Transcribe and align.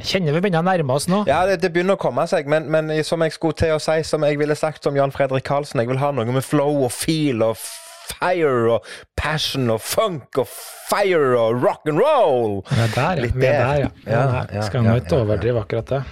Kjenner 0.00 0.32
vi 0.32 0.40
begynner 0.40 0.62
å 0.62 0.66
nærme 0.66 0.96
oss 0.96 1.06
nå. 1.10 1.22
Ja, 1.28 1.42
det, 1.48 1.58
det 1.64 1.72
begynner 1.74 1.98
å 1.98 2.00
komme 2.00 2.24
seg, 2.30 2.48
men, 2.50 2.68
men 2.72 2.90
som 3.06 3.20
jeg 3.24 3.34
skulle 3.36 3.58
til 3.58 3.74
å 3.76 3.82
si, 3.82 4.00
som 4.06 4.24
jeg 4.24 4.40
ville 4.40 4.56
sagt 4.56 4.86
som 4.86 4.96
Jan 4.96 5.12
Fredrik 5.12 5.44
Karlsen, 5.48 5.82
jeg 5.82 5.90
vil 5.90 6.00
ha 6.00 6.10
noe 6.16 6.24
med 6.30 6.44
flow 6.46 6.86
og 6.86 6.92
feel 6.94 7.44
og 7.44 7.60
fire 8.10 8.74
og 8.74 8.88
passion 9.18 9.70
og 9.70 9.80
funk 9.84 10.40
og 10.42 10.48
fire 10.90 11.36
og 11.38 11.62
rock 11.62 11.86
and 11.90 12.00
roll. 12.00 12.60
Vi 12.70 12.80
er 12.80 12.96
der. 12.96 13.22
Litt 13.26 13.36
er 13.36 13.40
der. 13.40 13.58
der, 13.60 13.78
ja. 13.84 13.88
Ja, 14.08 14.44
ja, 14.54 14.66
Skal 14.66 14.86
nå 14.86 14.98
ikke 15.02 15.22
overdrive 15.22 15.66
akkurat 15.66 15.96
det. 15.96 16.02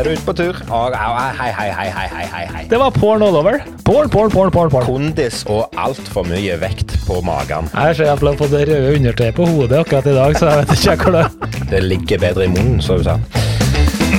Er 0.00 0.10
ute 0.12 0.22
på 0.26 0.34
tur. 0.36 0.58
Au, 0.70 0.86
hei, 0.92 1.50
hei, 1.56 1.68
hei, 1.72 1.88
hei, 1.94 2.26
hei, 2.32 2.44
hei. 2.52 2.64
Det 2.70 2.78
var 2.80 2.92
porn 2.94 3.24
all 3.24 3.38
over. 3.38 3.58
Porn, 3.86 4.10
porn, 4.12 4.30
porn, 4.30 4.50
porn. 4.54 4.70
porn. 4.72 4.86
Kondis 4.86 5.42
og 5.52 5.72
altfor 5.80 6.26
mye 6.28 6.58
vekt 6.60 6.96
på 7.06 7.20
magen. 7.26 7.70
Jeg 7.72 7.98
ser 7.98 8.10
jeg 8.10 8.14
har 8.14 8.40
fått 8.42 8.52
det 8.54 8.66
røde 8.70 8.94
undertøyet 8.98 9.38
på 9.38 9.48
hodet 9.48 9.80
akkurat 9.82 10.10
i 10.10 10.16
dag, 10.16 10.38
så 10.38 10.52
jeg 10.52 10.62
vet 10.62 10.76
ikke 10.76 10.96
hvor 11.06 11.18
det 11.18 11.70
Det 11.70 11.82
ligger 11.84 12.22
bedre 12.28 12.44
i 12.46 12.52
munnen, 12.52 12.82
så 12.82 12.98
du 12.98 13.06
sa. 13.06 13.18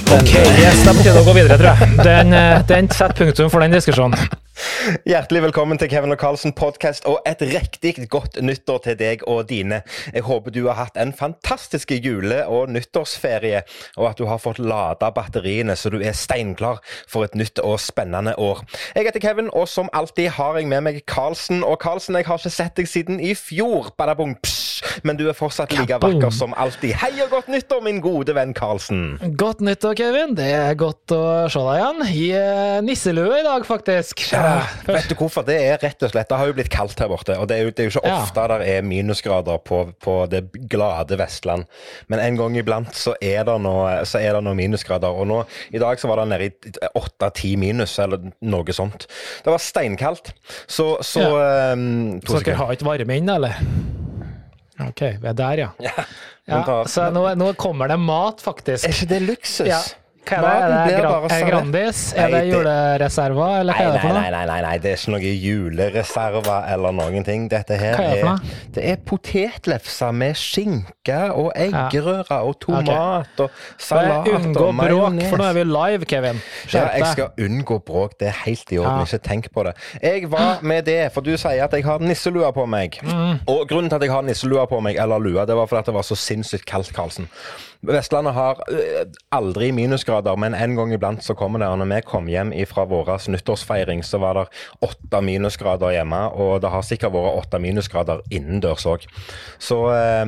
Ok, 0.08 0.34
yes, 0.34 0.84
det 0.84 0.90
er 0.90 0.96
på 0.96 1.04
tide 1.04 1.22
å 1.22 1.26
gå 1.28 1.34
videre, 1.36 1.58
tror 1.60 1.72
jeg. 1.74 1.98
Den, 2.08 2.34
eh, 2.34 2.60
den 2.70 2.92
setter 2.96 3.26
punktum 3.26 3.50
for 3.52 3.64
den 3.64 3.76
diskusjonen. 3.76 4.16
Hjertelig 5.06 5.42
velkommen 5.44 5.78
til 5.78 5.90
Kevin 5.92 6.14
og 6.14 6.20
Carlsen 6.22 6.54
podcast, 6.56 7.06
og 7.06 7.20
et 7.28 7.42
riktig 7.46 7.94
godt 8.10 8.40
nyttår 8.42 8.80
til 8.86 8.96
deg 8.98 9.24
og 9.30 9.44
dine. 9.50 9.82
Jeg 10.14 10.24
håper 10.26 10.54
du 10.54 10.64
har 10.66 10.80
hatt 10.80 10.98
en 10.98 11.14
fantastisk 11.14 11.92
jule- 11.92 12.46
og 12.48 12.72
nyttårsferie, 12.74 13.62
og 13.98 14.10
at 14.10 14.18
du 14.18 14.26
har 14.26 14.42
fått 14.42 14.60
lada 14.60 15.12
batteriene 15.14 15.76
så 15.78 15.92
du 15.94 16.00
er 16.02 16.16
steinklar 16.18 16.82
for 17.10 17.28
et 17.28 17.36
nytt 17.38 17.62
og 17.62 17.78
spennende 17.84 18.34
år. 18.42 18.64
Jeg 18.96 19.10
heter 19.10 19.24
Kevin, 19.28 19.52
og 19.54 19.68
som 19.70 19.92
alltid 19.94 20.32
har 20.40 20.58
jeg 20.58 20.70
med 20.72 20.82
meg 20.88 21.02
Carlsen. 21.06 21.62
Og 21.64 21.78
Carlsen, 21.84 22.18
jeg 22.18 22.26
har 22.26 22.42
ikke 22.42 22.54
sett 22.54 22.78
deg 22.80 22.90
siden 22.90 23.22
i 23.22 23.36
fjor, 23.38 23.92
badabung, 23.98 24.38
psj, 24.42 25.04
men 25.04 25.20
du 25.20 25.28
er 25.28 25.38
fortsatt 25.38 25.76
like 25.78 26.02
vakker 26.02 26.34
som 26.34 26.56
alltid. 26.58 26.96
Hei 27.04 27.14
og 27.26 27.30
godt 27.36 27.52
nyttår, 27.54 27.84
min 27.86 28.02
gode 28.02 28.34
venn 28.38 28.56
Carlsen. 28.58 29.20
Godt 29.38 29.62
nyttår, 29.62 29.94
Kevin. 30.00 30.34
Det 30.38 30.50
er 30.56 30.74
godt 30.80 31.14
å 31.14 31.24
se 31.52 31.62
deg 31.62 31.84
igjen. 31.84 32.04
I 32.08 32.28
eh, 32.42 32.82
nisselue 32.86 33.42
i 33.42 33.46
dag, 33.46 33.66
faktisk. 33.68 34.26
Ja, 34.32 34.47
vet 34.88 35.10
du 35.10 35.16
hvorfor? 35.20 35.46
Det 35.48 35.58
er 35.60 35.80
rett 35.82 36.04
og 36.04 36.12
slett 36.12 36.30
Det 36.30 36.38
har 36.40 36.50
jo 36.50 36.56
blitt 36.58 36.72
kaldt 36.74 37.00
her 37.02 37.10
borte, 37.12 37.36
og 37.38 37.48
det 37.50 37.58
er 37.58 37.68
jo, 37.68 37.74
det 37.74 37.84
er 37.84 37.90
jo 37.90 37.94
ikke 37.96 38.08
Ja. 38.08 38.22
ofte 38.24 38.46
der 38.52 38.64
er 38.66 38.86
minusgrader 38.86 39.60
på, 39.66 39.82
på 40.04 40.16
det 40.32 40.44
glade 40.72 41.18
Vestland. 41.20 41.68
Men 42.08 42.24
en 42.24 42.40
gang 42.40 42.58
iblant 42.60 42.96
så 42.96 43.16
er 43.22 43.44
det 43.48 43.58
noe, 43.64 44.06
så 44.08 44.22
det 44.22 44.44
noe 44.46 44.58
minusgrader. 44.58 45.12
Og 45.12 45.28
nå, 45.30 45.42
i 45.74 45.82
dag 45.82 46.00
så 46.00 46.10
var 46.12 46.22
det 46.22 46.28
nede 46.34 46.50
i 46.50 46.92
åtte-ti 46.98 47.56
minus, 47.60 47.98
eller 48.04 48.32
noe 48.42 48.76
sånt. 48.76 49.08
Det 49.44 49.54
var 49.54 49.64
steinkaldt. 49.64 50.34
Så, 50.68 50.98
så 51.06 51.24
ja. 51.24 51.74
um, 51.74 52.18
Så 52.26 52.42
dere 52.44 52.60
har 52.62 52.74
ikke 52.76 52.90
varme 52.90 53.20
inne, 53.22 53.38
eller? 53.40 53.62
Ok, 54.88 55.02
vi 55.22 55.30
er 55.32 55.38
der, 55.38 55.64
ja. 55.64 55.70
Ja, 55.82 56.04
ja 56.48 56.82
så 56.90 57.08
nå, 57.14 57.24
nå 57.40 57.54
kommer 57.58 57.90
det 57.90 57.98
mat, 58.00 58.44
faktisk. 58.46 58.86
Er 58.86 58.94
ikke 58.94 59.10
det 59.10 59.24
luksus? 59.26 59.70
Ja. 59.70 59.82
Hva 60.28 60.54
er 60.54 60.68
det? 60.68 60.98
Er 60.98 61.06
det, 61.06 61.12
bare. 61.28 61.40
Grandis? 61.48 62.02
Er 62.18 62.32
det 62.34 62.42
julereserver, 62.50 63.60
eller 63.62 63.78
hva 63.78 63.84
Nei, 63.84 63.88
er 63.88 63.96
det 63.96 64.02
for 64.02 64.14
nei, 64.14 64.22
noe? 64.22 64.32
nei, 64.36 64.46
nei, 64.50 64.60
nei, 64.66 64.74
det 64.84 64.92
er 64.92 65.02
ikke 65.02 65.14
noe 65.16 65.34
julereserver 65.48 66.70
eller 66.74 66.96
noen 67.00 67.28
ting. 67.28 67.48
Dette 67.52 67.78
her 67.80 67.98
Hva 67.98 68.08
er 68.08 68.22
det 68.22 68.32
er, 68.32 68.56
det 68.78 68.86
er 68.92 69.02
potetlefser 69.08 70.16
med 70.18 70.38
skinke 70.40 71.20
og 71.34 71.52
eggerøre 71.56 72.40
og 72.48 72.58
tomat 72.64 73.44
og 73.46 73.62
salat 73.82 74.28
Unngå 74.28 74.68
og 74.68 74.76
bråk, 74.78 75.22
for 75.30 75.42
nå 75.42 75.48
er 75.48 75.58
vi 75.58 75.66
live, 75.70 76.08
Kevin. 76.10 76.42
Ja, 76.74 76.88
jeg 76.98 77.12
skal 77.14 77.46
unngå 77.48 77.80
bråk. 77.86 78.18
Det 78.20 78.30
er 78.32 78.38
helt 78.46 78.72
i 78.74 78.80
orden. 78.82 79.06
Ikke 79.08 79.22
tenk 79.24 79.50
på 79.54 79.64
det. 79.68 79.74
Jeg 80.04 80.28
var 80.32 80.64
med 80.68 80.86
det, 80.88 81.00
for 81.16 81.26
du 81.26 81.34
sier 81.38 81.64
at 81.64 81.74
jeg 81.74 81.86
har 81.88 82.04
nisselua 82.04 82.52
på 82.56 82.66
meg. 82.70 83.00
Mm. 83.06 83.40
Og 83.48 83.64
grunnen 83.70 83.90
til 83.92 84.00
at 84.00 84.08
jeg 84.08 84.14
har 84.14 84.26
nisselua 84.28 84.68
på 84.70 84.82
meg, 84.84 85.00
eller 85.02 85.22
lua, 85.24 85.48
det 85.48 85.56
var 85.58 85.70
fordi 85.70 85.92
det 85.92 85.98
var 85.98 86.08
så 86.08 86.18
sinnssykt 86.20 86.68
kaldt, 86.68 86.94
Karlsen. 86.96 87.30
Vestlandet 87.86 88.34
har 88.34 88.62
øh, 88.72 89.06
aldri 89.36 89.72
minusgrader, 89.76 90.36
men 90.40 90.56
en 90.58 90.76
gang 90.76 90.94
iblant 90.96 91.24
så 91.24 91.36
kommer 91.38 91.60
det. 91.62 91.68
Og 91.68 91.78
når 91.82 91.90
vi 91.96 92.02
kom 92.08 92.28
hjem 92.32 92.54
fra 92.68 92.86
vår 92.90 93.12
nyttårsfeiring, 93.30 94.04
så 94.06 94.18
var 94.22 94.34
det 94.40 94.46
åtte 94.86 95.22
minusgrader 95.22 95.94
hjemme, 95.98 96.20
og 96.34 96.62
det 96.64 96.72
har 96.74 96.82
sikkert 96.86 97.14
vært 97.14 97.38
åtte 97.44 97.60
minusgrader 97.62 98.22
innendørs 98.34 98.86
òg. 98.90 99.06
Så 99.60 99.78
øh, 99.94 100.26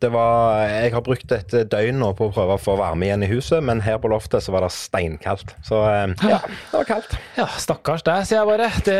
det 0.00 0.10
var 0.12 0.66
Jeg 0.68 0.92
har 0.94 1.00
brukt 1.06 1.32
et 1.32 1.54
døgn 1.70 1.98
nå 2.02 2.12
på 2.18 2.28
å 2.28 2.32
prøve 2.34 2.56
å 2.56 2.60
få 2.62 2.76
varme 2.80 3.06
igjen 3.06 3.22
i 3.26 3.30
huset, 3.30 3.62
men 3.64 3.80
her 3.84 3.98
på 4.02 4.10
loftet 4.12 4.42
så 4.44 4.52
var 4.54 4.66
det 4.66 4.72
steinkaldt. 4.74 5.54
Så 5.66 5.80
øh, 5.84 6.14
ja, 6.28 6.40
det 6.44 6.74
var 6.80 6.88
kaldt. 6.88 7.14
Ja, 7.38 7.46
stakkars 7.60 8.02
deg, 8.06 8.24
sier 8.28 8.40
jeg 8.42 8.48
bare. 8.50 8.70
Det, 8.88 8.98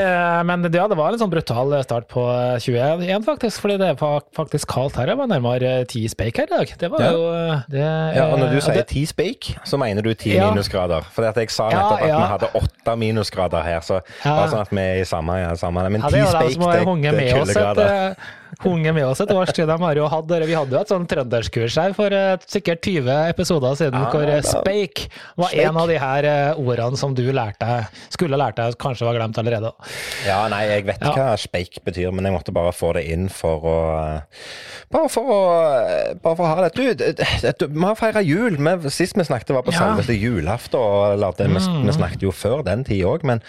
men 0.48 0.62
det, 0.66 0.74
ja, 0.78 0.86
det 0.90 0.98
var 0.98 1.12
en 1.14 1.20
sånn 1.22 1.32
brutal 1.32 1.74
start 1.84 2.08
på 2.12 2.24
21, 2.62 3.24
faktisk. 3.26 3.62
Fordi 3.64 3.78
det 3.80 3.92
var 4.00 4.22
faktisk 4.36 4.68
kaldt 4.70 4.98
her. 5.00 5.10
Det 5.10 5.16
var 5.18 5.30
nærmere 5.30 5.72
ti 5.90 6.04
speik 6.10 6.38
her 6.42 6.48
i 6.50 6.54
dag. 6.56 6.74
Det 6.80 6.90
var 6.92 7.02
Ja. 7.04 7.10
jo 7.14 7.22
det, 7.72 7.87
Ja, 8.16 8.24
og 8.32 8.38
når 8.38 8.52
du 8.52 8.56
eh, 8.58 8.64
sier 8.68 8.86
ti 8.88 9.04
speik, 9.08 9.50
så 9.64 9.78
mener 9.80 10.02
du 10.02 10.12
ti 10.14 10.34
Ja. 10.34 10.48
minusgrader. 10.50 11.06
For 11.12 11.26
jeg 11.28 11.50
sa 11.50 11.68
nettopp 11.72 12.02
at 12.02 12.10
vi 12.14 12.26
hadde 12.32 12.50
åtte 12.62 12.96
minusgrader 12.96 13.62
her, 13.66 13.80
så 13.80 14.00
bare 14.24 14.48
sånn 14.52 14.60
at 14.64 14.70
vi 14.74 14.82
er 14.84 15.00
i 15.02 15.06
samme, 15.08 15.38
samme. 15.56 15.88
Men 15.90 16.02
ti 16.02 16.16
det 16.16 16.28
speik, 16.28 16.58
det, 16.58 17.02
det 17.02 17.08
er 17.08 17.16
med 17.16 17.32
kuldegrader. 17.32 18.14
Hunget 18.64 18.94
med 18.96 19.06
oss 19.06 19.20
et 19.22 19.30
års 19.30 19.52
tid. 19.54 19.68
Hatt, 19.70 20.30
vi 20.46 20.54
hadde 20.56 20.74
jo 20.74 20.80
et 20.80 20.90
sånn 20.90 21.06
trønderskurs 21.06 21.76
her 21.78 21.92
for 21.94 22.10
uh, 22.14 22.36
sikkert 22.50 22.82
20 22.82 23.10
episoder 23.30 23.76
siden, 23.78 23.98
Ja, 24.02 24.10
hvor 24.10 24.26
eh, 24.26 24.40
speik 24.42 25.04
var 25.38 25.52
Speik. 25.52 25.62
en 25.68 25.76
av 25.78 25.88
de 25.92 25.98
her 26.02 26.28
uh, 26.28 26.58
ordene 26.62 26.98
som 26.98 27.14
du 27.14 27.22
lærte, 27.32 27.86
skulle 28.10 28.38
lært 28.40 28.56
deg, 28.58 28.74
kanskje 28.82 29.06
var 29.06 29.18
glemt 29.20 29.38
allerede. 29.38 29.70
Ja, 30.26 30.40
nei, 30.50 30.64
jeg 30.72 30.86
vet 30.88 31.04
Ja. 31.06 31.12
hva 31.14 31.28
speik 31.38 31.78
betyr, 31.86 32.10
men 32.12 32.24
jeg 32.26 32.34
måtte 32.34 32.52
bare 32.56 32.72
få 32.74 32.92
det 32.98 33.06
inn 33.12 33.28
for 33.28 33.62
å 33.62 33.78
Bare 34.90 35.08
for 35.12 35.28
å, 35.28 35.38
bare 36.22 36.36
for 36.38 36.44
å 36.46 36.48
ha 36.48 36.62
det. 36.64 36.70
Du, 36.74 36.94
det- 36.94 37.16
det- 37.18 37.68
vi 37.68 37.84
har 37.84 37.94
feira 37.94 38.22
jul. 38.24 38.56
Vi, 38.56 38.88
sist 38.90 39.14
vi 39.18 39.24
snakket, 39.24 39.50
var 39.54 39.62
på 39.62 39.72
Ja. 39.72 39.78
Mm. 39.84 39.98
selveste 39.98 40.16
julaften. 40.18 40.78
og 40.80 41.36
vi, 41.38 41.44
vi 41.84 41.92
snakket 41.92 42.22
jo 42.22 42.30
før 42.32 42.62
den 42.64 42.84
tid 42.84 43.04
òg, 43.04 43.22
men 43.22 43.42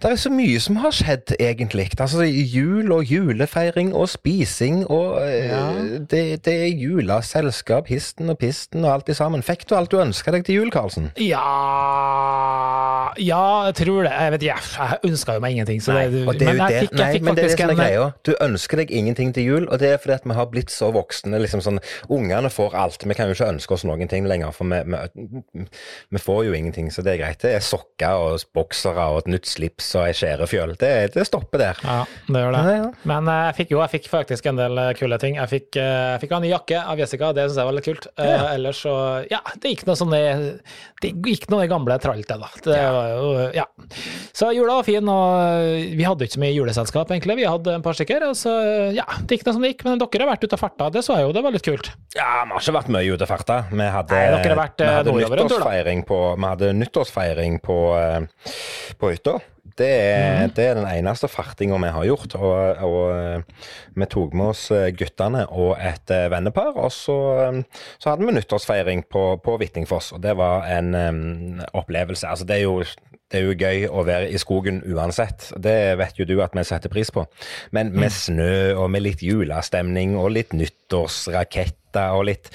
det 0.00 0.10
er 0.10 0.16
så 0.16 0.30
mye 0.32 0.58
som 0.60 0.76
har 0.76 0.90
skjedd, 0.90 1.34
egentlig. 1.38 1.90
Altså 2.00 2.24
Jul 2.24 2.90
og 2.92 3.04
julefeiring 3.04 3.92
og 3.94 4.08
spising 4.48 4.84
og 4.90 5.18
eh, 5.22 5.48
Ja. 5.48 5.62
det, 6.10 6.22
det 6.44 6.54
er 6.64 6.68
juleselskap, 6.80 7.88
histen 7.92 8.30
og 8.32 8.38
pisten 8.40 8.84
og 8.84 8.92
alt 8.98 9.08
i 9.12 9.16
sammen. 9.16 9.42
Fikk 9.44 9.66
du 9.68 9.74
alt 9.76 9.90
du 9.92 9.98
ønska 10.00 10.32
deg 10.34 10.44
til 10.48 10.60
jul, 10.62 10.70
Karlsen? 10.74 11.10
Ja 11.22 11.44
Ja, 13.18 13.66
jeg 13.68 13.74
tror 13.80 14.04
det. 14.06 14.12
Jeg 14.12 14.32
vet 14.34 14.42
ikke, 14.46 14.56
jeg 14.78 14.98
ønska 15.08 15.34
jo 15.36 15.42
meg 15.42 15.54
ingenting. 15.56 15.80
Så 15.82 15.94
det, 15.96 16.22
og 16.28 16.36
det 16.38 16.46
er 16.48 16.54
jo 16.58 16.66
det, 16.68 16.80
fikk, 16.84 16.92
nei, 16.98 17.08
men 17.24 17.34
det 17.38 17.44
er 17.44 17.48
det 17.48 17.56
som 17.58 17.72
er 17.72 17.78
greia. 17.78 18.04
Du 18.26 18.32
ønsker 18.44 18.82
deg 18.82 18.92
ingenting 18.94 19.32
til 19.34 19.46
jul, 19.48 19.66
og 19.72 19.80
det 19.82 19.90
er 19.94 20.00
fordi 20.02 20.14
at 20.18 20.26
vi 20.28 20.36
har 20.38 20.48
blitt 20.52 20.70
så 20.74 20.90
voksne. 20.94 21.40
liksom 21.42 21.62
sånn, 21.64 21.80
Ungene 22.12 22.50
får 22.52 22.76
alt. 22.78 23.06
Vi 23.08 23.16
kan 23.18 23.30
jo 23.30 23.34
ikke 23.36 23.48
ønske 23.54 23.74
oss 23.74 23.84
noen 23.88 24.08
ting 24.10 24.28
lenger, 24.28 24.52
for 24.54 24.68
vi, 24.70 24.80
vi, 24.92 25.64
vi 26.14 26.22
får 26.22 26.44
jo 26.48 26.54
ingenting. 26.58 26.92
Så 26.94 27.02
det 27.06 27.16
er 27.16 27.22
greit. 27.24 27.40
Det 27.42 27.54
er 27.56 27.64
sokker 27.64 28.22
og 28.28 28.44
boksere 28.54 29.08
og 29.14 29.24
et 29.24 29.32
nytt 29.34 29.48
slips 29.50 29.90
og 29.98 30.06
ei 30.08 30.14
skjærefjøl. 30.16 30.76
Det, 30.78 30.92
det 31.16 31.26
stopper 31.26 31.58
der. 31.64 31.82
Ja, 31.84 31.98
det 32.28 32.44
gjør 32.44 32.54
det. 32.54 32.62
Ja, 32.68 32.76
ja. 32.84 32.90
Men 33.08 33.32
eh, 33.32 33.42
jeg 33.48 33.58
fikk 33.62 33.74
jo 33.74 33.82
jeg 33.82 33.94
fikk 33.96 34.08
faktisk 34.12 34.37
en 34.46 34.56
del 34.56 34.78
eh, 34.78 34.92
kule 34.94 35.18
ting. 35.18 35.34
Jeg 35.34 35.48
fikk, 35.48 35.76
eh, 35.76 36.12
jeg 36.14 36.20
fikk 36.22 36.32
en 36.36 36.42
ny 36.42 36.50
jakke 36.52 36.82
av 36.86 36.98
Jessica, 36.98 37.32
det 37.32 37.48
syns 37.48 37.56
jeg 37.58 37.64
var 37.66 37.72
litt 37.72 37.84
kult. 37.84 38.06
Ja, 38.16 38.24
Ja. 38.28 38.54
ellers 38.54 38.82
så 38.84 38.94
Ja, 39.30 39.40
det 39.58 39.70
gikk 39.76 39.86
noe 39.86 39.96
sånn 39.96 40.14
i 40.14 40.58
Det 41.00 41.12
gikk 41.26 41.48
noe 41.50 41.64
i 41.64 41.68
gamle 41.68 41.98
traltet, 41.98 42.38
da. 42.38 42.48
Det 42.62 42.78
var 42.92 43.08
jo 43.08 43.50
Ja. 43.54 43.64
Så 44.32 44.52
jula 44.54 44.74
var 44.78 44.82
fin, 44.84 45.08
og 45.08 45.96
vi 45.96 46.04
hadde 46.04 46.20
ikke 46.26 46.36
så 46.38 46.40
mye 46.40 46.54
juleselskap, 46.54 47.08
egentlig. 47.10 47.36
Vi 47.36 47.44
hadde 47.44 47.74
en 47.74 47.82
par 47.82 47.92
stykker, 47.94 48.22
og 48.28 48.34
så 48.36 48.94
ja, 48.94 49.04
det 49.26 49.38
gikk 49.38 49.46
noe 49.46 49.52
som 49.54 49.62
det 49.62 49.74
gikk. 49.74 49.84
Men 49.84 49.98
dere 49.98 50.24
har 50.26 50.36
vært 50.36 50.44
ute 50.44 50.54
og 50.54 50.60
farta, 50.60 50.90
det 50.92 51.02
så 51.04 51.16
jeg 51.16 51.26
jo, 51.26 51.32
det 51.32 51.42
var 51.42 51.52
litt 51.52 51.64
kult. 51.66 51.90
Ja, 52.14 52.44
vi 52.44 52.50
har 52.52 52.60
ikke 52.60 52.76
vært 52.78 52.88
mye 52.94 53.12
ute 53.14 53.22
og 53.22 53.28
farta. 53.28 53.60
Vi 53.70 53.88
hadde, 53.90 54.10
Nei, 54.14 54.42
dere 54.42 54.54
har 54.54 54.62
vært, 54.68 54.78
vi 54.78 54.84
eh, 54.84 54.96
hadde 54.98 55.12
nyttårsfeiring 55.42 56.04
på, 56.06 56.18
vi 56.38 56.44
hadde 56.52 56.72
nyttårsfeiring 56.78 57.60
på, 57.62 57.78
eh, 57.98 58.52
på 58.98 59.10
hytta. 59.14 59.40
Det 59.78 59.88
er, 59.88 60.46
mm. 60.46 60.54
det 60.56 60.64
er 60.64 60.78
den 60.78 60.88
eneste 60.88 61.28
fartinga 61.30 61.78
vi 61.82 61.92
har 61.94 62.06
gjort. 62.08 62.36
Og, 62.38 62.82
og 62.86 63.00
eh, 63.12 63.66
vi 63.98 64.08
tok 64.10 64.36
med 64.38 64.52
oss 64.54 64.68
eh, 64.74 64.88
guttene 64.96 65.44
og 65.48 65.74
et 65.76 66.14
eh, 66.14 66.28
vennepar. 66.32 66.72
Og 66.76 66.92
så, 66.94 67.18
så 67.98 68.12
hadde 68.12 68.26
vi 68.26 68.36
nyttårsfeiring 68.38 69.04
på, 69.10 69.26
på 69.44 69.58
Hvittingfoss, 69.60 70.12
og 70.16 70.24
det 70.24 70.36
var 70.38 70.66
en 70.72 70.94
um, 70.94 71.62
opplevelse. 71.76 72.28
Altså, 72.28 72.48
det 72.48 72.60
er 72.60 72.66
jo 72.66 72.80
det 73.28 73.42
er 73.42 73.44
jo 73.44 73.56
gøy 73.60 73.82
å 73.92 74.02
være 74.08 74.30
i 74.32 74.38
skogen 74.40 74.78
uansett. 74.88 75.50
Det 75.60 75.98
vet 76.00 76.16
jo 76.16 76.24
du 76.28 76.38
at 76.40 76.54
vi 76.56 76.64
setter 76.64 76.88
pris 76.92 77.10
på. 77.12 77.26
Men 77.76 77.90
med 77.92 78.14
snø 78.14 78.72
og 78.80 78.88
med 78.94 79.04
litt 79.04 79.24
julestemning 79.24 80.16
og 80.16 80.32
litt 80.32 80.54
nyttårsrakett 80.56 81.77
og 81.96 82.24
litt, 82.28 82.50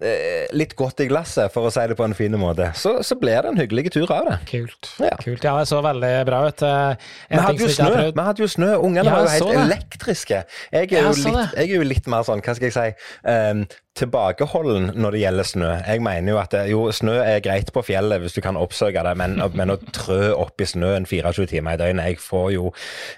eh, 0.00 0.46
litt 0.56 0.74
godt 0.78 1.02
i 1.04 1.08
glasset, 1.10 1.52
for 1.52 1.68
å 1.68 1.72
si 1.72 1.84
det 1.90 1.96
på 1.98 2.06
en 2.06 2.16
fin 2.16 2.32
måte, 2.40 2.70
så, 2.78 2.98
så 3.04 3.18
blir 3.20 3.42
det 3.42 3.52
en 3.52 3.60
hyggelig 3.60 3.92
tur 3.92 4.10
av 4.14 4.30
det. 4.30 4.38
Kult. 4.50 4.92
Ja. 5.02 5.16
Kult. 5.20 5.44
Ja, 5.44 5.56
det 5.58 5.68
så 5.68 5.82
veldig 5.84 6.12
bra 6.28 6.44
ut. 6.48 6.62
Eh, 6.62 7.10
en 7.28 7.36
Vi 7.36 7.42
hadde 7.42 7.58
ting 7.58 7.66
jo 7.66 7.74
snø. 7.74 8.06
Vi 8.12 8.28
hadde 8.30 8.44
jo 8.44 8.50
snø. 8.54 8.70
Ungene 8.78 9.04
Ja, 9.04 9.18
var 9.18 9.28
jo 9.28 9.50
helt 9.50 9.66
elektriske. 9.66 10.44
Jeg 10.72 10.92
er, 10.92 11.10
jo 11.10 11.12
litt, 11.12 11.58
jeg 11.58 11.68
er 11.68 11.74
jo 11.74 11.84
litt 11.86 12.08
mer 12.10 12.24
sånn, 12.26 12.42
hva 12.44 12.56
skal 12.56 12.70
jeg 12.70 12.78
si, 12.78 13.12
um, 13.28 13.66
tilbakeholden 13.98 14.92
når 14.98 15.14
det 15.14 15.22
gjelder 15.22 15.48
snø. 15.48 15.70
Jeg 15.86 16.02
mener 16.04 16.32
jo 16.32 16.38
at 16.40 16.54
det, 16.54 16.62
jo, 16.72 16.82
snø 16.94 17.16
er 17.22 17.42
greit 17.44 17.72
på 17.74 17.82
fjellet 17.86 18.22
hvis 18.22 18.36
du 18.36 18.40
kan 18.44 18.58
oppsøke 18.58 19.02
det, 19.04 19.14
men, 19.18 19.38
men 19.58 19.74
å 19.74 19.78
trø 19.94 20.32
opp 20.36 20.62
i 20.62 20.68
snøen 20.68 21.06
24 21.08 21.48
timer 21.50 21.76
i 21.76 21.80
døgnet 21.80 22.12
Jeg 22.12 22.20
får 22.22 22.48
jo 22.54 22.70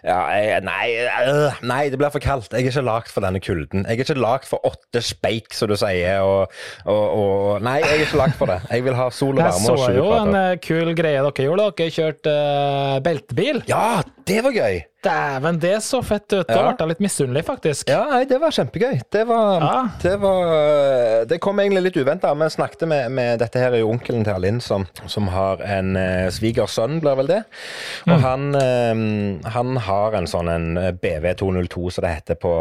ja, 0.07 0.19
jeg, 0.35 0.63
nei, 0.67 0.87
øh, 1.29 1.61
nei, 1.67 1.83
det 1.93 2.01
blir 2.01 2.13
for 2.15 2.25
kaldt. 2.25 2.53
Jeg 2.55 2.67
er 2.67 2.73
ikke 2.73 2.87
lagd 2.87 3.13
for 3.13 3.25
denne 3.25 3.43
kulden. 3.45 3.85
Jeg 3.87 3.99
er 3.99 4.05
ikke 4.07 4.19
lagd 4.21 4.49
for 4.51 4.65
åtte 4.67 5.03
speik, 5.05 5.53
som 5.61 5.71
du 5.71 5.77
sier, 5.81 6.25
og, 6.25 6.61
og, 6.87 7.05
og 7.23 7.65
Nei, 7.65 7.79
jeg 7.85 7.97
er 7.97 8.07
ikke 8.09 8.23
lagd 8.25 8.39
for 8.41 8.51
det. 8.51 8.61
Jeg 8.71 8.87
vil 8.87 8.97
ha 8.99 9.09
sol 9.15 9.35
og 9.37 9.43
varme. 9.45 9.65
Jeg 9.67 9.83
så 9.85 9.91
jo 9.97 10.07
en 10.17 10.39
eh, 10.41 10.53
kul 10.65 10.95
greie 10.99 11.21
dere 11.21 11.49
gjorde. 11.49 11.73
Dere 11.81 11.97
kjørte 11.97 12.37
uh, 12.37 12.97
beltebil. 13.05 13.63
Ja, 13.71 14.01
det 14.29 14.41
var 14.47 14.57
gøy! 14.57 14.81
Dæven, 15.03 15.59
det 15.63 15.79
så 15.83 16.03
fett 16.05 16.33
ut. 16.33 16.47
Da 16.47 16.55
Ja. 16.55 16.63
ble 16.73 16.77
jeg 16.79 16.89
litt 16.89 17.01
misunnelig, 17.01 17.45
faktisk. 17.47 17.89
Ja, 17.89 18.03
nei, 18.11 18.25
det 18.29 18.39
var 18.41 18.51
kjempegøy. 18.51 19.01
Det 19.11 19.27
var 19.27 19.61
Ja. 19.61 19.89
Det, 20.03 20.17
var, 20.21 21.25
det 21.25 21.39
kom 21.41 21.57
egentlig 21.61 21.83
litt 21.87 21.97
uventa. 21.97 22.35
Vi 22.35 22.49
snakket 22.51 22.87
med, 22.89 23.11
med 23.11 23.39
Dette 23.41 23.59
her 23.59 23.73
er 23.73 23.79
jo 23.81 23.89
onkelen 23.95 24.25
til 24.25 24.35
Alinn, 24.35 24.61
som, 24.61 24.87
som 25.07 25.29
har 25.29 25.63
en 25.65 25.97
eh, 25.97 26.29
svigersønn, 26.31 27.01
blir 27.01 27.17
vel 27.17 27.27
det. 27.33 27.43
Og 28.07 28.19
Mm. 28.19 28.23
han, 28.23 28.55
eh, 28.55 29.51
han 29.51 29.77
har 29.77 30.13
en 30.19 30.27
sånn 30.27 30.49
en 30.53 30.77
BV202, 31.01 31.91
som 31.91 32.03
det 32.05 32.15
heter 32.15 32.35
på 32.35 32.55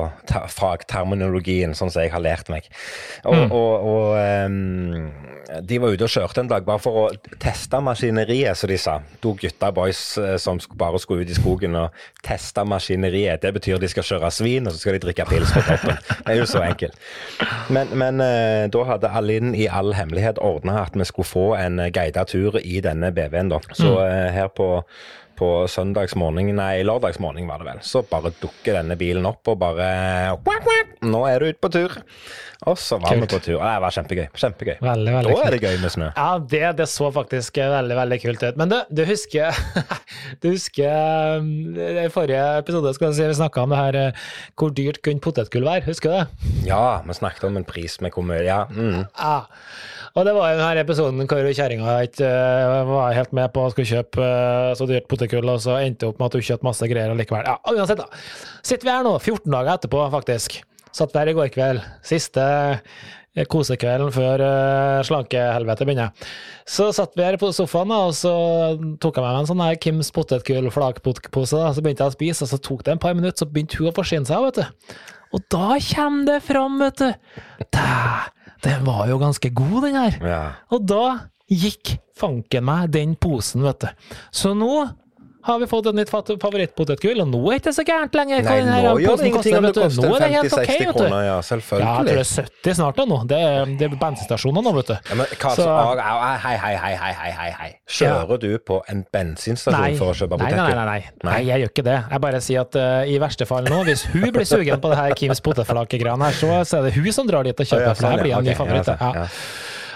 fagterminologien, 0.48 1.76
sånn 1.76 1.92
som 1.92 2.02
jeg 2.04 2.12
har 2.14 2.22
lært 2.24 2.50
meg. 2.50 2.64
Og, 3.26 3.36
Mm. 3.36 3.52
og, 3.52 3.86
og 3.86 4.18
eh, 4.18 5.39
de 5.62 5.80
var 5.82 5.94
ute 5.94 6.06
og 6.06 6.12
kjørte 6.14 6.44
en 6.44 6.50
dag 6.50 6.66
bare 6.66 6.82
for 6.82 6.98
å 7.02 7.06
teste 7.42 7.80
maskineriet, 7.84 8.58
som 8.58 8.70
de 8.70 8.78
sa. 8.82 8.98
To 9.24 9.34
gutta 9.40 9.72
boys 9.76 10.02
eh, 10.22 10.36
som 10.42 10.60
bare 10.78 11.02
skulle 11.02 11.26
ut 11.26 11.32
i 11.34 11.38
skogen 11.38 11.78
og 11.80 11.96
teste 12.26 12.64
maskineriet. 12.68 13.42
Det 13.42 13.54
betyr 13.56 13.82
de 13.82 13.90
skal 13.92 14.06
kjøre 14.06 14.32
svin, 14.34 14.70
og 14.70 14.76
så 14.76 14.84
skal 14.84 14.98
de 14.98 15.04
drikke 15.08 15.28
pils 15.30 15.54
på 15.56 15.64
toppen. 15.66 15.98
Det 16.26 16.36
er 16.36 16.42
jo 16.42 16.50
så 16.50 16.64
enkelt. 16.66 17.00
Men, 17.74 17.94
men 17.98 18.24
eh, 18.26 18.66
da 18.72 18.86
hadde 18.92 19.14
Alin 19.22 19.56
i 19.58 19.68
all 19.68 19.96
hemmelighet 19.98 20.42
ordna 20.44 20.84
at 20.84 20.98
vi 20.98 21.08
skulle 21.10 21.30
få 21.30 21.48
en 21.60 21.82
eh, 21.82 21.94
guidet 21.96 22.30
tur 22.30 22.60
i 22.62 22.84
denne 22.86 23.14
BV-en, 23.16 23.56
da. 23.56 23.64
Så 23.74 23.96
mm. 23.98 24.36
her 24.36 24.54
på 24.54 24.70
på 25.40 25.50
søndagsmorgen, 25.72 26.52
nei, 26.58 26.82
lørdagsmorgen 26.88 27.48
var 27.50 27.64
det 27.64 27.70
vel, 27.72 27.82
så 27.86 28.04
bare 28.08 28.34
dukker 28.42 28.76
denne 28.82 28.98
bilen 29.00 29.28
opp 29.30 29.48
og 29.52 29.60
bare 29.62 29.90
Nå 31.00 31.24
er 31.30 31.40
du 31.40 31.50
ute 31.54 31.62
på 31.64 31.72
tur. 31.72 31.94
Og 32.68 32.76
så 32.76 32.98
var 33.00 33.14
Kult. 33.14 33.22
vi 33.22 33.28
på 33.32 33.40
tur. 33.40 33.62
Det 33.64 33.76
var 33.84 33.94
kjempegøy. 33.96 34.26
Kjempegøy. 34.36 34.74
Veldig, 34.84 35.12
veldig 35.16 35.36
da 35.38 35.44
er 35.48 35.56
det 35.56 35.60
gøy 35.64 35.78
med 35.80 35.94
snø. 35.94 36.10
Ja, 36.18 36.32
det, 36.52 36.64
det 36.82 36.88
så 36.92 37.08
faktisk 37.16 37.56
veldig 37.56 37.96
veldig 37.96 38.18
kult 38.26 38.44
ut. 38.44 38.60
Men 38.60 38.74
du, 38.74 38.76
du 38.92 39.04
husker 39.08 39.56
Du 40.44 40.50
husker 40.52 41.40
um, 41.40 41.48
i 41.80 42.10
forrige 42.12 42.44
episode 42.60 42.92
skal 42.98 43.16
si, 43.16 43.24
vi 43.30 43.38
snakka 43.40 43.64
om 43.64 43.72
det 43.72 43.80
her 43.80 44.00
eh, 44.02 44.26
hvor 44.60 44.74
dyrt 44.76 45.00
kunne 45.06 45.24
potetgull 45.24 45.70
være, 45.70 45.86
husker 45.88 46.12
du 46.12 46.18
det? 46.18 46.52
Ja, 46.68 47.00
vi 47.08 47.16
snakket 47.16 47.48
om 47.48 47.62
en 47.62 47.68
pris 47.68 48.00
med 48.04 48.12
hvor 48.16 48.28
mye 48.28 48.44
Ja. 48.44 48.66
Mm. 48.68 49.06
Ja. 49.16 49.38
Og 50.20 50.26
det 50.28 50.34
var 50.36 50.52
jo 50.52 50.60
denne 50.60 50.82
episoden 50.84 51.28
hvor 51.30 51.46
kjerringa 51.56 51.94
ikke 52.04 52.28
eh, 52.28 52.90
var 52.90 53.14
helt 53.16 53.36
med 53.38 53.54
på 53.56 53.64
å 53.64 53.70
skulle 53.72 53.88
kjøpe 53.88 54.26
eh, 54.26 54.72
så 54.76 54.88
dyrt 54.90 55.08
potetgull, 55.08 55.48
og 55.48 55.62
så 55.64 55.78
endte 55.80 56.10
opp 56.10 56.20
med 56.20 56.28
at 56.28 56.36
hun 56.36 56.48
kjøpte 56.50 56.68
masse 56.68 56.90
greier 56.92 57.14
likevel. 57.16 57.48
Ja, 57.48 57.56
uansett, 57.72 58.02
da. 58.02 58.10
Sitter 58.60 58.90
vi 58.90 58.92
her 58.98 59.06
nå, 59.08 59.14
14 59.16 59.48
dager 59.54 59.78
etterpå, 59.78 60.02
faktisk. 60.12 60.58
Satt 60.92 61.14
vi 61.14 61.22
her 61.22 61.32
i 61.32 61.36
går 61.38 61.54
kveld. 61.54 61.86
Siste 62.04 62.44
eh, 62.44 63.46
kosekvelden 63.48 64.12
før 64.12 64.44
uh, 64.44 65.00
slankehelvete 65.08 65.88
begynner. 65.88 66.34
Så 66.68 66.90
satt 66.98 67.16
vi 67.16 67.24
her 67.24 67.38
på 67.40 67.54
sofaen, 67.56 67.94
da, 67.94 68.02
og 68.10 68.18
så 68.18 68.34
tok 69.00 69.22
jeg 69.22 69.24
med 69.24 69.30
meg 69.30 69.40
en 69.46 69.52
sånn 69.54 69.64
her 69.64 69.80
Kims 69.80 70.12
potetgull 70.16 70.68
flakpose. 70.76 71.54
da, 71.56 71.72
Så 71.72 71.86
begynte 71.86 72.04
jeg 72.04 72.12
å 72.12 72.18
spise, 72.18 72.44
og 72.44 72.52
så 72.52 72.60
tok 72.68 72.84
det 72.84 72.98
en 72.98 73.06
par 73.06 73.16
minutter, 73.16 73.40
så 73.40 73.48
begynte 73.48 73.80
hun 73.80 73.94
å 73.94 73.96
forsyne 73.96 74.28
seg, 74.28 74.50
vet 74.50 74.60
du. 74.60 75.00
Og 75.38 75.48
da 75.54 75.78
kommer 75.94 76.28
det 76.34 76.42
fram, 76.44 76.82
vet 76.82 77.06
du. 77.06 77.10
Dæ, 77.78 77.88
den 78.66 78.86
var 78.88 79.08
jo 79.10 79.20
ganske 79.22 79.52
god, 79.56 79.82
den 79.88 80.00
her. 80.00 80.18
Ja. 80.26 80.42
Og 80.74 80.88
da 80.90 81.04
gikk 81.50 81.96
fanken 82.20 82.66
meg 82.68 82.92
den 82.94 83.16
posen, 83.20 83.64
vet 83.66 83.86
du. 83.86 84.16
Så 84.36 84.54
nå 84.58 84.74
har 85.42 85.60
vi 85.60 85.68
fått 85.72 85.88
et 85.88 85.96
nytt 85.96 86.10
favorittpotetgull, 86.12 87.22
og 87.24 87.30
nå 87.32 87.40
er 87.48 87.60
det 87.60 87.62
ikke 87.62 87.72
så 87.78 87.84
gærent 87.88 88.16
lenger. 88.18 88.42
Nei, 88.44 88.58
nå 88.84 88.92
gjør 89.00 89.22
det 89.22 89.30
ingenting 89.30 89.56
om 89.56 89.68
det 89.68 89.72
koster 89.78 90.10
er 90.10 90.24
det 90.24 90.30
helt 90.34 90.54
50-60 90.54 90.90
ok, 90.90 90.98
kroner, 90.98 91.22
ja, 91.24 91.30
Ja, 91.30 91.36
jeg 91.40 91.64
tror 91.70 92.10
det 92.10 92.16
er 92.16 92.32
70 92.50 92.78
snart 92.80 93.00
da 93.00 93.06
nå. 93.08 93.20
Det 93.30 93.40
er, 93.48 93.72
det 93.80 93.88
er 93.88 93.96
bensinstasjoner 94.02 94.66
nå, 94.66 94.74
vet 94.80 94.92
du. 94.92 94.96
Ja, 94.98 95.20
men 95.22 95.32
hva, 95.32 95.54
Så- 95.56 95.70
au, 95.70 96.02
hei, 96.44 96.56
hei, 96.66 96.74
hei, 96.84 96.92
hei, 97.00 97.32
hei, 97.40 97.50
hei. 97.62 97.70
Kjører 98.00 98.44
du 98.44 98.50
på 98.60 98.82
en 98.92 99.06
bensinstasjon 99.16 99.98
for 100.02 100.12
å 100.12 100.18
kjøpe 100.20 100.42
nei, 100.44 100.52
nei, 100.52 100.68
nei, 100.76 100.86
nei, 100.92 101.00
nei. 101.24 101.40
jeg 101.48 101.64
gjør 101.64 101.74
ikke 101.74 101.88
det. 101.88 101.98
Jeg 102.12 102.26
bare 102.28 102.44
sier 102.44 102.68
at 102.68 102.80
uh, 102.80 103.08
i 103.08 103.18
verste 103.24 103.48
fall 103.50 103.72
nå, 103.72 103.82
hvis 103.88 104.06
hun 104.12 104.28
blir 104.36 104.48
sugen 104.50 104.84
på 104.84 104.92
det 104.92 105.00
her 105.00 105.16
Kims 105.20 105.44
potetflakegreiene 105.46 106.30
her, 106.30 106.36
så, 106.36 106.52
så 106.68 106.82
er 106.82 106.90
det 106.90 106.96
hun 107.00 107.12
som 107.16 107.28
drar 107.30 107.48
dit 107.48 107.56
og 107.56 107.64
kjøper, 107.66 107.88
kjøper, 107.88 107.90
ja, 107.90 107.96
for 107.96 108.04
det 108.04 108.12
her 108.12 108.18
sånn, 108.18 108.24
blir 108.28 108.36
ja. 108.36 108.44
en 108.44 108.50
ny 108.52 108.60
favoritt. 108.60 108.96
ja, 109.00 109.28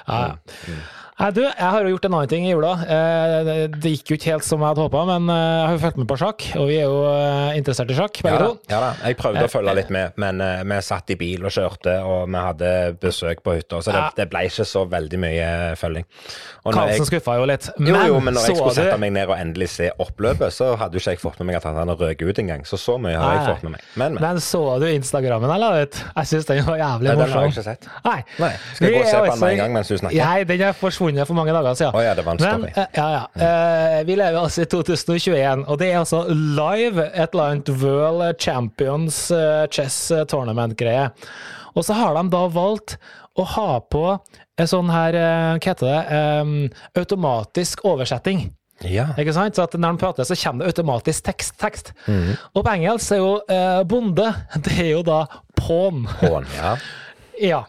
Ja. 0.03 0.91
Nei, 1.19 1.30
du, 1.36 1.42
jeg 1.45 1.69
har 1.75 1.86
jo 1.86 1.92
gjort 1.94 2.06
en 2.07 2.15
annen 2.18 2.30
ting 2.31 2.45
i 2.48 2.51
jula. 2.54 2.71
Eh, 2.83 3.68
Det 3.74 3.92
gikk 3.94 4.12
jo 4.13 4.15
ikke 4.18 4.31
helt 4.33 4.45
som 4.48 4.63
jeg 4.63 4.71
hadde 4.74 4.81
håpa, 4.88 5.04
men 5.12 5.30
eh, 5.30 5.42
jeg 5.44 5.65
har 5.68 5.75
jo 5.77 5.81
fulgt 5.83 6.00
med 6.01 6.07
på 6.10 6.18
sjakk, 6.19 6.45
og 6.57 6.65
vi 6.71 6.77
er 6.81 6.88
jo 6.89 7.01
eh, 7.12 7.57
interessert 7.60 7.92
i 7.94 7.98
sjakk, 7.98 8.18
begge 8.25 8.39
Ja, 8.39 8.48
to. 8.48 8.57
ja 8.71 8.80
da, 8.81 8.89
jeg 9.07 9.18
prøvde 9.19 9.44
å 9.45 9.51
følge 9.54 9.75
litt 9.77 9.92
med, 9.94 10.18
men 10.24 10.42
vi 10.71 10.80
satt 10.83 11.13
i 11.13 11.18
bil 11.19 11.45
og 11.45 11.54
kjørte, 11.54 11.94
og 12.07 12.25
vi 12.33 12.42
hadde 12.48 12.71
besøk 13.04 13.44
på 13.45 13.56
hytta, 13.60 13.81
så 13.86 13.94
det, 13.94 14.04
det 14.18 14.27
ble 14.33 14.42
ikke 14.50 14.65
så 14.68 14.83
veldig 14.89 15.19
mye 15.21 15.48
følging. 15.80 16.07
Karlsen 16.63 17.07
skuffa 17.10 17.38
jo 17.38 17.45
litt. 17.50 17.69
jo, 17.77 17.94
jo, 17.94 18.18
men 18.24 18.33
når 18.38 18.48
jeg 18.50 18.57
skulle 18.57 18.74
sette 18.77 18.98
meg 19.01 19.13
ned 19.15 19.30
og 19.30 19.36
endelig 19.38 19.69
se 19.74 19.89
oppløpet, 20.01 20.54
så 20.56 20.71
hadde 20.80 20.98
jo 20.98 21.04
ikke 21.04 21.13
jeg 21.18 21.21
fått 21.21 21.39
med 21.44 21.51
meg 21.51 21.60
at 21.60 21.68
han 21.69 21.77
hadde 21.81 21.98
røket 22.00 22.30
ut 22.33 22.42
engang. 22.44 22.65
Så 22.68 22.80
så 22.81 22.98
mye 23.01 23.18
har 23.19 23.38
jeg 23.38 23.45
fått 23.51 23.65
med 23.68 23.75
meg. 23.75 23.86
Men, 24.00 24.18
men. 24.18 24.24
Men 24.24 24.42
så 24.44 24.62
du 24.81 24.88
Instagrammen 24.89 25.51
jeg 25.54 25.62
la 25.62 25.71
ut? 25.83 26.00
Jeg 26.15 26.30
syns 26.31 26.48
den 26.50 26.63
var 26.65 26.80
jævlig 26.81 27.12
Nei, 27.12 27.15
den 27.21 27.33
har 27.36 27.45
jeg 27.48 27.54
ikke 27.54 27.65
sett. 27.68 27.88
Nei. 28.07 28.18
Nei, 28.42 28.51
skal 28.74 28.88
jeg 28.89 28.95
gå 28.95 29.04
og 29.04 29.10
se 29.12 29.19
på 29.21 29.30
den 29.33 29.42
med 29.44 29.54
en 29.57 29.62
gang 29.63 29.75
mens 29.77 29.92
du 29.92 29.98
snakker? 30.00 30.24
Nei, 30.24 30.44
den 30.54 30.63
er 30.69 30.77
forsvunnet 31.03 31.27
for 31.27 31.38
mange 31.38 31.53
dager 31.55 31.77
siden. 31.77 31.95
Å 31.95 32.03
ja, 32.03 32.13
det 32.17 32.25
var 32.25 32.38
en 32.38 32.44
Men, 32.44 32.63
story. 32.63 32.73
eh, 32.75 32.88
ja, 32.97 33.07
ja. 33.11 33.23
Mm. 33.33 34.07
vi 34.07 34.15
lever 34.19 34.39
altså 34.39 34.63
i 34.63 34.69
2021, 34.71 35.65
og 35.67 35.79
det 35.79 35.89
er 35.91 36.00
altså 36.00 36.23
live 36.31 37.09
et 37.13 37.33
eller 37.33 37.44
annet 37.44 37.69
World 37.83 38.39
Champions 38.39 39.19
eh, 39.31 39.65
Chess 39.71 40.11
Tournament-greie. 40.31 41.09
Og 41.73 41.85
så 41.85 41.94
har 41.97 42.15
de 42.15 42.27
da 42.29 42.47
valgt 42.53 42.97
å 43.35 43.45
ha 43.55 43.79
på 43.81 44.05
en 44.61 44.69
sånn 44.69 44.91
her, 44.94 45.15
eh, 45.17 45.53
hva 45.57 45.71
heter 45.71 45.88
det, 45.89 46.19
um, 46.44 46.51
automatisk 47.00 47.81
oversetting. 47.89 48.51
Ja. 48.83 49.07
Ikke 49.17 49.33
sant? 49.33 49.55
Så 49.55 49.65
når 49.77 49.95
de 49.95 50.01
prater, 50.01 50.27
så 50.27 50.38
kommer 50.38 50.65
det 50.65 50.73
automatisk 50.73 51.23
tekst. 51.25 51.55
tekst. 51.61 51.94
Mm. 52.05 52.35
Og 52.53 52.65
på 52.65 52.73
engelsk 52.73 53.15
er 53.15 53.21
jo 53.21 53.31
eh, 53.47 53.81
bonde, 53.89 54.27
det 54.65 54.77
er 54.77 54.91
jo 54.91 55.01
da 55.07 55.23
pawn. 55.57 56.05
pawn 56.19 56.45
ja. 56.57 56.75
Ja. 57.41 57.63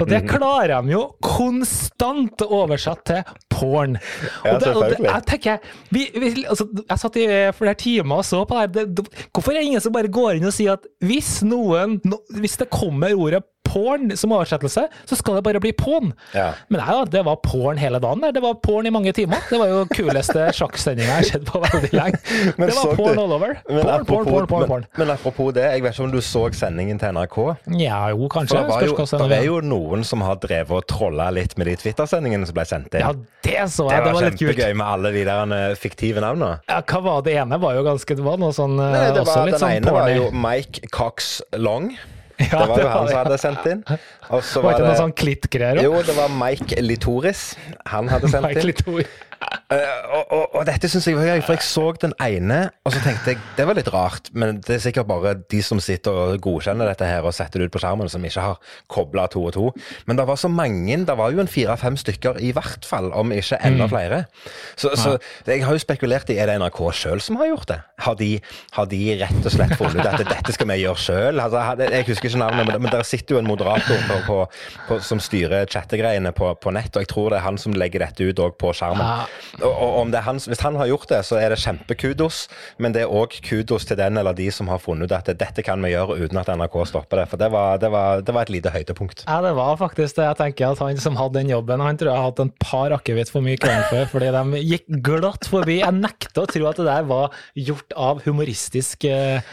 Og 0.00 0.06
det 0.10 0.22
klarer 0.28 0.82
de 0.82 0.94
jo 0.94 1.02
konstant 1.24 2.42
å 2.42 2.48
oversette 2.62 3.20
til 3.22 3.36
porn. 3.52 3.96
Og 4.44 4.60
det, 4.60 4.72
og 4.72 4.82
det, 4.90 4.98
jeg 5.06 5.26
tenker, 5.30 5.68
vi, 5.94 6.06
vi, 6.16 6.32
altså, 6.44 6.66
jeg 6.82 7.02
satt 7.02 7.18
i 7.20 7.26
flere 7.56 7.76
timer 7.80 8.22
og 8.22 8.28
så 8.28 8.42
på 8.48 8.58
det 8.74 8.84
her. 8.84 9.12
Hvorfor 9.30 9.52
er 9.54 9.60
det 9.60 9.70
ingen 9.70 9.84
som 9.84 9.94
bare 9.94 10.12
går 10.12 10.38
inn 10.38 10.48
og 10.48 10.54
sier 10.56 10.76
at 10.76 10.86
hvis 11.04 11.38
noen 11.46 12.00
no, 12.06 12.20
Hvis 12.36 12.58
det 12.60 12.68
kommer 12.72 13.14
ordet 13.16 13.42
porn 13.76 14.16
som 14.16 14.32
oversettelse, 14.32 14.86
så 15.06 15.18
skal 15.20 15.36
det 15.38 15.44
bare 15.46 15.60
bli 15.60 15.74
porn. 15.76 16.14
Ja. 16.32 16.48
Men 16.72 16.80
nei 16.80 16.96
da, 16.96 17.04
det 17.18 17.24
var 17.28 17.36
porn 17.44 17.76
hele 17.80 18.00
dagen. 18.00 18.24
der. 18.24 18.32
Det 18.32 18.42
var 18.42 18.56
porn 18.64 18.88
i 18.88 18.92
mange 18.94 19.12
timer. 19.16 19.44
Det 19.50 19.60
var 19.60 19.68
jo 19.68 19.84
kuleste 19.92 20.46
sjakksendinga 20.58 21.12
jeg 21.12 21.16
har 21.20 21.28
sett 21.34 21.44
på 21.48 21.60
veldig 21.62 21.92
lenge. 21.92 22.20
Men 22.56 22.70
Det 22.70 22.76
var 22.78 22.86
var 22.86 22.96
du- 22.96 23.02
porn 23.02 23.18
all 23.26 23.36
over. 23.36 23.54
Porn, 23.68 23.80
apropos, 23.92 24.06
porn, 24.08 24.26
porn, 24.32 24.46
porn, 24.54 24.68
porn. 24.72 24.86
Men, 24.96 25.02
men 25.06 25.14
apropos 25.18 25.52
det, 25.56 25.66
jeg 25.76 25.84
vet 25.84 25.94
ikke 25.98 26.06
om 26.08 26.14
du 26.16 26.20
så 26.24 26.44
sendingen 26.56 26.98
til 27.02 27.12
NRK? 27.16 27.38
Ja, 27.82 28.00
jo, 28.14 28.28
kanskje. 28.32 28.56
For 28.56 28.62
det, 28.62 28.72
var 28.72 28.86
jo, 28.88 29.28
det 29.28 29.38
er 29.42 29.46
jo 29.50 29.60
noen 29.66 30.04
som 30.08 30.24
har 30.24 30.38
drevet 30.42 30.72
og 30.80 30.86
trolla 30.90 31.28
litt 31.34 31.56
med 31.60 31.68
de 31.70 31.76
Twitter-sendingene 31.84 32.48
som 32.48 32.56
ble 32.56 32.64
sendt 32.68 32.96
inn. 32.96 33.04
Ja, 33.04 33.12
det 33.44 33.68
så 33.74 33.88
det 33.90 33.98
jeg. 33.98 34.02
var, 34.02 34.06
Det 34.06 34.14
var 34.16 34.26
litt 34.30 34.38
kult. 34.38 34.42
kjempegøy 34.56 34.76
med 34.80 34.86
alle 34.86 35.12
de 35.16 35.24
der 35.28 35.54
eh, 35.58 35.76
fiktive 35.80 36.24
navnene. 36.24 36.60
Ja, 36.70 36.80
hva 36.86 37.02
var 37.10 37.22
det 37.26 37.36
ene? 37.42 37.60
var 37.60 37.74
jo 37.78 37.82
ganske, 37.86 38.16
Det 38.16 38.24
var 38.24 38.40
noe 38.40 38.52
sånn 38.56 38.78
eh, 38.80 38.92
Nei, 38.96 39.06
det 39.16 39.22
også 39.24 39.38
var, 39.42 39.50
den 39.52 39.60
sånn 39.60 39.76
ene 39.80 39.92
var 39.96 40.10
jo 40.14 40.30
Mike 40.32 40.88
Cox 40.94 41.40
Long. 41.56 41.90
Ja, 42.52 42.60
det 42.60 42.68
var 42.68 42.80
jo 42.82 42.88
han 42.92 43.08
som 43.08 43.18
hadde 43.22 43.38
sendt 43.40 43.68
inn. 43.70 43.84
Og 44.28 44.42
så 44.44 44.60
Var 44.62 44.66
var 44.66 44.76
ikke 44.76 44.88
noe 44.90 44.98
sånn 44.98 45.14
klittgreier 45.16 45.80
Jo, 45.84 45.94
det 46.04 46.16
var 46.18 46.32
Mike 46.32 46.82
Litoris. 46.84 47.48
Han 47.92 48.10
hadde 48.12 48.32
sendt 48.32 48.50
Mike 48.50 48.66
inn. 48.66 49.06
Uh, 49.36 49.76
og, 50.16 50.32
og, 50.32 50.44
og 50.56 50.62
dette 50.68 50.88
syns 50.88 51.06
jeg 51.08 51.16
var 51.18 51.28
gøy, 51.28 51.42
for 51.44 51.56
jeg 51.56 51.64
så 51.66 51.84
den 52.00 52.14
ene, 52.22 52.58
og 52.86 52.94
så 52.94 53.02
tenkte 53.04 53.34
jeg 53.34 53.40
det 53.58 53.66
var 53.68 53.78
litt 53.78 53.90
rart. 53.92 54.30
Men 54.36 54.60
det 54.64 54.78
er 54.78 54.82
sikkert 54.86 55.08
bare 55.10 55.34
de 55.52 55.60
som 55.64 55.80
sitter 55.82 56.16
og 56.16 56.40
godkjenner 56.44 56.88
dette 56.90 57.08
her 57.08 57.26
og 57.26 57.34
setter 57.36 57.60
det 57.60 57.68
ut 57.68 57.74
på 57.76 57.82
skjermen, 57.82 58.10
som 58.12 58.24
ikke 58.24 58.44
har 58.44 58.60
kobla 58.92 59.26
to 59.32 59.44
og 59.48 59.54
to. 59.56 59.66
Men 60.08 60.20
det 60.20 60.26
var 60.28 60.40
så 60.40 60.50
mange, 60.52 60.98
det 61.08 61.18
var 61.18 61.34
jo 61.34 61.42
en 61.42 61.50
fire-fem 61.50 61.98
stykker 62.00 62.40
i 62.44 62.52
hvert 62.56 62.86
fall, 62.88 63.10
om 63.16 63.34
ikke 63.34 63.60
enda 63.66 63.88
flere. 63.92 64.22
Så, 64.76 64.94
så 64.98 65.16
jeg 65.46 65.64
har 65.66 65.76
jo 65.76 65.82
spekulert 65.82 66.32
i 66.32 66.38
er 66.40 66.50
det 66.50 66.58
NRK 66.62 66.80
sjøl 66.96 67.22
som 67.24 67.40
har 67.40 67.50
gjort 67.52 67.70
det. 67.72 67.80
Har 68.06 68.16
de, 68.18 68.30
har 68.76 68.88
de 68.90 69.02
rett 69.22 69.42
og 69.42 69.52
slett 69.52 69.76
funnet 69.78 70.00
ut 70.00 70.10
at 70.10 70.24
dette 70.32 70.56
skal 70.56 70.70
vi 70.72 70.80
gjøre 70.82 71.02
sjøl? 71.02 71.42
Altså, 71.42 71.62
jeg 71.86 72.08
husker 72.08 72.25
ikke 72.28 72.40
navnet, 72.42 72.68
men, 72.68 72.82
men 72.84 72.92
der 72.92 73.06
sitter 73.06 73.36
jo 73.36 73.40
en 73.42 73.48
moderator 73.48 74.02
på, 74.08 74.18
på, 74.26 74.38
på, 74.88 74.98
som 75.04 75.20
styrer 75.22 75.68
chattegreiene 75.70 76.32
på, 76.36 76.52
på 76.62 76.72
nett, 76.74 76.92
og 76.94 77.04
jeg 77.04 77.10
tror 77.12 77.32
det 77.32 77.40
er 77.40 77.46
han 77.46 77.60
som 77.60 77.76
legger 77.76 78.04
dette 78.04 78.26
ut 78.26 78.42
òg 78.42 78.56
på 78.60 78.72
skjermen. 78.76 79.26
Og, 79.60 79.70
og 79.70 79.98
om 80.02 80.12
det 80.14 80.24
han, 80.26 80.40
Hvis 80.42 80.62
han 80.64 80.78
har 80.80 80.90
gjort 80.90 81.08
det, 81.12 81.22
så 81.28 81.40
er 81.40 81.54
det 81.54 81.60
kjempekudos, 81.62 82.46
men 82.82 82.96
det 82.96 83.04
er 83.04 83.12
òg 83.12 83.38
kudos 83.46 83.88
til 83.88 83.98
den 84.00 84.18
eller 84.20 84.36
de 84.36 84.48
som 84.54 84.70
har 84.72 84.82
funnet 84.82 85.10
ut 85.10 85.16
at 85.16 85.30
dette 85.38 85.64
kan 85.66 85.82
vi 85.84 85.92
gjøre 85.94 86.18
uten 86.22 86.40
at 86.40 86.50
NRK 86.52 86.76
stopper 86.90 87.22
det. 87.22 87.28
For 87.32 87.40
det 87.40 87.50
var, 87.54 87.80
det 87.82 87.90
var, 87.92 88.24
det 88.26 88.34
var 88.36 88.46
et 88.46 88.54
lite 88.54 88.72
høydepunkt. 88.74 89.24
Ja, 89.26 89.40
det 89.44 89.54
var 89.58 89.78
faktisk 89.80 90.18
det. 90.18 90.28
Jeg 90.30 90.40
tenker 90.40 90.74
at 90.74 90.82
Han 90.84 91.00
som 91.02 91.18
hadde 91.18 91.40
den 91.40 91.52
jobben, 91.52 91.82
han 91.82 91.98
tror 91.98 92.12
jeg 92.12 92.20
har 92.20 92.30
hatt 92.30 92.42
en 92.44 92.52
par 92.62 92.94
akevitt 92.96 93.32
for 93.32 93.44
mye 93.44 93.58
kvelden 93.60 93.86
før, 93.90 94.06
fordi 94.12 94.32
de 94.34 94.62
gikk 94.74 94.86
glatt 95.06 95.48
forbi. 95.50 95.80
Jeg 95.82 95.98
nekter 95.98 96.44
å 96.44 96.50
tro 96.50 96.68
at 96.70 96.80
det 96.80 96.88
der 96.88 97.08
var 97.08 97.34
gjort 97.56 97.96
av 97.96 98.22
humoristisk 98.26 99.06
eh, 99.08 99.44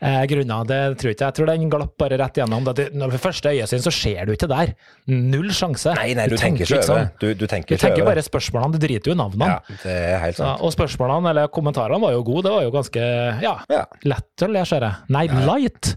grunner. 0.00 0.64
Det 0.68 0.78
tror 1.00 1.10
jeg 1.10 1.16
ikke. 1.16 1.26
Jeg 1.28 1.34
tror 1.38 1.46
den 1.50 1.70
glapp 1.72 1.94
bare 1.98 2.18
rett 2.20 2.38
gjennom. 2.40 2.64
Det, 2.68 2.74
det- 2.76 2.94
når 2.94 3.10
ved 3.16 3.20
første 3.20 3.50
øyesyn 3.54 3.82
så 3.82 3.92
ser 3.92 4.26
du 4.26 4.32
ikke 4.32 4.48
der. 4.50 4.74
Null 5.06 5.50
sjanse. 5.50 5.94
Nei, 5.98 6.14
nei, 6.14 6.28
du, 6.28 6.36
tenker 6.36 6.64
ikke 6.66 6.82
over. 6.88 7.10
Du, 7.20 7.32
du 7.34 7.46
tenker 7.50 7.76
Du 7.76 7.82
tenker 7.82 8.04
bare 8.06 8.22
spørsmålene, 8.22 8.78
du 8.78 8.86
driter 8.86 9.10
jo 9.12 9.16
i 9.16 9.20
navnene. 9.22 9.48
Ja, 9.58 9.78
det 9.82 9.96
er 10.14 10.18
helt 10.26 10.36
sant. 10.38 10.58
sant. 10.58 10.62
og 10.62 10.72
spørsmålene 10.76 11.30
eller 11.34 11.48
kommentarene 11.48 12.00
var 12.00 12.12
jo 12.14 12.22
gode, 12.22 12.44
det 12.48 12.52
var 12.56 12.62
jo 12.68 12.74
ganske 12.74 13.04
ja, 13.42 13.54
Ja. 13.70 13.84
lett 14.04 14.46
å 14.46 14.50
le, 14.52 14.64
ser 14.68 14.86
jeg. 14.86 14.94
Nei, 15.08 15.26
light. 15.46 15.94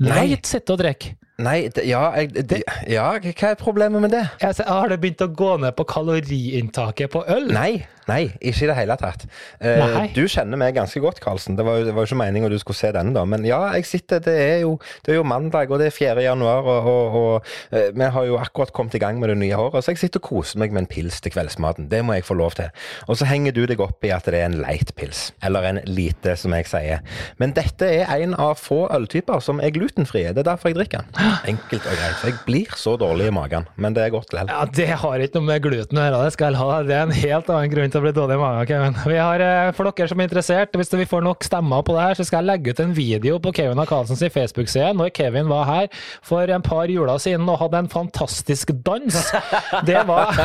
Light 0.00 0.46
sitte 0.48 0.72
og 0.72 0.80
drikke. 0.80 1.16
Nei, 1.40 1.70
ja, 1.88 2.02
jeg, 2.20 2.34
det, 2.50 2.58
ja, 2.92 3.06
hva 3.16 3.48
er 3.48 3.54
problemet 3.56 4.02
med 4.04 4.12
det? 4.12 4.26
Jeg 4.42 4.66
Har 4.66 4.90
det 4.92 4.98
begynt 5.00 5.22
å 5.24 5.28
gå 5.32 5.54
ned 5.62 5.72
på 5.78 5.86
kaloriinntaket 5.88 7.08
på 7.14 7.22
øl? 7.32 7.46
Nei, 7.56 7.86
nei, 8.10 8.22
ikke 8.38 8.66
i 8.66 8.70
det 8.70 8.76
hele 8.78 8.96
tatt. 9.00 9.26
Uh, 9.62 10.10
du 10.16 10.24
kjenner 10.30 10.60
meg 10.60 10.74
ganske 10.76 11.02
godt, 11.02 11.22
Karlsen. 11.22 11.56
Det 11.58 11.66
var 11.66 11.80
jo 11.80 11.88
det 11.88 11.94
var 11.96 12.04
jo 12.04 12.10
ikke 12.10 12.20
meningen 12.20 12.52
du 12.52 12.58
skulle 12.60 12.78
se 12.78 12.92
denne, 12.94 13.14
da. 13.16 13.24
Men 13.28 13.46
ja, 13.48 13.60
jeg 13.76 13.88
sitter, 13.88 14.22
det 14.24 14.36
er 14.40 14.58
jo, 14.64 14.76
det 15.06 15.14
er 15.14 15.20
jo 15.20 15.26
mandag, 15.26 15.70
og 15.70 15.80
det 15.82 15.90
er 15.90 15.96
4. 15.96 16.24
januar, 16.26 16.66
og, 16.66 16.90
og, 16.90 17.18
og 17.20 17.50
uh, 17.74 17.88
vi 17.96 18.10
har 18.16 18.28
jo 18.28 18.38
akkurat 18.40 18.74
kommet 18.76 18.96
i 18.98 19.02
gang 19.02 19.20
med 19.22 19.32
det 19.32 19.38
nye 19.40 19.58
året, 19.58 19.84
så 19.84 19.94
jeg 19.94 20.02
sitter 20.04 20.22
og 20.22 20.28
koser 20.30 20.60
meg 20.62 20.74
med 20.74 20.84
en 20.84 20.90
pils 20.90 21.20
til 21.22 21.34
kveldsmaten. 21.34 21.88
Det 21.92 22.02
må 22.06 22.18
jeg 22.18 22.26
få 22.26 22.36
lov 22.38 22.56
til. 22.58 22.70
Og 23.08 23.18
så 23.20 23.28
henger 23.30 23.54
du 23.56 23.64
deg 23.70 23.82
opp 23.82 24.04
i 24.06 24.12
at 24.14 24.28
det 24.30 24.40
er 24.40 24.50
en 24.50 24.60
light 24.62 24.94
pils, 24.98 25.30
eller 25.46 25.66
en 25.70 25.82
lite, 25.88 26.36
som 26.40 26.54
jeg 26.56 26.68
sier. 26.70 27.04
Men 27.40 27.54
dette 27.56 27.86
er 27.86 28.10
en 28.20 28.36
av 28.40 28.58
få 28.60 28.84
øltyper 28.94 29.42
som 29.44 29.62
er 29.62 29.72
glutenfrie. 29.74 30.34
Det 30.34 30.44
er 30.44 30.50
derfor 30.52 30.72
jeg 30.72 30.80
drikker 30.80 31.06
den. 31.06 31.34
Enkelt 31.54 31.86
og 31.86 31.98
greit. 31.98 32.24
Jeg 32.26 32.38
blir 32.46 32.76
så 32.78 32.96
dårlig 33.00 33.30
i 33.30 33.34
magen, 33.34 33.68
men 33.80 33.96
det 33.96 34.04
er 34.06 34.14
godt 34.14 34.34
likevel. 34.34 34.52
Ja, 34.52 34.66
Det 34.80 34.88
har 35.02 35.24
ikke 35.24 35.40
noe 35.40 35.48
med 35.50 35.64
gluten 35.64 35.98
å 35.98 36.06
gjøre, 36.06 36.22
det 36.26 36.34
skal 36.36 36.54
jeg 36.54 36.60
ha. 36.60 36.80
Det 36.86 36.96
er 36.96 37.06
en 37.06 37.16
helt 37.16 37.50
annen 37.52 37.72
grunn 37.72 37.92
til 37.94 37.99
å 38.00 38.06
bli 38.08 38.14
dårlig 38.16 38.36
i 38.38 38.42
magen. 38.42 38.66
Kevin. 38.70 38.98
Vi 39.12 39.18
har, 39.20 39.44
eh, 39.44 39.72
for 39.76 39.88
dere 39.90 40.10
som 40.10 40.20
er 40.20 40.28
interessert, 40.28 40.76
hvis 40.76 40.92
vi 40.96 41.08
får 41.08 41.24
nok 41.26 41.44
stemmer 41.46 41.84
på 41.86 41.96
det 41.96 42.06
her, 42.08 42.18
så 42.18 42.26
skal 42.26 42.42
jeg 42.42 42.50
legge 42.50 42.74
ut 42.74 42.82
en 42.84 42.94
video 42.96 43.38
på 43.42 43.52
Kevin 43.56 43.80
Akalsens 43.80 44.20
Karlsens 44.20 44.34
Facebook-side 44.34 44.94
når 44.98 45.12
Kevin 45.16 45.50
var 45.50 45.64
her 45.68 45.88
for 46.26 46.50
en 46.50 46.64
par 46.64 46.90
juler 46.90 47.18
siden 47.22 47.48
og 47.48 47.60
hadde 47.62 47.84
en 47.84 47.92
fantastisk 47.92 48.72
dans. 48.86 49.20
Det 49.88 50.02
var, 50.08 50.40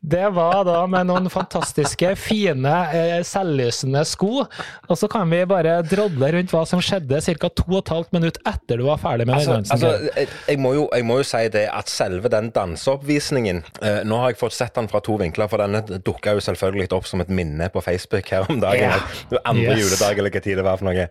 det 0.00 0.28
var 0.34 0.64
da 0.68 0.80
med 0.86 1.08
noen 1.08 1.28
fantastiske, 1.32 2.12
fine, 2.20 2.72
eh, 2.94 3.22
selvlysende 3.26 4.04
sko. 4.06 4.44
Og 4.88 4.96
så 4.98 5.08
kan 5.10 5.28
vi 5.32 5.40
bare 5.50 5.78
drodle 5.86 6.28
rundt 6.36 6.52
hva 6.54 6.64
som 6.68 6.80
skjedde 6.84 7.18
ca. 7.24 7.48
to 7.50 7.64
og 7.68 7.78
et 7.82 7.92
halvt 7.94 8.12
minutt 8.14 8.38
etter 8.46 8.78
du 8.78 8.84
var 8.86 9.00
ferdig 9.02 9.26
med 9.26 9.36
Altså, 9.40 9.58
dansen. 9.58 9.72
altså 9.72 10.26
jeg, 10.48 10.58
må 10.62 10.74
jo, 10.76 10.88
jeg 10.94 11.04
må 11.08 11.16
jo 11.22 11.26
si 11.26 11.42
det 11.54 11.64
at 11.72 11.88
selve 11.90 12.28
den 12.32 12.50
danseoppvisningen 12.54 13.62
eh, 13.82 14.00
Nå 14.06 14.18
har 14.22 14.30
jeg 14.32 14.38
fått 14.42 14.54
sett 14.56 14.74
den 14.78 14.88
fra 14.92 15.00
to 15.04 15.16
vinkler, 15.20 15.48
for 15.50 15.58
denne 15.62 15.82
dukka 16.02 16.36
jo 16.36 16.44
selvfølgelig 16.44 16.92
opp 16.92 17.06
som 17.10 17.20
et 17.24 17.28
minne 17.32 17.68
på 17.72 17.82
Facebook 17.82 18.28
her 18.30 18.46
om 18.50 18.60
dagen. 18.62 18.92
Var 19.32 19.42
andre 19.44 19.72
Yes. 19.76 19.82
juledag, 19.84 20.18
eller 20.18 20.30
hva 20.34 20.42
tid 20.42 20.56
det 20.60 20.64
var 20.66 20.76
for 20.80 20.88
noe. 20.90 21.08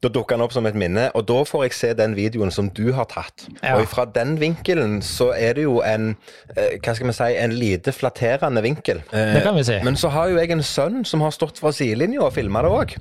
Da 0.00 0.08
dukker 0.14 0.36
den 0.36 0.44
opp 0.44 0.52
som 0.54 0.66
et 0.68 0.76
minne, 0.78 1.08
og 1.18 1.24
da 1.26 1.40
får 1.48 1.64
jeg 1.66 1.72
se 1.74 1.88
den 1.98 2.12
videoen 2.14 2.52
som 2.54 2.68
du 2.70 2.92
har 2.94 3.08
tatt. 3.10 3.48
Ja. 3.64 3.72
Og 3.80 3.88
fra 3.90 4.04
den 4.14 4.36
vinkelen 4.38 5.00
så 5.02 5.32
er 5.34 5.56
det 5.58 5.64
jo 5.64 5.80
en 5.82 6.12
eh, 6.54 6.76
hva 6.78 6.94
skal 6.94 7.08
vi 7.10 7.16
si, 7.16 7.30
en 7.42 7.56
lite 7.58 7.90
flatterende 7.96 8.62
vinkel. 8.62 9.02
Eh, 9.10 9.32
Det 9.34 9.42
kan 9.42 9.58
vi 9.58 9.64
si. 9.66 9.80
Men 9.82 9.98
så 9.98 10.12
har 10.14 10.30
jo 10.30 10.38
jeg 10.38 10.54
en 10.54 10.62
sønn 10.62 11.02
som 11.04 11.24
har 11.26 11.34
stått 11.34 11.58
fra 11.58 11.72
sidelinja 11.74 12.22
og 12.28 12.32
filma 12.38 12.62
det 12.62 12.70
òg. 12.70 12.94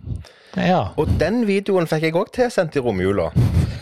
Ja. 0.57 0.81
Og 0.97 1.09
den 1.21 1.43
videoen 1.47 1.87
fikk 1.89 2.07
jeg 2.07 2.17
òg 2.17 2.33
tilsendt 2.35 2.77
i 2.77 2.83
romjula. 2.83 3.29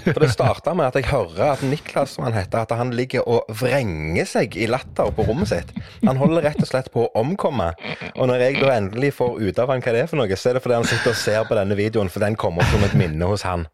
For 0.06 0.22
det 0.22 0.30
starta 0.36 0.76
med 0.78 0.86
at 0.92 1.00
jeg 1.00 1.08
hører 1.10 1.56
at 1.56 1.64
Niklas, 1.66 2.12
som 2.14 2.28
han 2.28 2.36
heter, 2.36 2.62
at 2.62 2.74
han 2.78 2.92
ligger 2.94 3.26
og 3.26 3.48
vrenger 3.62 4.28
seg 4.30 4.54
i 4.60 4.68
latter 4.70 5.10
på 5.16 5.26
rommet 5.26 5.50
sitt. 5.50 5.72
Han 6.06 6.20
holder 6.22 6.46
rett 6.46 6.62
og 6.62 6.70
slett 6.70 6.92
på 6.94 7.08
å 7.08 7.12
omkomme. 7.24 7.72
Og 8.14 8.30
når 8.30 8.44
jeg 8.44 8.60
da 8.62 8.76
endelig 8.76 9.16
får 9.18 9.40
ut 9.42 9.62
av 9.64 9.74
han 9.74 9.82
hva 9.82 9.96
det 9.96 10.04
er 10.04 10.12
for 10.12 10.22
noe, 10.22 10.38
så 10.38 10.52
er 10.52 10.60
det 10.60 10.66
fordi 10.66 10.78
han 10.78 10.90
sitter 10.90 11.14
og 11.16 11.18
ser 11.24 11.48
på 11.50 11.58
denne 11.58 11.78
videoen, 11.80 12.12
for 12.14 12.22
den 12.22 12.38
kommer 12.38 12.68
som 12.70 12.86
et 12.86 12.94
minne 13.00 13.32
hos 13.32 13.46
han. 13.48 13.66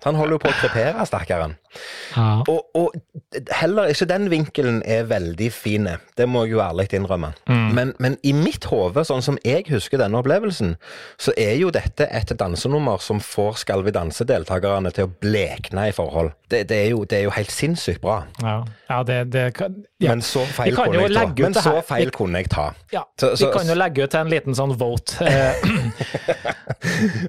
Så 0.00 0.08
han 0.08 0.16
holder 0.20 0.38
jo 0.38 0.42
på 0.44 0.48
å 0.52 0.58
krepere, 0.62 1.04
stakkaren. 1.10 1.56
ja. 2.14 2.28
Og, 2.48 2.70
og 2.78 2.94
heller 3.58 3.90
ikke 3.92 4.06
den 4.08 4.30
vinkelen 4.32 4.78
er 4.88 5.04
veldig 5.10 5.50
fin, 5.52 5.90
det 6.16 6.28
må 6.30 6.46
jeg 6.46 6.54
jo 6.54 6.62
ærlig 6.64 6.86
innrømme. 6.96 7.34
Men, 7.74 7.92
men 7.98 8.16
i 8.26 8.32
mitt 8.36 8.64
hode, 8.70 9.04
sånn 9.06 9.22
som 9.26 9.36
jeg 9.44 9.66
husker 9.68 10.00
denne 10.00 10.22
opplevelsen, 10.22 10.76
så 11.20 11.34
er 11.36 11.58
jo 11.60 11.74
dette 11.74 12.06
et 12.08 12.32
dansenummer 12.50 12.98
som 12.98 13.20
får 13.20 13.52
Skal 13.62 13.82
vi 13.86 13.90
danse-deltakerne 13.94 14.90
til 14.94 15.06
å 15.06 15.10
blekne 15.22 15.88
i 15.88 15.92
forhold. 15.94 16.32
Det, 16.50 16.64
det, 16.68 16.76
er 16.86 16.90
jo, 16.90 17.04
det 17.04 17.20
er 17.20 17.24
jo 17.28 17.30
helt 17.34 17.52
sinnssykt 17.54 18.00
bra. 18.02 18.24
Ja, 18.42 18.64
ja 18.88 19.02
det, 19.06 19.18
det 19.30 19.44
kan 19.54 19.76
ja. 20.00 20.10
Men 20.14 20.22
så 20.24 20.42
feil 20.48 20.74
kan 20.74 20.90
kunne 20.90 21.06
jeg. 21.06 21.34
Men 21.38 21.54
så 21.54 21.74
feil 21.86 22.08
Vi- 22.08 22.16
kunne 22.16 22.42
jeg 22.42 22.50
ta. 22.50 22.74
Ja, 22.92 23.04
Så- 23.20 23.36
så- 23.36 23.46
vi 23.46 23.58
kan 23.58 23.68
jo 23.68 23.74
legge 23.74 24.04
ut 24.04 24.14
en 24.14 24.30
liten 24.30 24.54
sånn 24.54 24.76
vote. 24.76 25.14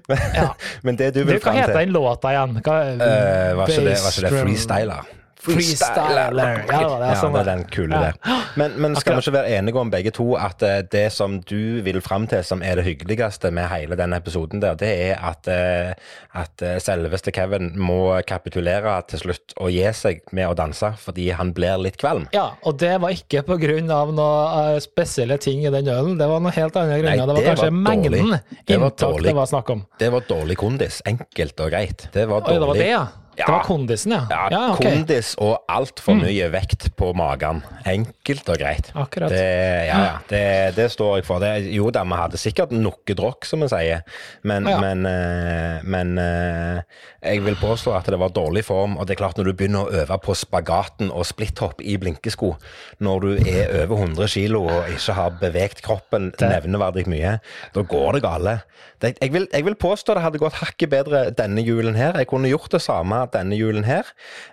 men, 0.08 0.18
ja. 0.36 0.56
Men 0.82 0.96
det 0.96 1.13
du 1.13 1.24
Du, 1.24 1.32
til 1.32 1.40
hva 1.40 1.44
fram 1.44 1.56
heter 1.56 1.80
den 1.80 1.94
låta 1.94 2.32
igjen? 2.34 2.62
Hva, 2.63 2.78
uh, 2.96 3.58
var, 3.58 3.68
ikke 3.68 3.86
det, 3.86 3.98
var 4.01 4.12
ikke 4.12 4.30
det 4.30 4.32
freestyler? 4.42 5.12
Freestyler. 5.41 6.36
Ja, 6.69 6.81
det 7.00 7.07
er, 7.10 7.15
sånn 7.19 7.33
Ja, 7.36 7.41
det 7.41 7.41
er 7.41 7.50
den 7.55 7.63
kule 7.74 7.95
Ja. 7.98 8.12
der. 8.12 8.43
Men, 8.60 8.75
men 8.83 8.95
skal 9.00 9.15
vi 9.17 9.24
ikke 9.24 9.33
være 9.39 9.53
enige 9.57 9.79
om 9.81 9.89
begge 9.93 10.12
to 10.13 10.25
at 10.38 10.62
eh, 10.67 10.81
det 10.91 11.05
som 11.15 11.39
du 11.48 11.81
vil 11.86 12.01
fram 12.03 12.27
til 12.29 12.43
som 12.45 12.62
er 12.65 12.75
det 12.79 12.86
hyggeligste 12.86 13.51
med 13.53 13.69
hele 13.71 13.98
denne 14.00 14.19
episoden 14.21 14.62
der, 14.62 14.75
det 14.79 14.89
er 15.12 15.21
at, 15.31 15.48
eh, 15.48 15.93
at 16.38 16.62
eh, 16.65 16.77
selveste 16.83 17.31
Kevin 17.36 17.71
må 17.79 18.19
kapitulere 18.27 18.98
til 19.10 19.24
slutt 19.25 19.55
og 19.57 19.71
gi 19.74 19.86
seg 19.98 20.21
med 20.36 20.50
å 20.51 20.55
danse 20.57 20.93
fordi 21.01 21.29
han 21.36 21.53
blir 21.57 21.79
litt 21.81 21.98
kvalm? 22.01 22.27
Ja, 22.36 22.51
og 22.67 22.77
det 22.81 22.93
var 23.01 23.15
ikke 23.15 23.43
på 23.48 23.57
grunn 23.62 23.89
av 23.91 24.13
noe 24.13 24.75
eh, 24.75 24.79
spesielle 24.83 25.39
ting 25.41 25.65
i 25.65 25.71
den 25.74 25.88
ølen, 25.91 26.17
det 26.19 26.27
var 26.29 26.43
noe 26.43 26.53
helt 26.55 26.75
andre 26.77 27.00
grunner. 27.01 27.17
Nei, 27.17 27.25
det 27.31 27.38
var 27.39 27.50
kanskje 27.51 27.71
var 27.71 27.79
mengden 27.81 28.36
Det 28.67 28.77
var 28.77 28.91
inntak 28.91 29.00
dårlig. 29.07 29.29
det 29.31 29.36
var 29.39 29.50
snakk 29.55 29.69
om. 29.74 29.86
Det 30.00 30.12
var 30.13 30.27
dårlig 30.29 30.57
kondis. 30.62 31.01
Enkelt 31.10 31.60
og 31.65 31.71
greit. 31.74 32.07
Det 32.13 32.27
var 32.29 32.41
Oi, 32.43 32.45
dårlig. 32.45 32.60
det 32.62 32.67
var 32.67 32.81
det, 32.83 32.91
ja? 32.91 33.03
Ja. 33.38 33.46
Det 33.46 33.52
var 33.54 33.64
kondisen, 33.64 34.12
ja? 34.12 34.26
Ja, 34.30 34.40
ja 34.52 34.62
ok. 34.74 34.82
Mm. 34.84 34.92
kondis 34.92 35.30
og 35.40 35.54
altfor 35.72 36.18
mye 36.20 36.50
vekt 36.52 36.90
på 37.00 37.14
magen. 37.16 37.62
Enkelt 37.88 38.50
og 38.52 38.60
greit. 38.60 38.90
Akkurat. 38.92 39.32
Det, 39.32 39.46
ja, 39.88 40.00
ja, 40.04 40.18
det, 40.28 40.42
det 40.76 40.90
står 40.92 41.22
jeg 41.22 41.28
for. 41.30 41.40
Det, 41.44 41.52
jo 41.72 41.88
da, 41.96 42.04
vi 42.04 42.18
hadde 42.20 42.42
sikkert 42.42 42.74
noe 42.76 43.16
drokk, 43.16 43.48
som 43.48 43.64
vi 43.64 43.70
sier, 43.72 44.04
men, 44.44 44.68
Ja. 44.68 44.82
men, 44.84 45.06
eh, 45.08 45.80
men 45.88 46.12
eh, 46.20 46.84
jeg 47.24 47.44
vil 47.46 47.56
påstå 47.56 47.96
at 47.96 48.12
det 48.12 48.20
var 48.20 48.36
dårlig 48.36 48.66
form. 48.68 48.98
Og 49.00 49.08
det 49.08 49.16
er 49.16 49.22
klart, 49.24 49.40
når 49.40 49.48
du 49.50 49.54
begynner 49.54 49.88
å 49.88 50.04
øve 50.04 50.20
på 50.28 50.36
spagaten 50.38 51.10
og 51.12 51.26
splitthopp 51.30 51.82
i 51.82 51.96
blinkesko, 52.02 52.52
når 53.00 53.26
du 53.26 53.32
er 53.48 53.86
over 53.86 54.04
100 54.10 54.28
kilo 54.36 54.66
og 54.68 54.92
ikke 54.92 55.16
har 55.18 55.38
beveget 55.40 55.82
kroppen 55.86 56.34
nevneverdig 56.42 57.08
mye, 57.08 57.38
da 57.74 57.88
går 57.88 58.20
det 58.20 58.24
gale. 58.28 58.60
Jeg, 59.02 59.32
vil, 59.34 59.48
jeg 59.50 59.66
vil 59.66 59.76
påstå 59.82 60.14
det 60.14 60.22
hadde 60.22 60.42
gått 60.42 60.60
hakket 60.60 60.92
bedre 60.92 61.24
denne 61.34 61.64
julen 61.66 61.96
her. 61.98 62.20
Jeg 62.22 62.28
kunne 62.30 62.52
gjort 62.52 62.76
det 62.76 62.84
samme 62.84 63.21
denne 63.30 63.58
julen 63.58 63.84
her. 63.88 64.08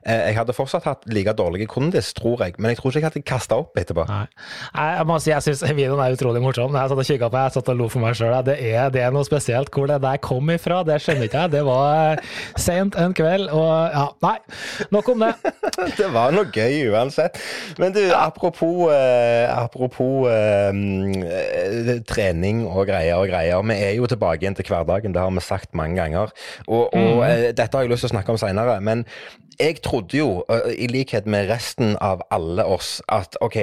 Eh, 0.05 0.29
Jeg 0.29 0.39
hadde 0.41 0.57
fortsatt 0.57 0.85
hatt 0.89 1.07
like 1.07 1.33
dårlige 1.39 1.69
kondis, 1.71 2.13
tror 2.17 2.45
jeg, 2.45 2.57
men 2.59 2.73
jeg 2.73 2.81
tror 2.81 2.91
ikke 2.91 3.01
jeg 3.01 3.11
hadde 3.11 3.25
kasta 3.29 3.61
opp 3.63 3.79
etterpå. 3.79 4.07
Nei. 4.09 4.27
Jeg 4.75 5.07
må 5.07 5.19
si 5.23 5.31
jeg 5.31 5.47
syns 5.47 5.63
videoen 5.69 6.03
er 6.03 6.17
utrolig 6.17 6.43
morsom. 6.43 6.75
Jeg 6.75 6.93
satt 6.93 6.99
og 7.05 7.11
kikka 7.13 7.31
på, 7.31 7.45
jeg 7.45 7.57
satt 7.57 7.73
og 7.73 7.79
lo 7.79 7.89
for 7.93 8.03
meg 8.03 8.19
sjøl. 8.19 8.35
Det, 8.45 8.59
det 8.95 9.05
er 9.05 9.15
noe 9.15 9.27
spesielt. 9.29 9.71
Hvor 9.73 9.87
det 9.87 10.01
der 10.03 10.19
kom 10.23 10.51
ifra, 10.51 10.83
det 10.87 10.99
skjønner 11.05 11.29
ikke 11.29 11.45
jeg. 11.45 11.55
Det 11.59 11.65
var 11.67 12.23
seint 12.59 12.89
sent 12.89 12.99
en 13.01 13.15
kveld, 13.17 13.49
og 13.53 13.93
ja, 13.93 14.07
nei. 14.25 14.37
Nok 14.95 15.13
om 15.15 15.25
det. 15.25 15.33
Det 15.99 16.09
var 16.11 16.33
noe 16.35 16.49
gøy 16.51 16.89
uansett. 16.91 17.39
Men 17.79 17.93
du, 17.95 18.01
apropos, 18.15 18.89
eh, 18.91 19.47
apropos 19.51 20.27
eh, 20.31 20.75
eh, 20.75 21.91
trening 22.09 22.65
og 22.67 22.89
greier 22.89 23.21
og 23.21 23.29
greier. 23.31 23.63
Vi 23.69 23.77
er 23.77 23.95
jo 23.97 24.09
tilbake 24.11 24.43
igjen 24.43 24.57
til 24.59 24.67
hverdagen, 24.69 25.15
det 25.15 25.23
har 25.23 25.31
vi 25.31 25.45
sagt 25.45 25.77
mange 25.79 25.99
ganger. 26.01 26.33
Og, 26.67 26.89
og 26.95 27.23
mm. 27.23 27.55
dette 27.59 27.71
har 27.71 27.87
jeg 27.87 27.93
lyst 27.93 28.07
til 28.07 28.11
å 28.11 28.15
snakke 28.17 28.35
om 28.35 28.41
senere. 28.59 28.81
Men 28.81 29.05
jeg 29.59 29.81
trodde 29.83 30.15
jo, 30.19 30.45
i 30.71 30.87
likhet 30.91 31.27
med 31.27 31.49
resten 31.51 31.97
av 32.05 32.21
alle 32.35 32.63
oss, 32.65 33.01
at 33.11 33.35
ok, 33.43 33.57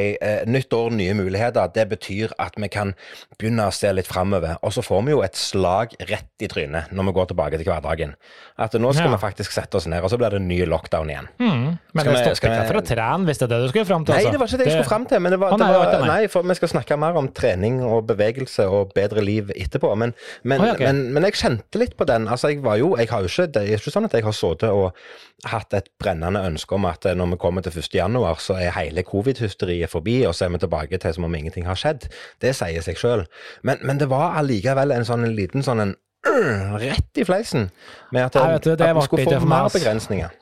nytt 0.51 0.73
år, 0.75 0.91
nye 0.91 1.13
muligheter, 1.15 1.69
det 1.75 1.85
betyr 1.93 2.33
at 2.41 2.57
vi 2.59 2.67
kan 2.71 2.93
begynne 3.39 3.67
å 3.69 3.73
se 3.75 3.91
litt 3.95 4.07
framover. 4.09 4.57
Og 4.65 4.73
så 4.75 4.83
får 4.83 5.05
vi 5.07 5.13
jo 5.15 5.21
et 5.25 5.35
slag 5.39 5.95
rett 6.09 6.43
i 6.43 6.49
trynet 6.51 6.91
når 6.95 7.07
vi 7.09 7.15
går 7.19 7.29
tilbake 7.31 7.59
til 7.61 7.69
hverdagen. 7.71 8.15
At 8.59 8.73
nå 8.75 8.91
skal 8.93 9.09
Ja. 9.09 9.15
vi 9.15 9.21
faktisk 9.23 9.51
sette 9.55 9.75
oss 9.79 9.87
ned, 9.87 10.03
og 10.03 10.09
så 10.11 10.17
blir 10.19 10.29
det 10.35 10.41
ny 10.41 10.65
lockdown 10.65 11.09
igjen. 11.09 11.27
Men 11.39 11.79
Skal 11.95 12.13
det 12.13 12.21
stopper 12.37 12.49
ikke 12.49 12.61
vi- 12.61 12.67
for 12.67 12.81
å 12.81 12.85
trene, 12.85 13.25
hvis 13.25 13.37
det 13.39 13.45
er 13.51 13.53
det 13.55 13.61
du 13.63 13.67
skulle 13.69 13.85
fram 13.85 14.05
til? 14.05 14.15
Nei, 14.15 14.21
altså. 14.23 14.31
det 14.31 14.39
var 14.39 14.47
ikke 14.47 14.57
det 14.57 14.65
jeg 14.67 14.73
skulle 14.75 14.89
fram 14.91 15.05
til. 15.05 15.19
Men 15.19 15.31
det 15.31 15.39
var, 15.39 15.51
oh, 15.53 15.57
nei, 15.57 15.71
det 15.71 15.99
var 15.99 16.07
nei, 16.07 16.27
for 16.27 16.43
vi 16.43 16.53
skal 16.55 16.67
snakke 16.69 16.99
mer 16.99 17.15
om 17.15 17.27
trening 17.29 17.81
og 17.83 18.07
bevegelse 18.07 18.67
og 18.69 18.93
bedre 18.93 19.23
liv 19.23 19.51
etterpå. 19.55 19.95
Men, 19.97 20.13
men, 20.43 20.61
oh, 20.61 20.65
ja, 20.65 20.73
ok. 20.73 20.79
men, 20.79 21.13
men 21.13 21.23
jeg 21.23 21.33
kjente 21.33 21.79
litt 21.79 21.95
på 21.97 22.05
den. 22.05 22.27
Altså, 22.27 22.49
jeg 22.51 22.61
var 22.63 22.75
jo 22.77 22.95
Jeg 22.95 23.09
har 23.09 23.21
jo 23.21 23.27
ikke 23.27 23.51
Det 23.51 23.61
er 23.63 23.77
ikke 23.77 23.91
sånn 23.91 24.05
at 24.05 24.11
jeg 24.13 24.23
har 24.23 24.31
sittet 24.31 24.69
og 24.69 24.93
hatt 25.45 25.73
et 25.73 25.84
brennende 26.01 26.41
ønske 26.47 26.75
om 26.77 26.87
at 26.89 27.05
eh, 27.05 27.15
når 27.17 27.33
vi 27.33 27.39
kommer 27.41 27.65
til 27.65 27.75
1. 27.79 27.89
januar, 27.95 28.39
så 28.43 28.57
er 28.59 28.73
hele 28.77 29.03
covid-hysteriet 29.03 29.91
forbi, 29.91 30.21
og 30.27 30.35
så 30.35 30.45
er 30.45 30.55
vi 30.55 30.63
tilbake 30.63 30.99
til 31.01 31.13
som 31.17 31.27
om 31.27 31.35
ingenting 31.35 31.67
har 31.67 31.79
skjedd. 31.79 32.07
Det 32.41 32.55
sier 32.57 32.85
seg 32.85 32.99
sjøl. 32.99 33.25
Men, 33.63 33.81
men 33.83 34.01
det 34.01 34.09
var 34.11 34.37
allikevel 34.39 34.95
en 34.95 35.07
sånn 35.07 35.27
en 35.27 35.37
liten 35.37 35.65
sånn 35.65 35.83
en 35.83 35.95
rett 36.81 37.21
i 37.21 37.25
fleisen 37.27 37.69
med 38.11 38.27
at, 38.27 38.39
Nei, 38.41 38.57
du, 38.59 38.73
det 38.73 38.89
at 38.89 38.97
vi 38.97 39.05
skulle 39.05 39.29
få 39.29 39.45
mer 39.45 39.69
begrensninger. 39.73 40.33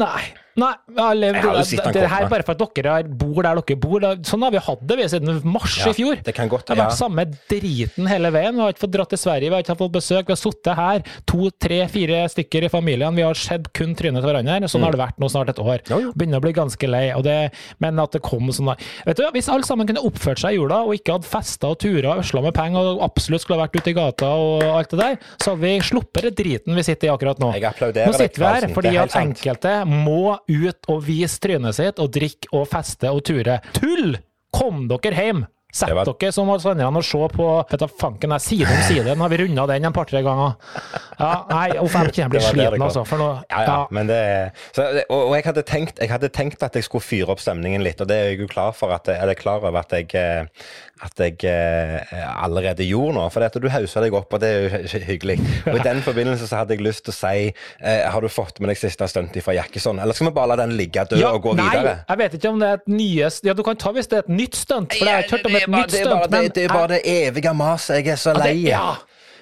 Nei. 0.00 0.22
Nei, 0.56 0.70
jeg 0.94 1.34
har 1.42 1.56
jo 1.58 1.62
sett 1.66 1.80
det, 1.80 1.84
han 1.84 1.92
det 1.94 2.02
komme. 2.04 2.10
her 2.14 2.28
bare 2.30 2.44
for 2.46 2.54
at 2.54 2.74
dere 2.78 2.96
bor 3.08 3.42
der 3.42 3.58
dere 3.58 3.76
bor. 3.80 4.04
Sånn 4.22 4.42
har 4.46 4.52
vi 4.54 4.60
hatt 4.62 4.82
det 4.86 4.96
vi 5.00 5.06
siden 5.10 5.40
mars 5.44 5.78
Ja, 5.80 5.90
i 5.90 5.94
fjor. 5.98 6.22
det 6.22 6.34
kan 6.36 6.48
godt- 6.48 6.66
det 6.66 6.76
har 6.76 6.84
vært 6.86 6.94
ja. 6.94 7.00
samme 7.00 7.24
driten 7.50 8.06
hele 8.06 8.30
veien. 8.30 8.54
Vi 8.54 8.60
har 8.62 8.72
ikke 8.72 8.84
fått 8.86 8.94
dratt 8.94 9.10
til 9.10 9.18
Sverige, 9.18 9.50
vi 9.50 9.54
har 9.56 9.62
ikke 9.64 9.76
fått 9.78 9.92
besøk. 9.96 10.26
Vi 10.26 10.32
har 10.32 10.40
sittet 10.40 10.76
her, 10.78 11.02
to, 11.26 11.50
tre, 11.50 11.80
fire 11.88 12.28
stykker 12.30 12.64
i 12.64 12.68
familien. 12.68 13.14
Vi 13.16 13.22
har 13.22 13.34
sett 13.34 13.72
kun 13.72 13.94
trynet 13.94 14.22
til 14.22 14.30
hverandre. 14.30 14.68
Sånn 14.70 14.82
har 14.86 14.92
det 14.92 15.00
vært 15.00 15.18
nå 15.18 15.26
snart 15.30 15.48
et 15.50 15.58
år. 15.58 15.82
Mm. 15.84 15.90
Jo, 15.90 15.98
jo. 16.06 16.12
Begynner 16.14 16.38
å 16.38 16.44
bli 16.46 16.52
ganske 16.52 16.88
lei. 16.88 17.04
Det, 17.24 17.52
men 17.80 17.98
at 17.98 18.12
det 18.12 18.22
kom 18.22 18.48
sånn 18.52 18.76
Vet 19.06 19.16
du, 19.16 19.22
Hvis 19.32 19.48
alle 19.48 19.64
sammen 19.64 19.86
kunne 19.86 20.02
oppført 20.04 20.38
seg 20.38 20.52
i 20.54 20.56
jula 20.58 20.82
og 20.84 20.94
ikke 20.94 21.12
hadde 21.18 21.24
festa 21.28 21.68
og 21.72 21.78
turer 21.78 22.06
og 22.12 22.20
øsla 22.22 22.42
med 22.42 22.54
penger 22.54 22.78
og 22.94 23.02
absolutt 23.02 23.40
skulle 23.42 23.58
ha 23.58 23.66
vært 23.66 23.76
ute 23.80 23.90
i 23.90 23.96
gata 23.96 24.26
og 24.26 24.62
alt 24.62 24.90
det 24.90 24.98
der, 25.00 25.18
så 25.42 25.52
hadde 25.54 25.60
vi 25.64 25.78
sluppet 25.80 26.22
det 26.28 26.34
driten 26.36 26.74
vi 26.74 26.82
sitter 26.82 27.08
i 27.08 27.12
akkurat 27.14 27.38
nå. 27.42 27.50
Nå 27.54 28.12
sitter 28.14 28.38
vi 28.38 28.44
her 28.44 28.68
fordi 28.74 28.96
at 29.00 29.16
enkelte 29.18 29.74
må 29.88 30.36
ut 30.48 30.90
og 30.92 31.02
vise 31.06 31.40
trynet 31.42 31.76
sitt 31.76 31.98
og 32.02 32.12
drikke 32.14 32.50
og 32.52 32.68
feste 32.70 33.10
og 33.10 33.24
ture. 33.26 33.60
Tull! 33.76 34.16
Kom 34.54 34.86
dere 34.90 35.14
hjem! 35.18 35.44
Sett 35.74 35.90
var- 35.90 36.06
dere 36.06 36.30
som 36.30 36.46
andre 36.46 36.86
og 36.86 37.02
se 37.02 37.18
på 37.34 37.46
vet 37.68 37.80
du, 37.80 37.86
fanken 37.98 38.30
er 38.30 38.38
side 38.38 38.62
om 38.70 38.82
side. 38.86 39.16
Nå 39.16 39.24
har 39.24 39.28
vi 39.32 39.38
runda 39.40 39.64
den 39.66 39.84
en 39.88 39.92
par-tre 39.92 40.20
ganger. 40.22 40.54
Ja, 41.18 41.30
nei, 41.50 41.70
uff, 41.82 41.96
jeg 41.98 42.14
jeg 42.14 42.30
blir 42.30 42.40
sliten, 42.40 42.80
altså. 42.80 43.02
For 43.04 43.18
nå 43.18 43.42
Ja, 43.50 43.62
ja, 43.66 43.86
men 43.90 44.06
det 44.06 44.20
så, 44.70 45.02
og, 45.08 45.32
og 45.32 45.34
jeg, 45.34 45.44
hadde 45.48 45.64
tenkt, 45.66 45.98
jeg 45.98 46.10
hadde 46.12 46.30
tenkt 46.30 46.62
at 46.62 46.74
jeg 46.78 46.84
skulle 46.86 47.02
fyre 47.02 47.34
opp 47.34 47.42
stemningen 47.42 47.82
litt, 47.82 48.00
og 48.00 48.06
det 48.06 48.16
er 48.20 48.30
jeg 48.30 48.44
jo 48.44 48.46
klar 48.46 48.70
for 48.72 48.94
at, 48.94 49.08
eller 49.08 49.34
klar 49.34 49.66
over 49.66 49.80
at 49.80 49.90
jeg, 49.98 50.14
eh, 50.14 50.46
at 51.02 51.18
jeg 51.18 51.42
eh, 51.50 52.12
allerede 52.44 52.84
gjorde 52.86 53.14
nå. 53.16 53.24
For 53.34 53.42
det 53.42 53.48
at 53.50 53.58
du 53.62 53.68
hauser 53.68 54.04
deg 54.06 54.14
opp, 54.14 54.32
og 54.32 54.40
det 54.40 54.48
er 54.48 54.60
jo 54.62 54.68
hy- 54.70 54.86
hy- 54.92 55.02
hyggelig. 55.08 55.36
Og 55.66 55.76
I 55.80 55.82
den 55.84 56.02
forbindelse 56.06 56.46
så 56.46 56.60
hadde 56.60 56.76
jeg 56.76 56.84
lyst 56.86 57.04
til 57.04 57.12
å 57.12 57.16
si 57.16 57.40
eh, 57.80 58.04
Har 58.10 58.20
du 58.22 58.28
fått 58.30 58.60
med 58.62 58.70
deg 58.70 58.78
siste 58.78 59.08
stuntet 59.10 59.42
fra 59.44 59.56
Jackison? 59.56 59.98
Eller 59.98 60.14
skal 60.14 60.28
vi 60.30 60.34
bare 60.38 60.52
la 60.54 60.58
den 60.62 60.76
ligge 60.78 61.02
død 61.10 61.18
Ja, 61.20 61.32
og 61.34 61.42
gå 61.48 61.56
nei, 61.58 61.66
videre? 61.74 61.96
jeg 62.08 62.18
vet 62.22 62.36
ikke 62.38 62.52
om 62.54 62.62
det 62.62 62.68
er 62.70 62.78
et 62.78 62.88
nye 62.94 63.30
Ja, 63.48 63.54
du 63.58 63.62
kan 63.66 63.76
ta 63.82 63.92
hvis 63.96 64.08
det 64.12 64.20
er 64.20 64.24
et 64.28 64.32
nytt 64.38 64.54
stunt, 64.56 64.94
for 64.94 65.04
jeg 65.10 65.14
har 65.18 65.26
ikke 65.26 65.36
hørt 65.40 65.50
om 65.50 65.56
et 65.58 65.68
nytt 65.74 65.96
stunt. 65.98 66.30
det, 66.30 66.44
det 66.54 66.64
er 66.68 66.74
bare 66.76 66.92
det 66.94 67.00
evige 67.04 67.54
maset. 67.58 67.98
Jeg 68.04 68.14
er 68.14 68.22
så 68.28 68.36
lei. 68.38 68.54
ja. 68.68 68.94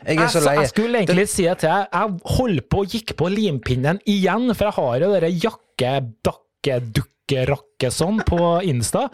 Jeg 0.02 0.18
er 0.18 0.26
så 0.34 0.40
Jeg, 0.42 0.58
jeg 0.64 0.68
skulle 0.72 0.98
egentlig 1.04 1.28
si 1.30 1.44
det 1.46 1.58
til 1.62 1.68
deg. 1.70 1.84
Jeg 1.92 2.36
holdt 2.38 2.64
på 2.72 2.80
og 2.82 2.88
gikk 2.96 3.12
på 3.20 3.28
limpinnen 3.30 4.00
igjen, 4.10 4.48
for 4.56 4.66
jeg 4.66 4.74
har 4.80 5.04
jo 5.04 5.12
dere 5.14 5.30
jakke-dakke-dukke-rakke-sånn 6.62 8.22
på 8.26 8.38
Insta. 8.68 9.06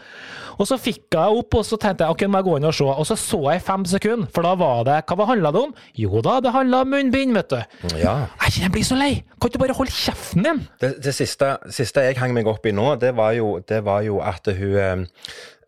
Og 0.59 0.67
så 0.67 0.78
fikk 0.81 1.14
jeg 1.14 1.38
opp, 1.40 1.55
og 1.55 1.64
så 1.67 1.78
tenkte 1.81 2.05
jeg 2.05 2.14
ok, 2.14 2.25
må 2.28 2.40
jeg 2.40 2.49
gå 2.49 2.57
inn 2.59 2.69
og 2.69 2.75
se. 2.75 2.85
Og 2.88 3.07
så 3.09 3.17
så 3.21 3.40
jeg 3.52 3.64
fem 3.64 3.85
sekunder, 3.88 4.31
for 4.35 4.47
da 4.47 4.55
var 4.59 4.85
det 4.88 4.99
Hva 5.09 5.28
handla 5.31 5.52
det 5.55 5.62
om? 5.69 5.75
Jo 5.99 6.23
da, 6.25 6.38
det 6.45 6.55
handla 6.55 6.83
om 6.85 6.93
munnbind, 6.95 7.37
vet 7.37 7.52
du. 7.52 7.61
Ja. 8.00 8.17
Jeg 8.45 8.57
kjenner 8.57 8.69
jeg 8.69 8.75
blir 8.76 8.88
så 8.88 8.99
lei! 8.99 9.12
Kan 9.40 9.55
du 9.55 9.61
bare 9.62 9.76
holde 9.78 9.95
kjeften 9.95 10.47
din? 10.47 10.64
Det, 10.83 10.97
det 11.05 11.14
siste, 11.17 11.57
siste 11.75 12.05
jeg 12.09 12.19
hang 12.19 12.35
meg 12.37 12.49
opp 12.50 12.67
i 12.67 12.75
nå, 12.75 12.97
det 13.00 13.14
var 13.19 13.37
jo, 13.38 13.59
det 13.69 13.85
var 13.87 14.02
jo 14.07 14.19
at 14.25 14.50
hun 14.59 15.07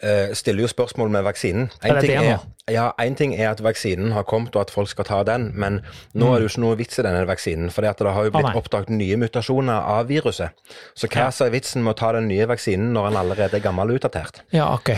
eh, 0.03 0.33
stiller 0.35 0.67
jo 0.67 0.73
spørsmål 0.73 1.13
med 1.13 1.29
vaksinen. 1.29 1.71
En 1.83 1.91
Er 1.91 2.01
det 2.01 2.09
ting 2.09 2.19
det 2.19 2.35
nå? 2.35 2.41
Ja, 2.71 2.91
en 2.99 3.15
ting 3.19 3.35
er 3.35 3.51
at 3.51 3.61
vaksinen 3.63 4.13
har 4.13 4.23
kommet 4.29 4.55
og 4.57 4.63
at 4.63 4.71
folk 4.71 4.89
skal 4.89 5.05
ta 5.05 5.23
den, 5.27 5.51
men 5.55 5.81
nå 6.15 6.31
er 6.35 6.41
det 6.41 6.49
jo 6.49 6.53
ikke 6.55 6.65
noe 6.65 6.77
vits 6.81 6.99
i 6.99 7.03
denne 7.07 7.27
vaksinen. 7.29 7.71
For 7.71 7.83
det 7.83 7.95
har 8.01 8.25
jo 8.25 8.31
Mm. 8.31 8.37
Blitt 8.41 8.55
ah, 8.55 8.57
oppdaget 8.61 8.89
nye 8.95 9.17
mutasjoner 9.17 9.81
av 9.91 10.07
viruset. 10.09 10.51
Så 10.95 11.09
hva 11.09 11.27
Ja. 11.31 11.47
er 11.47 11.51
vitsen 11.51 11.83
med 11.83 11.95
å 11.95 11.99
ta 11.99 12.13
den 12.13 12.29
nye 12.29 12.47
vaksinen 12.47 12.93
når 12.93 13.09
den 13.11 13.17
allerede 13.19 13.55
er 13.55 13.61
gammel 13.61 13.91
og 13.91 14.01
utdatert? 14.01 14.41
Ja, 14.53 14.73
ok. 14.75 14.91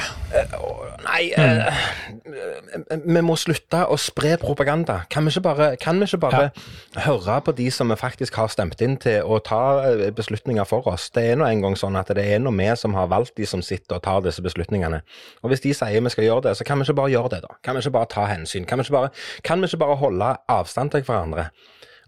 Nei, 1.05 1.33
Mm. 1.37 1.61
eh, 1.61 2.97
vi 3.07 3.21
må 3.25 3.37
slutte 3.37 3.87
å 3.89 3.97
spre 3.99 4.37
propaganda. 4.39 5.03
Kan 5.11 5.25
vi 5.25 5.31
ikke 5.31 5.43
bare, 5.43 5.77
kan 5.77 5.99
vi 5.99 6.07
ikke 6.07 6.21
bare 6.21 6.51
høre 6.97 7.41
på 7.45 7.55
de 7.57 7.71
som 7.71 7.89
vi 7.89 7.95
faktisk 7.97 8.35
har 8.35 8.49
stemt 8.49 8.81
inn 8.85 8.97
til 8.97 9.23
å 9.25 9.41
ta 9.43 9.63
eh, 9.89 10.11
beslutninger 10.11 10.65
for 10.69 10.87
oss? 10.93 11.09
Det 11.11 11.25
er 11.33 11.37
nå 11.37 11.45
en 11.49 11.63
gang 11.63 11.75
sånn 11.79 11.99
at 11.99 12.09
det 12.15 12.25
er 12.25 12.39
nå 12.39 12.53
vi 12.57 12.69
som 12.77 12.95
har 12.95 13.09
valgt 13.09 13.35
de 13.37 13.47
som 13.47 13.63
sitter 13.63 13.97
og 13.97 14.03
tar 14.03 14.21
disse 14.21 14.43
beslutningene. 14.45 15.03
Og 15.43 15.51
hvis 15.51 15.61
de 15.65 15.73
sier 15.75 16.01
vi 16.03 16.09
skal 16.11 16.25
gjøre 16.25 16.43
det, 16.43 16.57
så 16.59 16.65
kan 16.65 16.79
vi 16.79 16.85
ikke 16.85 16.95
bare 17.01 17.11
gjøre 17.15 17.31
det, 17.31 17.43
da. 17.43 17.55
Kan 17.63 17.77
vi 17.77 17.85
ikke 17.85 17.97
bare 17.99 18.11
ta 18.11 18.27
hensyn? 18.31 18.67
Kan 18.69 18.81
vi 18.81 18.89
ikke 18.89 18.99
bare, 18.99 19.13
kan 19.47 19.63
vi 19.63 19.71
ikke 19.71 19.85
bare 19.85 20.01
holde 20.01 20.35
avstand 20.51 20.95
til 20.95 21.07
hverandre? 21.07 21.51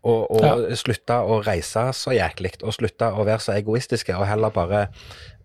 Og, 0.05 0.27
og 0.37 0.73
slutte 0.77 1.17
å 1.17 1.39
reise 1.47 1.87
så 1.97 2.13
jæklig, 2.13 2.59
og 2.61 2.75
slutte 2.77 3.07
å 3.09 3.25
være 3.25 3.41
så 3.41 3.55
egoistiske, 3.55 4.13
og 4.13 4.27
heller 4.29 4.53
bare 4.53 4.83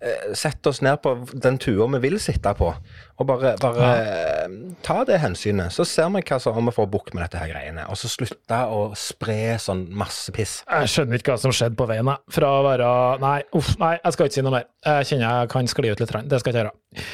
eh, 0.03 0.33
sette 0.35 0.73
oss 0.73 0.81
ned 0.83 0.99
på 0.99 1.13
den 1.31 1.55
tua 1.63 1.87
vi 1.93 2.01
vil 2.03 2.17
sitte 2.19 2.51
på, 2.59 2.73
og 2.75 3.29
bare, 3.29 3.53
bare 3.63 3.87
ja. 3.87 4.49
ta 4.83 4.97
det 5.07 5.21
hensynet. 5.23 5.71
Så 5.71 5.87
ser 5.87 6.11
vi 6.11 6.25
hva 6.27 6.41
som, 6.43 6.59
om 6.59 6.67
vi 6.67 6.75
får 6.75 6.91
bukt 6.91 7.15
med 7.15 7.23
dette 7.23 7.39
her 7.39 7.53
greiene. 7.53 7.87
Og 7.87 8.01
så 8.01 8.11
slutte 8.11 8.59
å 8.67 8.89
spre 8.99 9.55
sånn 9.63 9.85
masse 9.95 10.35
piss. 10.35 10.59
Jeg 10.67 10.91
skjønner 10.91 11.23
ikke 11.23 11.37
hva 11.37 11.43
som 11.45 11.55
skjedde 11.55 11.79
på 11.79 11.87
veien. 11.87 12.11
jeg. 12.11 12.35
Fra 12.41 12.53
å 12.59 12.63
være 12.67 12.93
Nei, 13.23 13.37
uff, 13.55 13.77
nei, 13.79 13.95
jeg 14.01 14.17
skal 14.17 14.27
ikke 14.27 14.41
si 14.41 14.47
noe 14.49 14.57
mer. 14.59 14.71
Jeg 14.83 15.13
kjenner 15.13 15.29
jeg 15.29 15.53
kan 15.55 15.71
skli 15.71 15.93
ut 15.93 16.03
litt. 16.03 16.17
Det 16.27 16.43
skal 16.43 16.51
jeg 16.51 16.59
ikke 16.59 16.67
gjøre. 16.67 17.07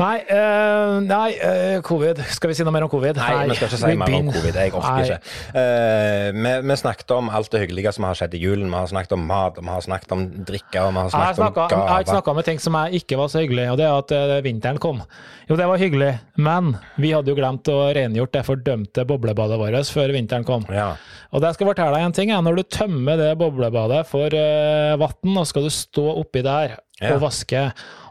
Nei, 0.00 0.16
uh, 0.32 0.96
nei 1.04 1.34
uh, 1.36 1.78
covid. 1.84 2.22
Skal 2.32 2.52
vi 2.52 2.56
si 2.56 2.64
noe 2.64 2.72
mer 2.72 2.86
om 2.86 2.92
covid? 2.92 3.18
Nei, 3.20 3.50
vi 3.50 3.56
skal 3.58 3.68
ikke 3.68 3.80
si 3.82 3.98
mer 4.00 4.14
om 4.16 4.30
covid. 4.32 4.56
Jeg 4.56 4.72
orker 4.78 5.02
ikke. 5.04 5.18
Uh, 5.52 6.28
vi, 6.36 6.54
vi 6.70 6.78
snakket 6.80 7.12
om 7.18 7.28
alt 7.28 7.52
det 7.52 7.64
hyggelige 7.66 7.92
som 7.96 8.08
har 8.08 8.16
skjedd 8.16 8.38
i 8.38 8.40
julen. 8.40 8.70
Vi 8.70 8.78
har 8.78 8.88
snakket 8.92 9.16
om 9.18 9.26
mat, 9.28 9.60
vi 9.60 9.68
har 9.68 9.84
snakket 9.84 10.16
om 10.16 10.24
drikke, 10.48 10.86
og 10.86 10.94
vi 10.96 11.04
har 11.04 11.12
snakket 11.12 11.42
snakket 11.42 11.60
om 11.64 11.68
gaver. 11.74 11.84
jeg 11.84 11.92
har 11.92 12.06
ikke 12.06 12.16
snakka 12.16 12.34
om 12.34 12.42
ting 12.48 12.64
som 12.64 12.80
jeg 12.80 13.02
ikke 13.02 13.20
var 13.20 13.32
så 13.32 13.44
hyggelig, 13.44 13.68
og 13.74 13.80
det 13.80 13.88
er 13.90 14.00
at 14.00 14.44
vinteren 14.46 14.80
kom. 14.80 15.04
Jo, 15.50 15.56
det 15.58 15.66
var 15.66 15.80
hyggelig, 15.82 16.10
men 16.38 16.74
vi 17.02 17.10
hadde 17.10 17.32
jo 17.32 17.36
glemt 17.36 17.68
å 17.72 17.78
rengjort 17.96 18.32
det 18.36 18.44
fordømte 18.46 19.04
boblebadet 19.08 19.56
vårt 19.60 19.90
før 19.90 20.12
vinteren 20.14 20.46
kom. 20.46 20.64
Ja. 20.72 20.92
Og 21.34 21.42
det 21.42 21.52
skal 21.54 21.66
jeg 21.66 21.72
fortelle 21.74 21.96
deg 21.96 22.06
en 22.06 22.14
ting, 22.16 22.30
er, 22.30 22.42
når 22.46 22.60
du 22.60 22.68
tømmer 22.70 23.18
det 23.20 23.32
boblebadet 23.40 24.04
for 24.08 24.30
uh, 24.30 24.94
vann, 25.00 25.40
og 25.42 25.48
skal 25.50 25.66
du 25.66 25.72
stå 25.74 26.06
oppi 26.22 26.44
der 26.46 26.78
Ja. 27.00 27.14
og 27.14 27.22
vaske, 27.22 27.60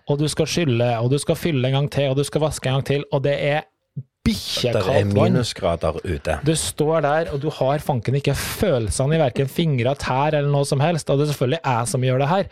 og 0.10 0.20
du 0.20 0.28
skal 0.32 0.48
skylle, 0.50 0.88
og 1.00 1.12
du 1.14 1.20
skal 1.22 1.38
fylle 1.38 1.70
en 1.70 1.76
gang 1.80 1.92
til, 1.94 2.10
og 2.10 2.18
du 2.18 2.26
skal 2.28 2.42
vaske 2.48 2.70
en 2.70 2.80
gang 2.80 2.88
til, 2.90 3.06
og 3.14 3.24
det 3.26 3.36
er 3.38 3.68
bikkjekaldt 4.26 5.14
vann. 5.14 5.14
minusgrader 5.16 6.00
ute. 6.04 6.38
Du 6.46 6.54
står 6.58 7.06
der, 7.06 7.32
og 7.34 7.42
du 7.42 7.50
har 7.54 7.82
fanken 7.84 8.18
ikke 8.20 8.36
følelsene 8.38 9.18
i 9.18 9.22
verken 9.22 9.50
fingre, 9.52 9.96
tær 10.00 10.36
eller 10.36 10.52
noe 10.52 10.68
som 10.68 10.82
helst. 10.84 11.10
Og 11.10 11.20
det 11.20 11.28
er 11.28 11.34
selvfølgelig 11.34 11.62
jeg 11.64 11.92
som 11.94 12.06
gjør 12.06 12.22
det 12.24 12.30
her. 12.34 12.52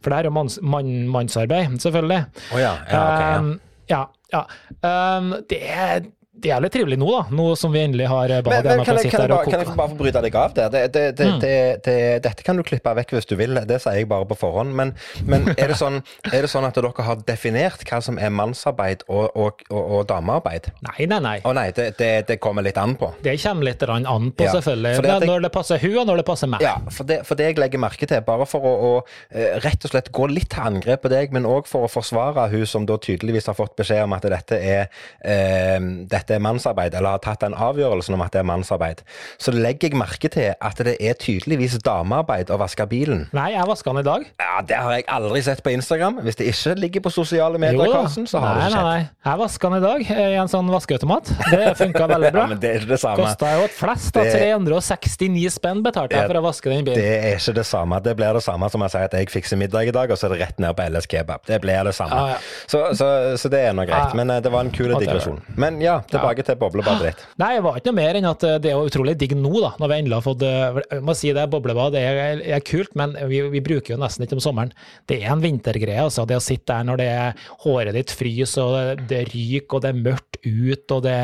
For 0.00 0.10
det 0.10 0.18
her 0.18 0.28
er 0.28 0.30
jo 0.30 0.36
manns, 0.36 0.58
mann, 0.62 0.94
mannsarbeid, 1.12 1.80
selvfølgelig. 1.82 2.22
Å 2.54 2.62
ja. 2.62 2.72
Ja, 2.92 3.02
ok. 3.02 3.20
Ja. 3.20 3.36
Um, 3.40 3.52
ja, 3.90 4.02
ja. 4.34 4.44
Um, 4.86 5.34
det 5.50 5.60
er 5.66 6.08
det 6.42 6.50
er 6.54 6.62
litt 6.64 6.72
trivelig 6.74 6.98
nå, 7.00 7.08
da. 7.12 7.22
Nå 7.36 7.46
som 7.60 7.72
vi 7.74 7.82
endelig 7.84 8.06
har 8.10 8.32
eh, 8.32 8.40
bad 8.46 8.64
Men, 8.64 8.78
men 8.80 8.86
kan, 8.86 8.98
jeg, 9.00 9.10
kan, 9.12 9.24
jeg 9.26 9.32
bare, 9.32 9.44
kan 9.50 9.62
jeg 9.64 9.76
bare 9.78 9.92
få 9.92 9.98
bryte 10.00 10.22
deg 10.24 10.36
av 10.40 10.54
der? 10.56 10.70
Det, 10.74 10.82
det, 10.94 11.04
det, 11.18 11.28
Mm. 11.30 11.38
det, 11.42 11.56
det, 11.84 11.96
dette 12.24 12.42
kan 12.46 12.56
du 12.58 12.62
klippe 12.66 12.90
vekk 12.96 13.12
hvis 13.14 13.28
du 13.30 13.34
vil, 13.38 13.58
det 13.68 13.76
sier 13.82 14.00
jeg 14.00 14.08
bare 14.10 14.26
på 14.26 14.36
forhånd. 14.40 14.72
Men, 14.74 14.94
men 15.28 15.44
er, 15.52 15.70
det 15.70 15.76
sånn, 15.78 16.00
er 16.32 16.42
det 16.46 16.50
sånn 16.50 16.66
at 16.66 16.74
dere 16.78 17.04
har 17.06 17.20
definert 17.28 17.84
hva 17.86 18.00
som 18.02 18.18
er 18.18 18.32
mannsarbeid 18.34 19.04
og, 19.08 19.28
og, 19.38 19.62
og, 19.70 19.82
og 20.00 20.06
damearbeid? 20.10 20.70
Nei, 20.88 21.06
nei, 21.10 21.20
nei. 21.22 21.36
Å 21.46 21.52
nei, 21.56 21.68
det, 21.76 21.90
det, 22.00 22.10
det 22.30 22.38
kommer 22.42 22.64
litt 22.66 22.78
an 22.80 22.96
på. 22.98 23.12
Det 23.22 23.36
kommer 23.42 23.68
litt 23.68 23.84
an 23.86 24.30
på, 24.32 24.46
Ja, 24.48 24.56
selvfølgelig. 24.56 25.28
når 25.30 25.46
det 25.46 25.52
passer 25.54 25.78
hun, 25.84 25.96
og 26.02 26.08
når 26.10 26.22
det 26.22 26.26
passer 26.30 26.50
meg. 26.50 26.64
Ja, 26.64 26.74
for 26.90 27.08
det, 27.08 27.20
for 27.28 27.38
det 27.38 27.50
jeg 27.50 27.60
legger 27.60 27.82
merke 27.84 28.08
til, 28.10 28.24
bare 28.26 28.46
for 28.50 28.64
å, 28.66 28.72
å 28.90 28.92
eh, 29.30 29.58
rett 29.64 29.86
og 29.86 29.92
slett 29.94 30.10
gå 30.16 30.26
litt 30.32 30.50
til 30.54 30.64
angrep 30.66 31.04
på 31.04 31.12
deg, 31.12 31.32
men 31.36 31.46
òg 31.48 31.68
for 31.70 31.86
å 31.86 31.92
forsvare 31.92 32.48
hun 32.52 32.66
som 32.68 32.86
da 32.88 32.96
tydeligvis 33.00 33.48
har 33.50 33.58
fått 33.58 33.76
beskjed 33.80 34.04
om 34.08 34.16
at 34.16 34.26
dette 34.30 34.58
er, 34.58 34.88
eh, 35.22 35.78
dette 36.10 36.29
det 36.30 36.38
er 36.38 36.44
mannsarbeid, 36.44 36.94
eller 36.94 37.16
har 37.16 37.22
tatt 37.24 37.42
den 37.42 37.54
avgjørelsen 37.58 38.14
om 38.16 38.22
at 38.24 38.32
det 38.34 38.40
er 38.44 38.48
mannsarbeid, 38.48 39.02
så 39.42 39.52
legger 39.54 39.90
jeg 39.90 39.98
merke 40.00 40.30
til 40.32 40.52
at 40.54 40.80
det 40.86 40.96
er 41.02 41.18
tydeligvis 41.20 41.76
damearbeid 41.84 42.50
å 42.54 42.58
vaske 42.60 42.86
bilen. 42.90 43.26
Nei, 43.36 43.50
jeg 43.56 43.66
vasker 43.68 43.92
den 43.96 44.04
i 44.04 44.06
dag. 44.06 44.26
Ja, 44.40 44.60
Det 44.70 44.76
har 44.78 44.92
jeg 44.96 45.04
aldri 45.10 45.42
sett 45.42 45.62
på 45.66 45.72
Instagram. 45.74 46.20
Hvis 46.24 46.38
det 46.38 46.46
ikke 46.52 46.74
ligger 46.78 47.04
på 47.08 47.12
sosiale 47.14 47.58
medier, 47.58 47.82
jo, 47.90 47.92
Karsten, 47.92 48.26
så 48.30 48.38
har 48.42 48.54
nei, 48.54 48.62
det 48.62 48.70
ikke 48.70 48.82
nei, 48.84 48.94
skjedd. 49.00 49.10
nei. 49.10 49.30
Jeg 49.30 49.40
vasker 49.42 49.70
den 49.74 49.78
i 49.78 49.84
dag 49.86 50.04
eh, 50.14 50.30
i 50.30 50.38
en 50.40 50.50
sånn 50.52 50.70
vaskeautomat. 50.72 51.32
Det 51.50 51.62
funka 51.80 52.06
veldig 52.14 52.32
bra. 52.36 52.44
Ja, 52.46 52.50
men 52.54 52.60
det 52.62 52.70
er 52.70 52.80
ikke 52.82 52.92
det 52.94 53.00
samme. 53.02 53.24
Kosta 53.24 53.52
jo 53.58 53.66
et 53.66 53.76
flest. 53.76 54.12
da, 54.14 54.24
369 54.30 55.50
spenn 55.56 55.82
betalte 55.84 56.16
jeg 56.18 56.28
for 56.30 56.40
å 56.40 56.44
vaske 56.44 56.70
den 56.72 56.84
bilen. 56.86 57.00
Det 57.00 57.16
er 57.32 57.36
ikke 57.38 57.54
det 57.60 57.66
samme. 57.68 57.98
Det 58.04 58.14
blir 58.18 58.36
det 58.38 58.42
samme 58.44 58.68
som 58.72 58.84
jeg 58.86 58.94
sier 58.94 59.08
at 59.08 59.16
jeg 59.18 59.30
fikser 59.32 59.60
middag 59.60 59.90
i 59.90 59.94
dag, 59.94 60.10
og 60.14 60.20
så 60.20 60.28
er 60.28 60.34
det 60.36 60.40
rett 60.44 60.62
ned 60.62 60.76
på 60.78 60.86
LS 60.92 61.08
Kebab. 61.10 61.44
Det 61.48 61.60
blir 61.64 61.84
det 61.88 61.94
samme. 61.96 62.16
Ah, 62.20 62.34
ja. 62.34 62.38
Så, 62.70 62.82
så, 62.98 63.08
så 63.40 63.50
det 63.52 63.62
er 63.70 63.76
nå 63.76 63.84
greit. 63.88 64.14
Men 64.18 64.30
eh, 64.36 64.40
det 64.44 64.52
var 64.52 64.66
en 64.66 64.72
kul 64.74 64.92
digresjon. 65.00 65.40
Men 65.60 65.80
ja, 65.82 65.98
tilbake 66.20 66.44
til 66.46 66.58
boblebadet 66.60 67.08
ditt. 67.10 67.24
Nei, 67.42 67.50
det 67.56 67.64
var 67.66 67.78
ikke 67.80 67.90
noe 67.90 67.98
mer 68.00 68.18
enn 68.20 68.28
at 68.30 68.46
eh, 68.46 68.58
det 68.62 68.70
er 68.70 68.76
jo 68.78 68.90
utrolig 68.92 69.16
digg 69.20 69.34
nå, 69.40 69.52
da, 69.64 69.72
når 69.80 69.92
vi 69.92 69.98
endelig 70.00 70.18
har 70.20 70.26
fått 70.28 70.44
eh, 70.46 70.80
Jeg 70.94 71.04
må 71.08 71.16
si 71.18 71.32
det, 71.36 71.46
boblebad 71.52 71.96
det 71.96 72.04
er, 72.06 72.42
er 72.56 72.64
kult, 72.66 72.94
men 72.98 73.16
vi, 73.30 73.42
vi 73.52 73.62
bruker 73.64 73.94
jo 73.96 74.00
nesten 74.00 74.26
ikke 74.26 74.38
om 74.38 74.44
sommeren. 74.44 74.72
Det 75.10 75.20
er 75.22 75.32
en 75.34 75.42
vintergreie, 75.44 76.02
altså. 76.06 76.26
Det 76.28 76.38
å 76.38 76.44
sitte 76.44 76.70
der 76.70 76.86
når 76.88 77.00
det 77.02 77.08
er 77.10 77.44
håret 77.64 77.96
ditt 77.96 78.14
fryser, 78.14 78.62
og 78.62 78.76
det, 78.76 79.08
det 79.10 79.22
ryker, 79.32 79.76
og 79.78 79.84
det 79.84 79.90
er 79.94 80.02
mørkt 80.06 80.40
ut, 80.46 80.94
og 80.96 81.02
det 81.04 81.16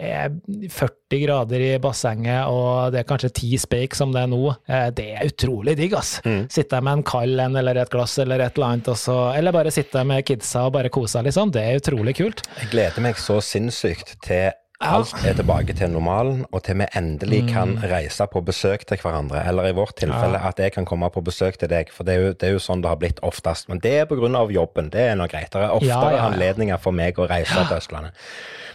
er 0.00 0.32
40 0.70 1.20
grader 1.24 1.62
i 1.64 1.70
bassenget, 1.82 2.46
og 2.50 2.92
det 2.94 3.00
er 3.02 3.08
kanskje 3.08 3.30
ti 3.40 3.50
speik 3.60 3.96
som 3.98 4.12
det 4.14 4.24
er 4.24 4.30
nå. 4.30 4.42
Eh, 4.68 4.88
Det 4.96 5.06
er 5.16 5.28
utrolig 5.30 5.76
digg, 5.78 5.94
ass. 5.98 6.16
Sitte 6.50 6.76
der 6.76 6.84
med 6.86 7.00
en 7.00 7.04
kald 7.06 7.40
en 7.40 7.56
eller 7.60 7.78
et 7.82 7.90
glass 7.92 8.18
eller 8.22 8.42
et 8.44 8.56
eller 8.58 8.66
annet, 8.74 8.90
så, 8.98 9.16
eller 9.36 9.54
bare 9.54 9.72
sitte 9.74 10.02
med 10.06 10.24
kidsa 10.28 10.66
og 10.68 10.74
bare 10.76 10.90
kose 10.92 11.16
seg, 11.18 11.26
liksom. 11.28 11.50
Det 11.54 11.62
er 11.64 11.80
utrolig 11.80 12.14
kult. 12.18 12.42
Jeg 12.60 12.70
gleder 12.74 13.04
meg 13.04 13.18
så 13.20 13.40
sinnssykt 13.44 14.16
til 14.30 14.50
alt 14.80 15.12
er 15.28 15.34
tilbake 15.36 15.74
til 15.76 15.90
normalen, 15.92 16.46
og 16.56 16.62
til 16.64 16.78
vi 16.80 16.86
endelig 16.96 17.42
kan 17.50 17.74
reise 17.84 18.24
på 18.32 18.40
besøk 18.40 18.86
til 18.88 19.02
hverandre. 19.02 19.42
Eller 19.48 19.68
i 19.68 19.74
vårt 19.76 19.98
tilfelle 20.00 20.40
at 20.40 20.62
jeg 20.62 20.72
kan 20.72 20.86
komme 20.88 21.10
på 21.12 21.20
besøk 21.26 21.58
til 21.60 21.68
deg, 21.68 21.92
for 21.92 22.08
det 22.08 22.14
er 22.14 22.22
jo, 22.22 22.30
det 22.32 22.48
er 22.48 22.54
jo 22.56 22.62
sånn 22.64 22.80
det 22.80 22.88
har 22.88 22.96
blitt 23.02 23.20
oftest. 23.26 23.68
Men 23.68 23.82
det 23.84 23.92
er 23.98 24.08
pga. 24.08 24.46
jobben, 24.48 24.88
det 24.94 25.02
er 25.10 25.20
noe 25.20 25.28
greit. 25.28 25.52
Det 25.52 25.60
er 25.60 25.76
oftere 25.76 25.90
Ja, 25.90 26.00
ja, 26.10 26.16
ja. 26.16 26.30
anledninger 26.30 26.80
for 26.80 26.96
meg 26.96 27.20
å 27.20 27.28
reise 27.28 27.60
til 27.68 27.76
Østlandet. 27.76 28.16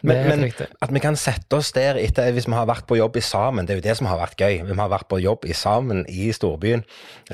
Men, 0.06 0.28
men 0.30 0.46
at 0.86 0.94
vi 0.94 1.02
kan 1.04 1.18
sette 1.20 1.58
oss 1.58 1.72
der 1.76 1.98
etter, 2.02 2.32
hvis 2.36 2.48
vi 2.50 2.56
har 2.56 2.68
vært 2.70 2.86
på 2.90 2.98
jobb 3.00 3.18
i 3.18 3.24
sammen, 3.26 3.66
det 3.68 3.76
er 3.76 3.80
jo 3.82 3.86
det 3.88 3.96
som 4.00 4.10
har 4.10 4.20
vært 4.22 4.40
gøy. 4.42 4.62
Vi 4.68 4.78
har 4.78 4.92
vært 4.92 5.08
på 5.12 5.20
jobb 5.24 5.46
i 5.50 5.56
sammen 5.58 6.04
i 6.12 6.30
storbyen. 6.36 6.84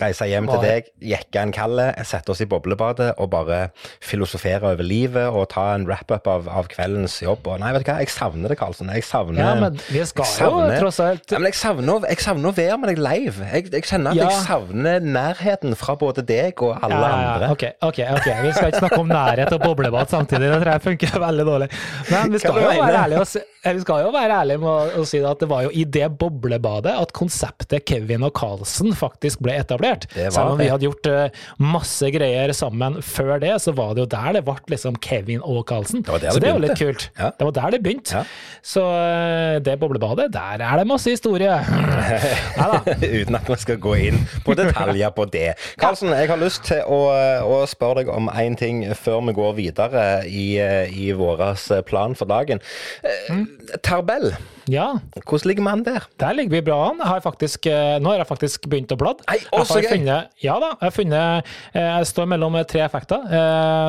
Reise 0.02 0.28
hjem 0.30 0.48
til 0.50 0.64
deg, 0.64 0.90
jekke 1.04 1.42
en 1.44 1.54
kalle, 1.56 1.90
sette 2.08 2.32
oss 2.34 2.42
i 2.44 2.48
boblebadet 2.50 3.12
og 3.20 3.30
bare 3.34 3.60
filosofere 4.04 4.72
over 4.74 4.86
livet 4.86 5.28
og 5.30 5.50
ta 5.52 5.72
en 5.76 5.86
wrap-up 5.90 6.28
av, 6.32 6.48
av 6.50 6.70
kveldens 6.72 7.18
jobb. 7.24 7.48
Og 7.52 7.60
nei, 7.62 7.72
vet 7.76 7.86
du 7.86 7.92
hva, 7.92 7.98
jeg 8.04 8.12
savner 8.14 8.54
det, 8.54 8.58
Karlsen. 8.62 8.92
Jeg 8.96 9.06
savner 9.08 9.42
Ja, 9.44 9.54
men 9.60 9.80
vi 9.92 10.04
skal 10.08 10.28
savner, 10.30 10.76
jo 10.76 10.82
tross 10.86 11.00
alt 11.04 11.32
ja, 11.36 11.40
men 11.42 11.52
jeg 11.52 11.60
savner, 11.60 12.08
jeg 12.12 12.24
savner 12.24 12.52
å 12.52 12.56
være 12.58 12.78
med 12.82 12.92
deg 12.94 13.02
live. 13.04 13.50
Jeg, 13.52 13.68
jeg 13.74 13.88
kjenner 13.90 14.14
at 14.16 14.20
Ja. 14.22 14.30
jeg 14.30 14.46
savner 14.48 15.04
nærheten 15.04 15.76
fra 15.80 15.96
både 16.00 16.24
deg 16.28 16.62
og 16.64 16.78
alle 16.84 17.00
ja. 17.02 17.12
andre. 17.20 17.52
Ok, 17.56 17.66
ok, 17.82 18.00
ok. 18.18 18.30
Vi 18.46 18.54
skal 18.56 18.72
ikke 18.72 18.84
snakke 18.86 19.02
om 19.04 19.12
nærhet 19.12 19.52
og 19.56 19.62
boblebad 19.66 20.12
samtidig, 20.12 20.50
det 20.52 20.62
tror 20.64 20.72
jeg 20.76 20.86
funker 20.88 21.20
veldig 21.28 21.46
dårlig. 21.48 21.70
Men 22.12 22.34
vi 22.36 22.42
skal 22.44 22.61
Jo 22.62 22.70
være 22.82 23.02
ærlige 23.06 23.42
eh, 23.64 23.76
vi 23.76 23.84
skal 23.84 24.04
jo 24.06 24.12
være 24.14 24.38
ærlige 24.42 24.62
med 24.62 24.96
å, 24.98 25.04
si 25.08 25.22
at 25.26 25.42
det 25.42 25.50
var 25.52 25.66
jo 25.68 25.72
i 25.78 25.84
det 25.86 26.08
boblebadet 26.22 26.94
at 26.98 27.14
konseptet 27.18 27.86
Kevin 27.90 28.26
og 28.26 28.34
Carlsen 28.38 28.96
faktisk 28.98 29.44
ble 29.46 29.56
etablert. 29.62 30.08
Selv 30.16 30.56
om 30.56 30.62
vi 30.62 30.70
hadde 30.72 30.88
gjort 30.88 31.10
eh, 31.12 31.44
masse 31.62 32.10
greier 32.14 32.54
sammen 32.58 33.00
før 33.06 33.38
det, 33.44 33.54
så 33.64 33.74
var 33.78 33.94
det 33.96 34.06
jo 34.06 34.10
der 34.12 34.38
det 34.38 34.44
ble 34.48 34.58
liksom 34.74 34.98
Kevin 35.04 35.44
og 35.46 35.64
Carlsen. 35.70 36.02
Det 36.08 36.22
det 36.24 36.34
Så 36.34 36.42
det 36.42 36.50
er 36.50 36.58
jo 36.58 36.64
litt 36.66 36.80
kult. 36.80 37.08
Ja. 37.18 37.32
Det 37.38 37.48
var 37.50 37.56
der 37.60 37.76
det 37.76 37.82
begynte. 37.86 38.22
Ja. 38.22 38.24
Så 38.66 38.86
eh, 38.98 39.60
det 39.64 39.78
boblebadet, 39.82 40.32
der 40.34 40.66
er 40.66 40.82
det 40.82 40.88
masse 40.90 41.14
historie. 41.14 41.54
Uten 43.22 43.38
at 43.38 43.50
vi 43.50 43.60
skal 43.62 43.80
gå 43.82 43.96
inn 44.10 44.20
på 44.46 44.56
detaljer 44.58 45.14
på 45.14 45.28
det. 45.32 45.54
Karlsen, 45.82 46.12
jeg 46.18 46.30
har 46.32 46.42
lyst 46.42 46.66
til 46.70 46.82
å, 46.90 47.00
å 47.46 47.62
spørre 47.70 48.02
deg 48.02 48.12
om 48.14 48.30
én 48.34 48.58
ting 48.58 48.84
før 48.98 49.22
vi 49.30 49.38
går 49.38 49.56
videre 49.60 50.06
i, 50.26 50.58
i 50.58 51.12
vår 51.14 51.46
plan 51.88 52.18
for 52.18 52.30
dagen. 52.30 52.51
Eh, 52.60 53.78
Tarbell, 53.84 54.34
Ja. 54.70 55.00
hvordan 55.26 55.48
ligger 55.50 55.64
man 55.64 55.84
der? 55.84 56.04
Der 56.20 56.34
ligger 56.34 56.52
vi 56.52 56.62
bra 56.62 56.90
an. 56.92 57.00
Faktisk, 57.22 57.66
eh, 57.66 57.98
nå 58.00 58.12
har 58.12 58.18
jeg 58.22 58.28
faktisk 58.28 58.68
begynt 58.70 58.92
å 58.94 58.98
bladde. 58.98 59.24
Nei, 59.28 59.38
å, 59.52 59.62
Jeg 59.62 59.68
så 59.68 59.82
gøy. 59.82 60.28
ja 60.42 60.60
da, 60.60 60.70
jeg 60.80 60.86
har 60.86 60.92
funnet 60.92 61.46
eh, 61.74 61.82
Jeg 61.82 62.06
står 62.12 62.28
mellom 62.28 62.54
tre 62.66 62.82
effekter, 62.86 63.24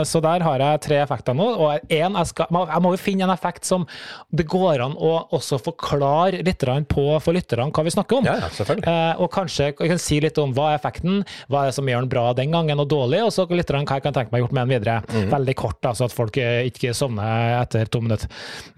så 0.04 0.20
der 0.22 0.40
har 0.42 0.58
jeg 0.58 0.80
tre 0.80 0.96
effekter 1.02 1.34
nå. 1.34 1.46
Og 1.58 1.72
en, 1.90 2.16
jeg, 2.16 2.26
skal, 2.26 2.46
jeg 2.50 2.82
må 2.82 2.92
jo 2.94 3.00
finne 3.00 3.26
en 3.26 3.34
effekt 3.34 3.64
som 3.68 3.86
det 4.32 4.46
går 4.48 4.80
an 4.84 4.94
å 4.96 5.28
også 5.32 5.58
forklare 5.62 6.42
litt 6.42 6.62
på 6.88 7.04
for 7.20 7.34
lytterne 7.34 7.70
hva 7.72 7.84
vi 7.84 7.90
snakker 7.90 8.20
om. 8.20 8.24
Ja, 8.28 8.36
ja, 8.44 8.48
selvfølgelig. 8.54 8.96
Og 9.22 9.30
kanskje 9.34 9.68
jeg 9.70 9.76
kan 9.78 9.98
si 10.02 10.20
litt 10.22 10.38
om 10.38 10.52
hva 10.54 10.72
er 10.72 10.78
effekten, 10.78 11.22
hva 11.50 11.62
er 11.64 11.70
det 11.70 11.76
som 11.76 11.88
gjør 11.90 12.04
den 12.04 12.12
bra 12.12 12.32
den 12.38 12.52
gangen 12.54 12.80
og 12.82 12.88
dårlig, 12.92 13.22
og 13.26 13.32
så 13.34 13.46
lytterne 13.50 13.86
hva 13.88 13.98
jeg 13.98 14.06
kan 14.06 14.16
tenke 14.16 14.34
meg 14.34 14.44
gjort 14.44 14.54
med 14.56 14.68
den 14.68 14.74
videre. 14.76 14.98
Mm. 15.10 15.30
Veldig 15.32 15.56
kort, 15.58 15.80
da, 15.84 15.94
så 15.96 16.06
at 16.08 16.14
folk 16.14 16.38
ikke 16.38 16.94
sovner 16.96 17.58
etter 17.62 17.88
to 17.92 18.02
minutter. 18.04 18.30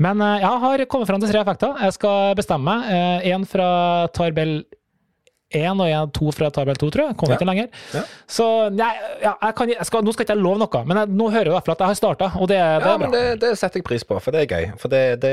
Men 0.02 0.22
eh, 0.24 0.40
jeg 0.44 0.62
har 0.64 0.84
kommet 0.90 1.10
fram 1.10 1.22
til 1.22 1.32
tre 1.32 1.42
effekter. 1.44 1.76
Jeg 1.86 1.96
skal 1.98 2.34
bestemme 2.38 2.74
meg. 2.74 3.28
Én 3.30 3.46
fra 3.48 3.68
Tarbell 4.14 4.62
1 5.54 5.80
og 5.80 5.88
en, 5.88 6.10
to 6.16 6.30
fra 6.34 6.50
Tabell 6.54 6.76
2, 6.80 6.90
tror 6.94 7.06
jeg. 7.08 7.16
Kommer 7.20 7.34
Ja. 7.34 7.38
ikke 7.40 7.48
lenger. 7.48 7.68
Ja. 7.94 8.02
Så 8.28 8.46
nei, 8.74 8.90
ja, 9.22 9.32
jeg 9.42 9.54
kan, 9.58 9.68
jeg 9.74 9.86
skal, 9.88 10.02
nå 10.04 10.12
skal 10.14 10.26
ikke 10.26 10.34
jeg 10.36 10.42
love 10.44 10.58
noe, 10.62 10.82
men 10.88 11.00
jeg, 11.02 11.08
nå 11.14 11.30
hører 11.30 11.52
jeg 11.54 11.64
fall 11.66 11.74
at 11.76 11.84
jeg 11.84 11.92
har 11.92 11.98
starta, 12.00 12.30
og 12.40 12.48
det, 12.50 12.58
det 12.58 12.88
Ja, 12.88 12.94
er 12.94 12.98
bra. 13.04 13.10
det, 13.14 13.24
det 13.44 13.52
setter 13.60 13.80
jeg 13.80 13.86
pris 13.88 14.04
på, 14.04 14.18
for 14.20 14.34
det 14.34 14.44
er 14.44 14.50
gøy. 14.54 14.66
For, 14.80 14.88
det, 14.92 15.02
det, 15.22 15.32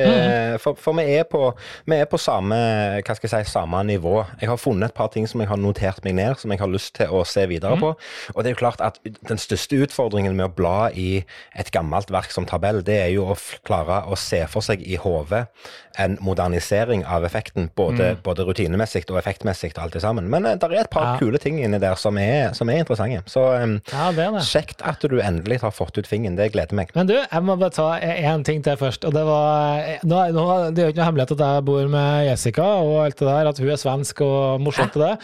for, 0.62 0.76
for 0.80 0.98
vi, 0.98 1.06
er 1.18 1.24
på, 1.30 1.44
vi 1.90 1.96
er 2.02 2.06
på 2.12 2.20
samme, 2.22 2.56
hva 3.02 3.16
skal 3.18 3.30
jeg 3.30 3.46
si, 3.48 3.52
samme 3.54 3.82
nivå. 3.88 4.16
Jeg 4.42 4.50
har 4.52 4.58
funnet 4.62 4.90
et 4.92 4.98
par 4.98 5.10
ting 5.14 5.28
som 5.30 5.42
jeg 5.44 5.50
har 5.52 5.60
notert 5.62 6.04
meg 6.06 6.16
ned, 6.20 6.38
som 6.42 6.52
jeg 6.54 6.60
har 6.62 6.72
lyst 6.72 6.96
til 7.00 7.12
å 7.12 7.24
se 7.28 7.46
videre 7.50 7.78
på. 7.82 7.94
Og 8.36 8.42
det 8.44 8.52
er 8.52 8.56
jo 8.56 8.62
klart 8.64 8.82
at 8.86 9.00
den 9.30 9.40
største 9.42 9.80
utfordringen 9.86 10.36
med 10.38 10.50
å 10.50 10.54
bla 10.56 10.90
i 10.94 11.24
et 11.58 11.72
gammelt 11.74 12.12
verk 12.14 12.32
som 12.34 12.46
tabell, 12.50 12.82
det 12.86 13.00
er 13.08 13.12
jo 13.16 13.30
å 13.34 13.38
klare 13.68 14.04
å 14.12 14.18
se 14.20 14.44
for 14.52 14.62
seg 14.66 14.84
i 14.86 14.98
hodet 15.02 15.46
en 16.00 16.18
modernisering 16.22 17.04
av 17.06 17.26
effekten, 17.26 17.70
både, 17.76 18.16
både 18.24 18.46
rutinemessig 18.48 19.04
og 19.12 19.18
effektmessig 19.20 19.72
og 19.78 19.84
alt 19.84 19.94
det 19.98 20.02
sammen. 20.04 20.30
Men 20.32 20.44
det 20.44 20.64
er 20.64 20.78
et 20.82 20.90
par 20.90 21.14
Ja. 21.14 21.18
kule 21.20 21.38
ting 21.42 21.60
inni 21.64 21.80
der 21.80 21.96
som 21.96 22.18
er, 22.18 22.54
som 22.54 22.70
er 22.70 22.80
interessante. 22.84 23.22
Så 23.28 23.44
um, 23.64 23.82
Ja, 23.92 24.12
det 24.12 24.28
det. 24.34 24.44
Kjekt 24.48 24.82
at 24.88 25.02
du 25.02 25.20
endelig 25.20 25.62
har 25.62 25.72
fått 25.72 25.98
ut 25.98 26.08
fingeren. 26.08 26.36
Det 26.38 26.52
gleder 26.54 26.76
meg. 26.76 26.92
Men 26.96 27.08
du, 27.08 27.16
jeg 27.18 27.44
må 27.44 27.56
bare 27.60 27.72
ta 27.76 27.90
én 28.00 28.44
ting 28.44 28.64
til 28.64 28.78
først. 28.78 29.06
og 29.06 29.14
Det 29.14 29.24
var, 29.26 29.82
nå, 30.04 30.22
nå, 30.32 30.46
det 30.72 30.80
er 30.84 30.86
jo 30.88 30.94
ikke 30.94 31.02
noe 31.02 31.10
hemmelighet 31.12 31.32
at 31.38 31.46
jeg 31.48 31.66
bor 31.66 31.88
med 31.88 32.28
Jessica 32.30 32.64
og 32.82 33.06
alt 33.06 33.18
det 33.20 33.28
der, 33.28 33.50
at 33.52 33.60
hun 33.60 33.70
er 33.70 33.82
svensk 33.82 34.22
og 34.22 34.62
morsomt 34.62 34.94
til 34.94 35.02
det. 35.02 35.18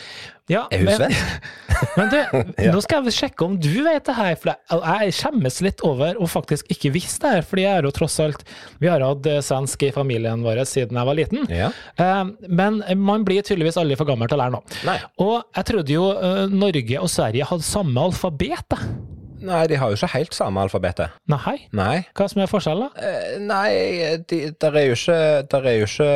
Ja, 0.49 0.65
Er 0.71 0.77
hun 0.79 0.85
men- 0.87 0.99
svensk? 1.01 1.47
Men 1.97 2.09
du, 2.09 2.17
nå 2.73 2.79
skal 2.81 3.05
jeg 3.05 3.13
sjekke 3.13 3.45
om 3.45 3.57
du 3.61 3.83
vet 3.85 4.05
det 4.07 4.15
her, 4.17 4.35
for 4.39 4.53
jeg, 4.53 5.13
skjemmes 5.13 5.57
litt 5.65 5.83
over 5.85 6.17
å 6.23 6.29
faktisk 6.29 6.69
ikke 6.73 6.89
visste 6.95 7.27
det 7.27 7.33
her, 7.35 7.45
fordi 7.45 7.65
jeg 7.67 7.81
er 7.81 7.85
jo 7.85 7.91
tross 7.93 8.15
alt 8.23 8.41
Vi 8.81 8.89
har 8.89 9.03
hatt 9.05 9.27
eh, 9.29 9.41
svensk 9.45 9.83
i 9.85 9.91
familien 9.93 10.41
vår 10.45 10.63
siden 10.69 10.97
jeg 10.97 11.09
var 11.11 11.17
liten. 11.19 11.43
Ja. 11.53 11.69
Eh, 11.99 12.23
Men 12.47 12.81
man 13.01 13.25
blir 13.27 13.43
tydeligvis 13.45 13.77
aldri 13.81 13.97
for 13.99 14.09
gammel 14.09 14.29
til 14.31 14.39
å 14.39 14.41
lære 14.45 14.55
nå. 14.57 14.63
Nei. 14.87 14.97
Og 15.21 15.35
jeg 15.59 15.69
trodde 15.73 15.93
jo 15.99 16.07
eh, 16.15 16.45
Norge 16.53 17.03
og 17.03 17.11
Sverige 17.13 17.45
hadde 17.51 17.67
samme 17.67 18.07
alfabet. 18.09 18.55
jeg. 18.73 19.16
Nei, 19.41 19.67
de 19.67 19.75
har 19.77 19.89
jo 19.91 19.97
ikke 19.99 20.09
helt 20.15 20.33
samme 20.33 20.61
alfabetet. 20.65 21.09
Nei, 21.29 21.55
Nei. 21.75 22.05
hva 22.17 22.27
som 22.31 22.41
er 22.41 22.49
forskjellen, 22.51 22.87
da? 22.87 23.07
Eh, 23.07 23.37
nei, 23.39 24.17
de, 24.29 24.39
der 24.59 24.77
er 24.81 24.85
jo 24.87 24.95
ikke 24.97 25.17
Der 25.51 25.67
er 25.67 25.75
jo 25.77 25.85
ikke 25.87 26.07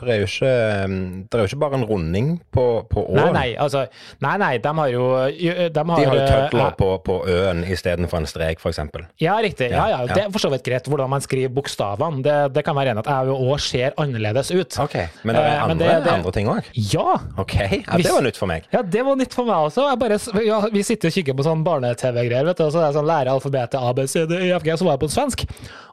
Der 0.00 0.10
er 0.10 0.16
jo 0.20 0.26
ikke 0.28 0.52
mm, 0.90 1.28
Der 1.30 1.38
er 1.38 1.44
jo 1.44 1.48
ikke 1.50 1.60
bare 1.62 1.78
en 1.80 1.84
runding 1.88 2.30
på, 2.52 2.64
på 2.90 3.04
Nei, 3.16 3.28
nei, 3.34 3.46
altså 3.60 3.84
Nei, 4.24 4.36
nei, 4.42 4.52
de 4.62 4.72
har 4.80 4.88
jo 4.92 5.04
De 5.30 5.50
har, 5.50 5.70
De 5.74 5.84
har 5.86 6.16
jo 6.18 6.26
tøtler 6.26 6.64
ja. 6.64 6.70
på, 6.78 6.88
på 7.06 7.18
ø-en 7.30 7.62
istedenfor 7.70 8.20
en 8.22 8.26
strek, 8.30 8.60
f.eks. 8.60 8.80
Ja, 9.22 9.36
riktig. 9.42 9.70
Ja, 9.70 9.86
ja. 9.88 10.00
Ja, 10.00 10.06
ja. 10.06 10.14
Det 10.14 10.22
er 10.26 10.30
for 10.34 10.42
så 10.42 10.50
vidt 10.52 10.64
greit 10.66 10.86
hvordan 10.90 11.10
man 11.12 11.20
skriver 11.24 11.52
bokstavene. 11.54 12.22
Det, 12.24 12.36
det 12.54 12.62
kan 12.66 12.76
være 12.78 12.94
enig 12.94 13.02
at 13.04 13.10
jeg 13.10 13.34
òg 13.34 13.60
ser 13.62 13.94
annerledes 14.00 14.50
ut. 14.54 14.78
OK. 14.82 14.96
Men 15.26 15.36
det 15.36 15.42
er 15.44 15.50
Eh, 15.50 15.62
andre, 15.64 15.76
det- 15.78 16.04
det- 16.04 16.12
andre 16.12 16.32
ting 16.32 16.48
òg? 16.48 16.68
Ja! 16.74 17.16
OK. 17.38 17.54
Ja, 17.60 17.96
det 17.98 18.12
var 18.12 18.22
nytt 18.22 18.36
for 18.38 18.46
meg. 18.50 18.64
Ja, 18.72 18.82
det 18.82 19.02
var 19.04 19.16
nytt 19.18 19.34
for 19.34 19.44
meg 19.48 19.56
også. 19.68 19.88
Jeg 19.90 19.98
bare, 20.00 20.18
ja, 20.46 20.60
vi 20.72 20.82
sitter 20.86 21.08
og 21.10 21.14
kikker 21.18 21.36
på 21.36 21.44
sånn 21.46 21.64
barne-TV-greier, 21.66 22.39
vet 22.46 22.56
du, 22.58 22.64
og 22.64 22.72
så 22.72 22.78
er 22.80 22.86
det 22.88 22.96
sånn 22.96 23.06
lære 23.10 23.34
alfabetet 23.34 23.74
A, 23.80 23.92
B, 23.92 24.06
C, 24.06 24.24
D, 24.26 24.32
E, 24.38 24.50
F, 24.56 24.62
G, 24.64 24.76
så 24.76 24.84
var 24.86 24.96
jeg 24.96 25.02
på 25.04 25.10
svensk. 25.12 25.44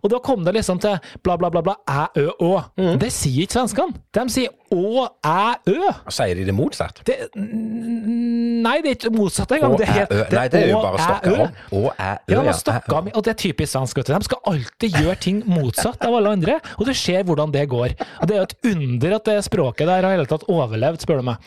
Og 0.03 0.09
da 0.13 0.19
kom 0.23 0.43
det 0.45 0.53
liksom 0.55 0.79
til 0.79 0.95
bla, 1.25 1.35
bla, 1.37 1.49
bla, 1.49 1.61
bla, 1.65 1.75
æ, 1.89 2.05
ø, 2.21 2.27
å. 2.45 2.51
Mm. 2.77 2.97
Det 3.01 3.11
sier 3.11 3.43
ikke 3.47 3.57
svenskene. 3.59 3.97
De 4.13 4.25
sier 4.29 4.49
å, 4.71 5.07
æ, 5.25 5.55
ø. 5.73 5.91
Sier 6.13 6.35
de 6.37 6.45
det 6.47 6.55
motsatt? 6.55 7.01
Det, 7.07 7.17
nei, 7.35 8.75
det 8.83 8.91
er 8.91 8.97
ikke 8.97 9.11
motsatt 9.15 9.51
engang. 9.57 9.75
Det 9.79 9.87
æ, 9.87 9.95
het- 9.97 10.33
Nei, 10.33 10.45
det 10.53 10.61
er 10.63 10.69
jo 10.71 10.81
bare 10.83 10.97
å 10.99 11.05
stokke 11.07 11.33
om. 11.33 11.57
Å, 11.79 11.93
æ, 11.97 12.11
ø, 12.27 12.37
Ja, 12.47 12.53
stokka 12.53 12.99
om, 13.01 13.09
og 13.15 13.23
det 13.25 13.33
er 13.33 13.39
typisk 13.41 13.71
svensk. 13.73 13.97
vet 13.97 14.07
du. 14.09 14.13
De 14.13 14.23
skal 14.29 14.39
alltid 14.53 14.99
gjøre 15.01 15.19
ting 15.19 15.41
motsatt 15.45 16.05
av 16.05 16.13
alle 16.19 16.29
andre, 16.37 16.59
og 16.77 16.85
du 16.85 16.93
ser 16.93 17.23
hvordan 17.23 17.51
det 17.51 17.67
går. 17.69 17.95
Og 18.21 18.27
Det 18.27 18.35
er 18.35 18.39
jo 18.43 18.47
et 18.47 18.57
under 18.75 19.15
at 19.15 19.23
det 19.25 19.43
språket 19.45 19.87
der 19.87 20.01
har 20.03 20.11
i 20.13 20.17
hele 20.17 20.25
tatt 20.29 20.43
overlevd, 20.47 21.01
spør 21.01 21.17
du 21.21 21.23
meg. 21.31 21.37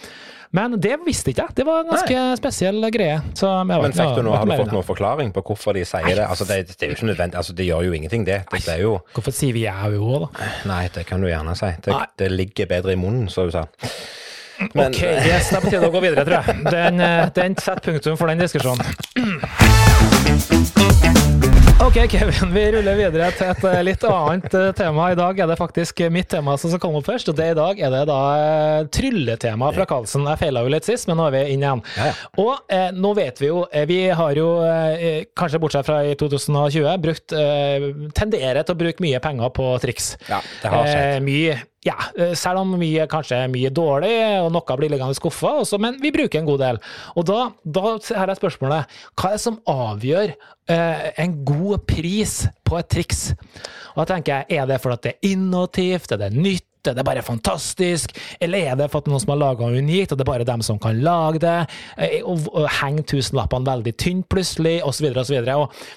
Men 0.50 0.74
det 0.82 0.96
visste 1.06 1.30
ikke 1.30 1.44
jeg. 1.46 1.54
Det 1.60 1.64
var 1.66 1.84
en 1.84 1.90
ganske 1.92 2.22
spesiell 2.40 2.86
greie. 2.90 3.20
Vet 3.22 3.42
Men 3.70 3.92
fikk 3.94 4.16
du 4.16 4.22
noe, 4.26 4.36
har 4.40 4.48
du 4.48 4.54
fått 4.58 4.72
noen 4.74 4.86
forklaring 4.88 5.30
på 5.34 5.44
hvorfor 5.46 5.76
de 5.78 5.84
sier 5.86 6.10
det? 6.10 6.24
Altså, 6.26 6.46
det, 6.48 6.56
det 6.72 6.86
er 6.88 6.90
jo 6.90 6.96
ikke 6.98 7.10
nødvendig, 7.12 7.38
altså, 7.38 7.54
det 7.54 7.68
gjør 7.68 7.86
jo 7.86 7.92
ingenting, 8.00 8.26
det. 8.26 8.40
Det 8.50 8.72
er 8.74 8.82
jo 8.82 8.96
Hvorfor 9.14 9.34
sier 9.36 9.54
vi 9.54 9.62
jau 9.68 10.24
da? 10.24 10.48
Nei, 10.66 10.88
det 10.94 11.06
kan 11.06 11.22
du 11.22 11.28
gjerne 11.30 11.54
si. 11.58 11.70
Det, 11.86 11.94
det 12.18 12.32
ligger 12.34 12.66
bedre 12.74 12.96
i 12.96 12.98
munnen, 12.98 13.30
som 13.30 13.46
du 13.46 13.54
sa. 13.54 13.64
Men 14.74 14.90
ok, 14.90 15.00
yes, 15.00 15.48
det 15.48 15.56
er 15.56 15.62
på 15.62 15.70
tide 15.72 15.86
å 15.86 15.94
gå 15.94 16.02
videre, 16.04 16.26
tror 16.26 16.42
jeg. 16.42 16.66
Den, 16.66 17.00
eh, 17.00 17.30
den 17.38 17.56
setter 17.56 17.94
punktum 17.94 18.18
for 18.20 18.26
den 18.28 18.42
diskusjonen. 18.42 18.84
Ok, 21.80 21.96
Kevin, 22.12 22.50
vi 22.52 22.62
ruller 22.74 22.96
videre 22.98 23.30
til 23.32 23.48
et 23.48 23.62
eh, 23.64 23.78
litt 23.86 24.02
annet 24.04 24.52
eh, 24.52 24.66
tema. 24.76 25.06
I 25.14 25.16
dag 25.16 25.38
er 25.40 25.48
det 25.48 25.56
faktisk 25.56 26.02
mitt 26.12 26.28
tema 26.28 26.52
som 26.60 26.68
skal 26.68 26.82
komme 26.82 27.00
opp 27.00 27.06
først, 27.08 27.30
og 27.32 27.38
det 27.38 27.46
i 27.54 27.56
dag 27.56 27.80
er 27.80 27.94
det 27.94 28.02
da 28.10 28.18
eh, 28.36 28.88
trylletema 28.92 29.70
fra 29.72 29.86
Karlsen. 29.88 30.26
Jeg 30.28 30.42
feila 30.42 30.60
jo 30.66 30.72
litt 30.74 30.84
sist, 30.84 31.08
men 31.08 31.16
nå 31.16 31.30
er 31.30 31.34
vi 31.38 31.42
inn 31.54 31.64
igjen. 31.64 31.80
Ja, 31.96 32.10
ja. 32.10 32.28
Og 32.44 32.68
eh, 32.76 32.90
nå 32.92 33.14
vet 33.16 33.40
vi 33.40 33.48
jo 33.48 33.62
Vi 33.88 33.98
har 34.20 34.36
jo, 34.36 34.50
eh, 34.68 35.24
kanskje 35.32 35.62
bortsett 35.64 35.88
fra 35.88 36.02
i 36.04 36.12
2020, 36.20 36.90
brukt 37.00 37.36
eh, 37.40 37.88
tenderer 38.12 38.60
til 38.60 38.76
å 38.76 38.80
bruke 38.84 39.06
mye 39.06 39.24
penger 39.24 39.56
på 39.56 39.72
triks. 39.80 40.12
Ja, 40.28 40.44
det 40.60 40.74
har 40.76 40.90
skjedd. 40.92 41.24
Mye, 41.24 41.56
ja, 41.86 41.96
eh, 42.16 42.34
selv 42.36 42.62
om 42.62 42.74
mye 42.78 43.06
kanskje 43.10 43.38
er 43.40 43.52
mye 43.52 43.70
dårlig, 43.72 44.12
og 44.44 44.50
noe 44.52 44.76
blir 44.76 44.92
liggende 44.92 45.16
skuffa, 45.16 45.54
men 45.80 45.96
vi 46.02 46.12
bruker 46.12 46.40
en 46.40 46.48
god 46.48 46.60
del. 46.60 46.80
Og 47.16 47.26
da, 47.28 47.40
da 47.64 47.94
her 48.20 48.32
er 48.32 48.38
spørsmålet, 48.38 48.98
hva 49.16 49.30
er 49.30 49.38
det 49.38 49.44
som 49.46 49.60
avgjør 49.70 50.34
eh, 50.34 51.06
en 51.24 51.38
god 51.48 51.86
pris 51.88 52.42
på 52.68 52.80
et 52.80 52.90
triks? 52.92 53.22
Og 53.94 54.02
da 54.02 54.10
tenker 54.12 54.42
jeg, 54.42 54.60
er 54.60 54.68
det 54.68 54.80
fordi 54.82 55.06
det 55.06 55.14
er 55.14 55.32
innovativt, 55.32 56.12
er 56.12 56.24
det 56.26 56.34
nytt, 56.36 56.66
er 56.88 56.96
det 56.96 57.04
bare 57.06 57.24
fantastisk, 57.24 58.14
eller 58.40 58.70
er 58.72 58.78
det 58.78 58.88
for 58.92 59.02
at 59.02 59.10
noen 59.10 59.22
som 59.22 59.34
har 59.34 59.40
laga 59.40 59.68
unikt, 59.70 60.12
og 60.12 60.18
det 60.18 60.24
er 60.24 60.30
bare 60.30 60.48
dem 60.48 60.64
som 60.64 60.78
kan 60.80 61.00
lage 61.04 61.42
det, 61.42 61.56
Og, 62.24 62.30
og, 62.32 62.48
og 62.62 62.68
henger 62.80 63.06
tusenlappene 63.14 63.68
veldig 63.68 63.94
tynt 64.00 64.28
plutselig, 64.32 64.78
osv., 64.86 65.10
osv. 65.20 65.40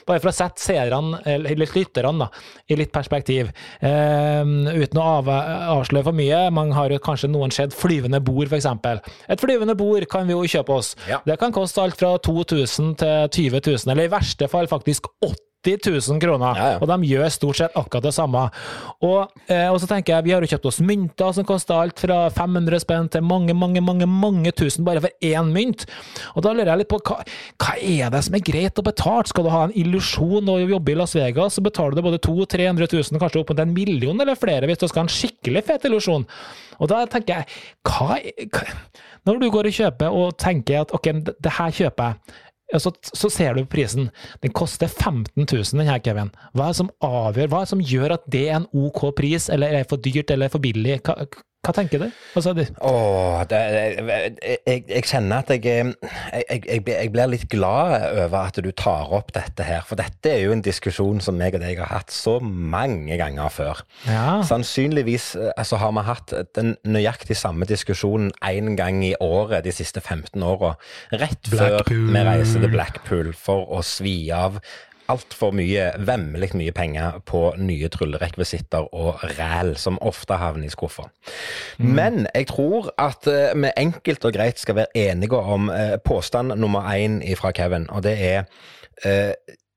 Bare 0.08 0.20
for 0.24 0.32
å 0.32 0.36
sette 0.36 0.64
seerne, 0.64 1.22
eller 1.26 1.78
lytterne, 1.78 2.26
da, 2.26 2.30
i 2.68 2.78
litt 2.80 2.94
perspektiv, 2.94 3.52
eh, 3.82 4.44
uten 4.44 5.00
å 5.00 5.08
av, 5.20 5.32
avsløre 5.78 6.10
for 6.10 6.18
mye. 6.18 6.44
Man 6.56 6.74
har 6.76 6.94
jo 6.94 7.02
kanskje 7.04 7.32
noen 7.32 7.54
sett 7.54 7.76
flyvende 7.78 8.22
bord, 8.24 8.52
f.eks. 8.52 8.70
Et 9.30 9.42
flyvende 9.42 9.78
bord 9.80 10.06
kan 10.12 10.28
vi 10.28 10.36
jo 10.36 10.44
kjøpe 10.58 10.78
oss. 10.82 10.94
Ja. 11.10 11.22
Det 11.26 11.40
kan 11.42 11.56
koste 11.56 11.84
alt 11.84 12.00
fra 12.00 12.16
2000 12.18 12.94
til 13.02 13.50
20 13.50 13.66
000, 13.66 13.92
eller 13.94 14.10
i 14.10 14.14
verste 14.14 14.52
fall 14.52 14.70
faktisk 14.72 15.10
80 15.24 15.53
000 15.66 16.20
kroner, 16.22 16.58
Ja, 16.58 16.70
ja. 16.74 16.78
og 16.82 16.88
de 16.92 17.10
gjør 17.10 17.30
stort 17.32 17.60
sett 17.60 17.78
akkurat 17.80 18.04
det 18.04 18.14
samme. 18.16 18.44
Og, 19.02 19.32
eh, 19.48 19.70
og 19.72 19.80
så 19.82 19.88
tenker 19.90 20.16
jeg, 20.18 20.26
vi 20.28 20.34
har 20.36 20.44
jo 20.44 20.52
kjøpt 20.52 20.70
oss 20.72 20.82
mynter 20.84 21.34
som 21.34 21.48
koster 21.48 21.80
alt 21.80 22.00
fra 22.04 22.30
500 22.34 22.84
spenn 22.84 23.10
til 23.14 23.24
mange, 23.24 23.54
mange, 23.56 23.82
mange 23.82 24.08
mange 24.10 24.52
tusen 24.52 24.84
bare 24.88 25.02
for 25.04 25.10
én 25.24 25.52
mynt. 25.54 25.86
Og 26.36 26.44
da 26.44 26.54
lurer 26.54 26.74
jeg 26.74 26.84
litt 26.84 26.92
på, 26.92 27.00
hva, 27.08 27.22
hva 27.62 27.78
er 27.80 28.12
det 28.14 28.24
som 28.28 28.36
er 28.36 28.46
greit 28.46 28.80
å 28.80 28.86
betale? 28.86 29.28
Skal 29.30 29.48
du 29.48 29.52
ha 29.54 29.64
en 29.68 29.76
illusjon 29.78 30.50
og 30.50 30.70
jobbe 30.70 30.92
i 30.94 30.98
Las 31.00 31.16
Vegas, 31.16 31.58
så 31.58 31.64
betaler 31.66 31.96
du 31.96 32.04
både 32.06 32.20
200 32.24 32.52
300 32.54 32.88
000, 32.92 33.20
kanskje 33.22 33.42
opp 33.42 33.52
mot 33.54 33.60
en 33.64 33.74
million 33.74 34.20
eller 34.22 34.38
flere, 34.40 34.68
hvis 34.70 34.82
du 34.82 34.88
skal 34.88 35.04
ha 35.04 35.08
en 35.08 35.14
skikkelig 35.14 35.64
fet 35.68 35.88
illusjon. 35.90 36.26
Og 36.82 36.90
da 36.92 37.04
tenker 37.10 37.42
jeg, 37.42 37.60
hva, 37.88 38.18
hva 38.54 38.64
Når 39.24 39.38
du 39.40 39.46
går 39.54 39.70
og 39.70 39.76
kjøper 39.78 40.16
og 40.20 40.34
tenker 40.42 40.82
at 40.82 40.92
ok, 40.96 41.06
det, 41.30 41.52
her 41.58 41.72
kjøper 41.72 42.10
jeg, 42.10 42.38
så, 42.82 42.94
så 43.14 43.30
ser 43.30 43.54
du 43.54 43.64
på 43.66 43.76
prisen. 43.76 44.10
Den 44.42 44.54
koster 44.56 44.88
15 44.88 45.46
000, 45.46 45.64
den 45.78 45.90
her, 45.90 46.02
Kevin. 46.04 46.32
Hva 46.54 46.70
er 46.70 46.74
det 46.74 46.82
som 46.82 46.92
avgjør, 47.06 47.50
hva 47.52 47.62
er 47.62 47.68
det 47.68 47.74
som 47.74 47.84
gjør 47.94 48.16
at 48.18 48.30
det 48.34 48.46
er 48.48 48.60
en 48.62 48.70
OK 48.74 49.04
pris, 49.18 49.50
eller 49.54 49.76
er 49.78 49.90
for 49.90 50.02
dyrt 50.02 50.34
eller 50.34 50.52
for 50.54 50.64
billig? 50.64 51.00
Hva, 51.06 51.28
hva 51.64 51.72
tenker 51.72 52.02
du? 52.02 52.10
Altså, 52.36 52.52
du? 52.58 52.66
Åh, 52.84 53.44
det, 53.48 53.60
jeg, 53.72 54.34
jeg, 54.68 54.82
jeg 54.90 55.04
kjenner 55.08 55.46
at 55.46 55.52
jeg, 55.54 55.94
jeg, 56.36 56.64
jeg, 56.68 57.12
blir 57.14 57.30
litt 57.32 57.46
glad 57.48 58.04
over 58.26 58.50
at 58.50 58.60
du 58.60 58.68
tar 58.76 59.14
opp 59.16 59.32
dette 59.32 59.64
her. 59.64 59.86
For 59.88 59.96
dette 59.96 60.28
er 60.28 60.42
jo 60.44 60.52
en 60.58 60.66
diskusjon 60.66 61.24
som 61.24 61.40
jeg 61.40 61.56
og 61.56 61.64
deg 61.64 61.80
har 61.80 61.94
hatt 61.94 62.12
så 62.12 62.36
mange 62.44 63.16
ganger 63.22 63.48
før. 63.48 63.86
ja. 64.10 64.42
Sannsynligvis 64.44 65.30
eh, 65.40 65.54
altså, 65.56 65.80
har 65.80 65.96
vi 65.96 66.04
hatt 66.10 66.36
den 66.60 66.76
nøyaktig 66.84 67.40
samme 67.40 67.64
diskusjonen 67.70 68.34
én 68.44 68.76
gang 68.76 69.00
i 69.08 69.16
året 69.24 69.64
de 69.64 69.72
siste 69.72 70.04
15 70.04 70.44
åra. 70.44 70.76
Rett 71.16 71.48
før 71.48 71.80
vi 71.88 72.28
reiser 72.28 72.60
til 72.60 72.76
Blackpool 72.76 73.32
for 73.40 73.72
å 73.72 73.80
svi 73.88 74.18
av 74.36 74.60
altfor 75.12 75.52
mye, 75.56 75.90
vemmelig 76.08 76.52
mye 76.58 76.74
penger 76.76 77.20
på 77.28 77.42
nye 77.60 77.90
tryllerekvisitter 77.92 78.88
og 78.96 79.24
ræl, 79.38 79.76
som 79.80 80.00
ofte 80.02 80.38
havner 80.40 80.68
i 80.68 80.74
skuffa. 80.74 81.10
Men 81.78 82.28
jeg 82.36 82.48
tror 82.54 82.94
at 83.02 83.28
eh, 83.28 83.52
vi 83.58 83.74
enkelt 83.78 84.26
og 84.26 84.34
greit 84.36 84.60
skal 84.60 84.76
være 84.82 84.98
enige 84.98 85.40
om 85.40 85.70
eh, 85.70 85.98
påstand 86.06 86.56
nummer 86.56 86.88
én 86.94 87.20
fra 87.36 87.52
Kevin, 87.52 87.90
og 87.90 88.04
det 88.04 88.18
er 88.22 88.44
eh, 89.06 89.34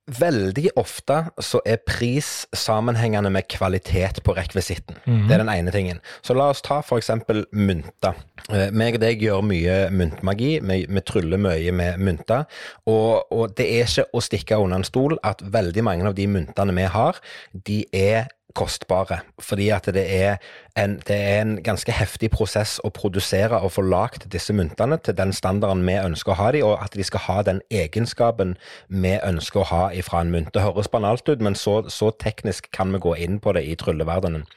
Veldig 0.07 0.71
ofte 0.79 1.17
så 1.43 1.59
er 1.67 1.81
pris 1.83 2.47
sammenhengende 2.55 3.31
med 3.35 3.49
kvalitet 3.51 4.21
på 4.23 4.37
rekvisitten. 4.37 5.01
Det 5.27 5.35
er 5.35 5.43
den 5.43 5.51
ene 5.51 5.73
tingen. 5.75 5.99
Så 6.23 6.37
la 6.39 6.47
oss 6.53 6.63
ta 6.63 6.79
eksempel 6.95 7.43
mynter. 7.51 8.15
Eh, 8.47 8.71
meg 8.71 9.01
og 9.01 9.03
deg 9.03 9.25
gjør 9.27 9.43
mye 9.43 9.75
myntmagi, 9.91 10.53
vi, 10.63 10.79
vi 10.87 11.03
tryller 11.03 11.43
mye 11.43 11.75
med 11.75 11.99
mynter. 11.99 12.47
Og, 12.87 13.33
og 13.35 13.57
det 13.59 13.67
er 13.67 13.91
ikke 13.91 14.07
å 14.15 14.23
stikke 14.23 14.61
under 14.63 14.79
en 14.79 14.87
stol 14.87 15.19
at 15.27 15.43
veldig 15.43 15.83
mange 15.83 16.07
av 16.07 16.15
de 16.15 16.29
myntene 16.31 16.77
vi 16.77 16.87
har, 16.87 17.19
de 17.67 17.83
er 17.91 18.31
kostbare. 18.57 19.21
Fordi 19.43 19.69
at 19.75 19.89
det 19.95 20.05
er, 20.17 20.41
en, 20.77 20.97
det 21.09 21.17
er 21.17 21.41
en 21.43 21.57
ganske 21.65 21.93
heftig 21.93 22.31
prosess 22.35 22.79
å 22.85 22.91
produsere 22.95 23.61
og 23.61 23.75
få 23.77 23.85
lagd 23.87 24.29
disse 24.33 24.57
myntene 24.57 24.99
til 25.05 25.17
den 25.19 25.35
standarden 25.37 25.85
vi 25.87 25.99
ønsker 26.01 26.35
å 26.35 26.41
ha 26.41 26.51
de, 26.57 26.65
og 26.67 26.81
at 26.83 26.97
de 26.97 27.07
skal 27.07 27.27
ha 27.29 27.39
den 27.47 27.63
egenskapen 27.71 28.57
vi 28.89 29.17
ønsker 29.21 29.63
å 29.63 29.71
ha 29.71 29.85
ifra 29.95 30.25
en 30.25 30.33
mynt. 30.35 30.55
Det 30.55 30.65
høres 30.65 30.91
banalt 30.93 31.29
ut, 31.29 31.45
men 31.45 31.59
så, 31.59 31.83
så 31.93 32.13
teknisk 32.23 32.71
kan 32.77 32.95
vi 32.95 33.03
gå 33.05 33.17
inn 33.29 33.41
på 33.43 33.55
det 33.57 33.67
i 33.69 33.77
trylleverdenen. 33.79 34.49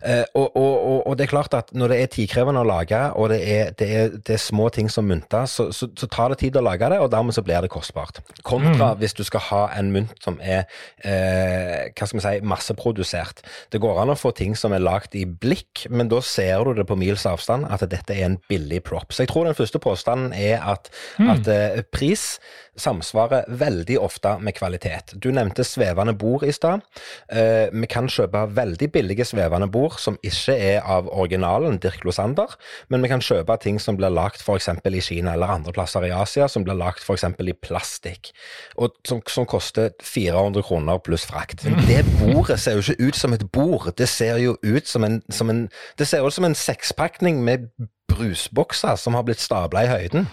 Eh, 0.00 0.24
og, 0.34 0.56
og, 0.56 0.74
og, 0.90 0.98
og 1.06 1.16
det 1.18 1.26
er 1.26 1.32
klart 1.32 1.54
at 1.56 1.72
når 1.76 1.92
det 1.92 1.98
er 2.00 2.10
tidkrevende 2.14 2.62
å 2.62 2.68
lage, 2.68 3.00
og 3.20 3.28
det 3.32 3.40
er, 3.44 3.72
det 3.76 3.88
er, 3.96 4.14
det 4.16 4.36
er 4.36 4.40
små 4.40 4.70
ting 4.72 4.88
som 4.92 5.04
mynter, 5.08 5.44
så, 5.50 5.68
så, 5.76 5.90
så 5.98 6.08
tar 6.10 6.32
det 6.32 6.40
tid 6.40 6.56
å 6.56 6.64
lage 6.64 6.88
det, 6.92 7.00
og 7.02 7.10
dermed 7.12 7.36
så 7.36 7.44
blir 7.44 7.60
det 7.64 7.72
kostbart. 7.72 8.22
Kontra 8.46 8.94
hvis 9.00 9.16
du 9.18 9.22
skal 9.26 9.44
ha 9.50 9.62
en 9.76 9.92
mynt 9.94 10.16
som 10.24 10.38
er 10.40 10.64
eh, 11.04 11.90
hva 11.92 12.08
skal 12.08 12.20
vi 12.20 12.24
si, 12.24 12.34
masseprodusert. 12.48 13.44
Det 13.72 13.82
går 13.82 14.00
an 14.02 14.14
å 14.14 14.18
få 14.18 14.32
ting 14.36 14.56
som 14.58 14.72
er 14.76 14.84
lagd 14.84 15.16
i 15.18 15.26
blikk, 15.28 15.84
men 15.92 16.08
da 16.12 16.22
ser 16.24 16.64
du 16.64 16.72
det 16.80 16.88
på 16.88 16.98
mils 17.00 17.26
avstand 17.28 17.68
at 17.68 17.84
dette 17.90 18.16
er 18.16 18.30
en 18.30 18.40
billig 18.48 18.82
prop. 18.88 19.12
Så 19.12 19.26
jeg 19.26 19.34
tror 19.34 19.48
den 19.48 19.58
første 19.58 19.82
påstanden 19.82 20.32
er 20.36 20.64
at, 20.64 20.88
at 21.20 21.50
eh, 21.50 21.84
pris 21.92 22.38
samsvarer 22.80 23.46
veldig 23.60 23.98
ofte 24.00 24.36
med 24.42 24.56
kvalitet. 24.56 25.14
Du 25.20 25.30
nevnte 25.34 25.64
svevende 25.66 26.14
bord 26.18 26.44
i 26.46 26.52
stad. 26.54 26.84
Eh, 27.32 27.68
vi 27.72 27.88
kan 27.90 28.08
kjøpe 28.10 28.46
veldig 28.56 28.90
billige 28.92 29.26
svevende 29.28 29.68
bord 29.70 29.98
som 30.00 30.18
ikke 30.26 30.56
er 30.56 30.80
av 30.80 31.10
originalen 31.12 31.78
Dirk 31.82 32.04
Losander, 32.06 32.56
men 32.88 33.04
vi 33.04 33.12
kan 33.12 33.24
kjøpe 33.24 33.56
ting 33.62 33.80
som 33.82 33.98
blir 34.00 34.12
lagd 34.14 34.42
f.eks. 34.42 34.70
i 34.70 35.04
Kina 35.04 35.34
eller 35.36 35.54
andre 35.54 35.74
plasser 35.76 36.08
i 36.08 36.12
Asia, 36.14 36.48
som 36.48 36.64
blir 36.66 36.78
lagd 36.78 37.04
f.eks. 37.04 37.28
i 37.40 37.56
plastikk, 37.60 38.32
og 38.76 38.96
som, 39.06 39.22
som 39.28 39.48
koster 39.48 39.92
400 40.02 40.64
kroner 40.66 40.98
pluss 41.04 41.26
frakt. 41.28 41.64
Men 41.64 41.86
det 41.88 42.04
bordet 42.18 42.60
ser 42.60 42.78
jo 42.78 42.84
ikke 42.84 43.10
ut 43.10 43.20
som 43.20 43.36
et 43.36 43.46
bord, 43.52 43.90
det 43.98 44.08
ser 44.08 44.40
jo 44.42 44.56
ut 44.62 44.88
som 44.88 45.04
en, 45.06 45.22
som 45.30 45.50
en, 45.52 45.66
det 45.98 46.08
ser 46.08 46.26
ut 46.26 46.34
som 46.34 46.48
en 46.48 46.56
sekspakning 46.56 47.44
med 47.44 47.70
brusbokser 48.10 48.96
som 48.96 49.14
har 49.14 49.26
blitt 49.26 49.42
stabla 49.42 49.84
i 49.86 49.90
høyden. 49.90 50.28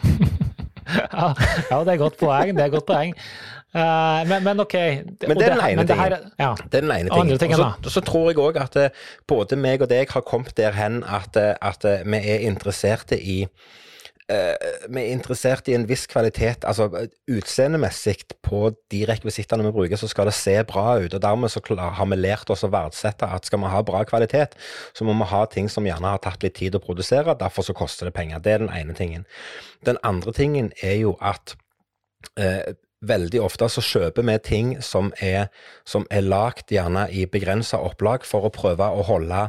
Ja, 1.18 1.34
ja, 1.72 1.84
det 1.84 1.94
er 1.94 2.02
godt 2.02 2.18
poeng. 2.20 2.56
Det 2.58 2.66
er 2.66 2.74
godt 2.74 2.88
poeng. 2.90 3.14
Uh, 3.76 4.24
men, 4.30 4.44
men 4.46 4.60
ok. 4.64 4.76
Men 5.28 5.38
det 5.38 5.48
er 5.48 5.56
den 5.56 5.66
ene 5.66 5.88
tingen. 5.88 6.30
Ja. 6.40 6.54
Den 6.72 6.92
ene 6.92 7.10
tingen. 7.12 7.40
tingen, 7.40 7.60
Og 7.60 7.90
så, 7.90 7.98
så 8.00 8.06
tror 8.06 8.30
jeg 8.32 8.40
òg 8.42 8.62
at 8.62 8.78
eh, 8.80 9.02
både 9.28 9.60
meg 9.60 9.84
og 9.84 9.92
deg 9.92 10.14
har 10.14 10.24
kommet 10.26 10.56
derhen 10.58 11.04
at, 11.04 11.36
eh, 11.38 11.54
at 11.62 11.84
vi 11.84 12.22
er 12.22 12.48
interesserte 12.48 13.20
i 13.20 13.42
vi 14.28 15.00
er 15.00 15.14
interessert 15.14 15.70
i 15.72 15.76
en 15.78 15.86
viss 15.88 16.04
kvalitet, 16.12 16.66
altså 16.68 16.90
eh, 17.00 17.12
utseendemessig 17.32 18.18
på 18.44 18.74
de 18.92 19.04
rekvisittene 19.08 19.64
vi 19.64 19.72
bruker, 19.76 20.00
så 20.00 20.10
skal 20.12 20.28
det 20.28 20.36
se 20.36 20.56
bra 20.68 20.98
ut. 21.00 21.14
og 21.14 21.22
Dermed 21.24 21.54
så 21.54 21.62
har 21.80 22.10
vi 22.12 22.18
lært 22.20 22.52
oss 22.52 22.66
å 22.68 22.72
verdsette 22.74 23.30
at 23.38 23.48
skal 23.48 23.62
vi 23.64 23.72
ha 23.72 23.84
bra 23.88 24.04
kvalitet, 24.10 24.58
så 24.94 25.08
må 25.08 25.16
vi 25.16 25.30
ha 25.32 25.46
ting 25.52 25.72
som 25.72 25.88
gjerne 25.88 26.12
har 26.16 26.24
tatt 26.24 26.44
litt 26.44 26.58
tid 26.60 26.76
å 26.76 26.84
produsere, 26.84 27.38
derfor 27.40 27.64
så 27.64 27.78
koster 27.78 28.10
det 28.10 28.18
penger. 28.18 28.44
Det 28.44 28.58
er 28.58 28.66
den 28.66 28.76
ene 28.76 28.98
tingen. 28.98 29.24
Den 29.88 30.02
andre 30.04 30.36
tingen 30.36 30.74
er 30.84 31.00
jo 31.00 31.16
at 31.24 31.56
eh, 32.36 32.76
veldig 33.08 33.42
ofte 33.46 33.70
så 33.70 33.84
kjøper 33.84 34.26
vi 34.28 34.38
ting 34.44 34.76
som 34.84 35.12
er, 35.24 35.48
som 35.86 36.08
er 36.12 36.26
lagd 36.26 36.74
gjerne 36.74 37.08
i 37.14 37.28
begrensa 37.30 37.80
opplag 37.80 38.26
for 38.26 38.48
å 38.48 38.54
prøve 38.54 38.90
å 38.90 39.06
holde 39.08 39.48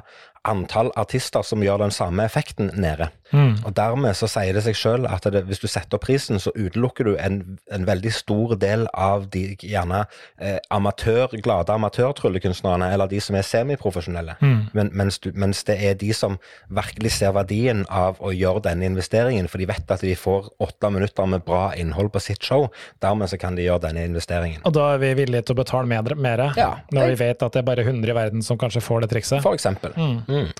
antall 0.49 0.91
artister 0.99 1.45
som 1.47 1.63
gjør 1.65 1.85
den 1.85 1.95
samme 1.95 2.25
effekten 2.29 2.73
nede. 2.75 3.11
Mm. 3.33 3.59
Og 3.69 3.75
dermed 3.77 4.17
så 4.17 4.25
sier 4.31 4.57
det 4.57 4.63
seg 4.65 4.77
sjøl 4.79 5.05
at 5.09 5.27
det, 5.29 5.43
hvis 5.49 5.61
du 5.61 5.67
setter 5.69 5.99
opp 5.99 6.07
prisen, 6.07 6.41
så 6.41 6.53
utelukker 6.57 7.05
du 7.05 7.17
en, 7.21 7.59
en 7.75 7.85
veldig 7.89 8.13
stor 8.17 8.55
del 8.61 8.87
av 8.97 9.27
de 9.35 9.43
gjerne 9.61 10.05
eh, 10.41 10.57
amatør, 10.73 11.35
glade 11.45 11.75
amatørtryllekunstnerne, 11.75 12.89
eller 12.95 13.11
de 13.11 13.21
som 13.21 13.37
er 13.37 13.45
semiprofesjonelle. 13.47 14.39
Men, 14.73 14.91
mens, 14.97 15.19
du, 15.21 15.31
mens 15.37 15.61
det 15.69 15.77
er 15.85 15.99
de 16.01 16.09
som 16.17 16.39
virkelig 16.73 17.13
ser 17.19 17.35
verdien 17.37 17.85
av 17.93 18.17
å 18.25 18.33
gjøre 18.33 18.65
denne 18.71 18.89
investeringen, 18.89 19.49
for 19.51 19.61
de 19.61 19.69
vet 19.69 19.93
at 19.93 20.05
de 20.05 20.15
får 20.17 20.49
åtte 20.65 20.91
minutter 20.95 21.29
med 21.29 21.45
bra 21.47 21.69
innhold 21.77 22.11
på 22.15 22.23
sitt 22.25 22.45
show. 22.45 22.69
Dermed 23.05 23.29
så 23.31 23.39
kan 23.41 23.59
de 23.59 23.67
gjøre 23.67 23.85
denne 23.89 24.07
investeringen. 24.09 24.65
Og 24.69 24.73
da 24.77 24.95
er 24.95 25.03
vi 25.05 25.13
villige 25.21 25.45
til 25.49 25.59
å 25.59 25.61
betale 25.63 25.91
mer, 25.91 26.15
mer 26.17 26.47
Ja. 26.57 26.71
når 26.95 27.13
vi 27.13 27.21
vet 27.27 27.43
at 27.45 27.53
det 27.53 27.61
er 27.61 27.69
bare 27.69 27.85
100 27.85 28.09
i 28.09 28.17
verden 28.17 28.43
som 28.47 28.59
kanskje 28.61 28.81
får 28.85 29.05
det 29.05 29.11
trikset? 29.13 29.43
For 29.45 29.57
eksempel. 29.59 29.93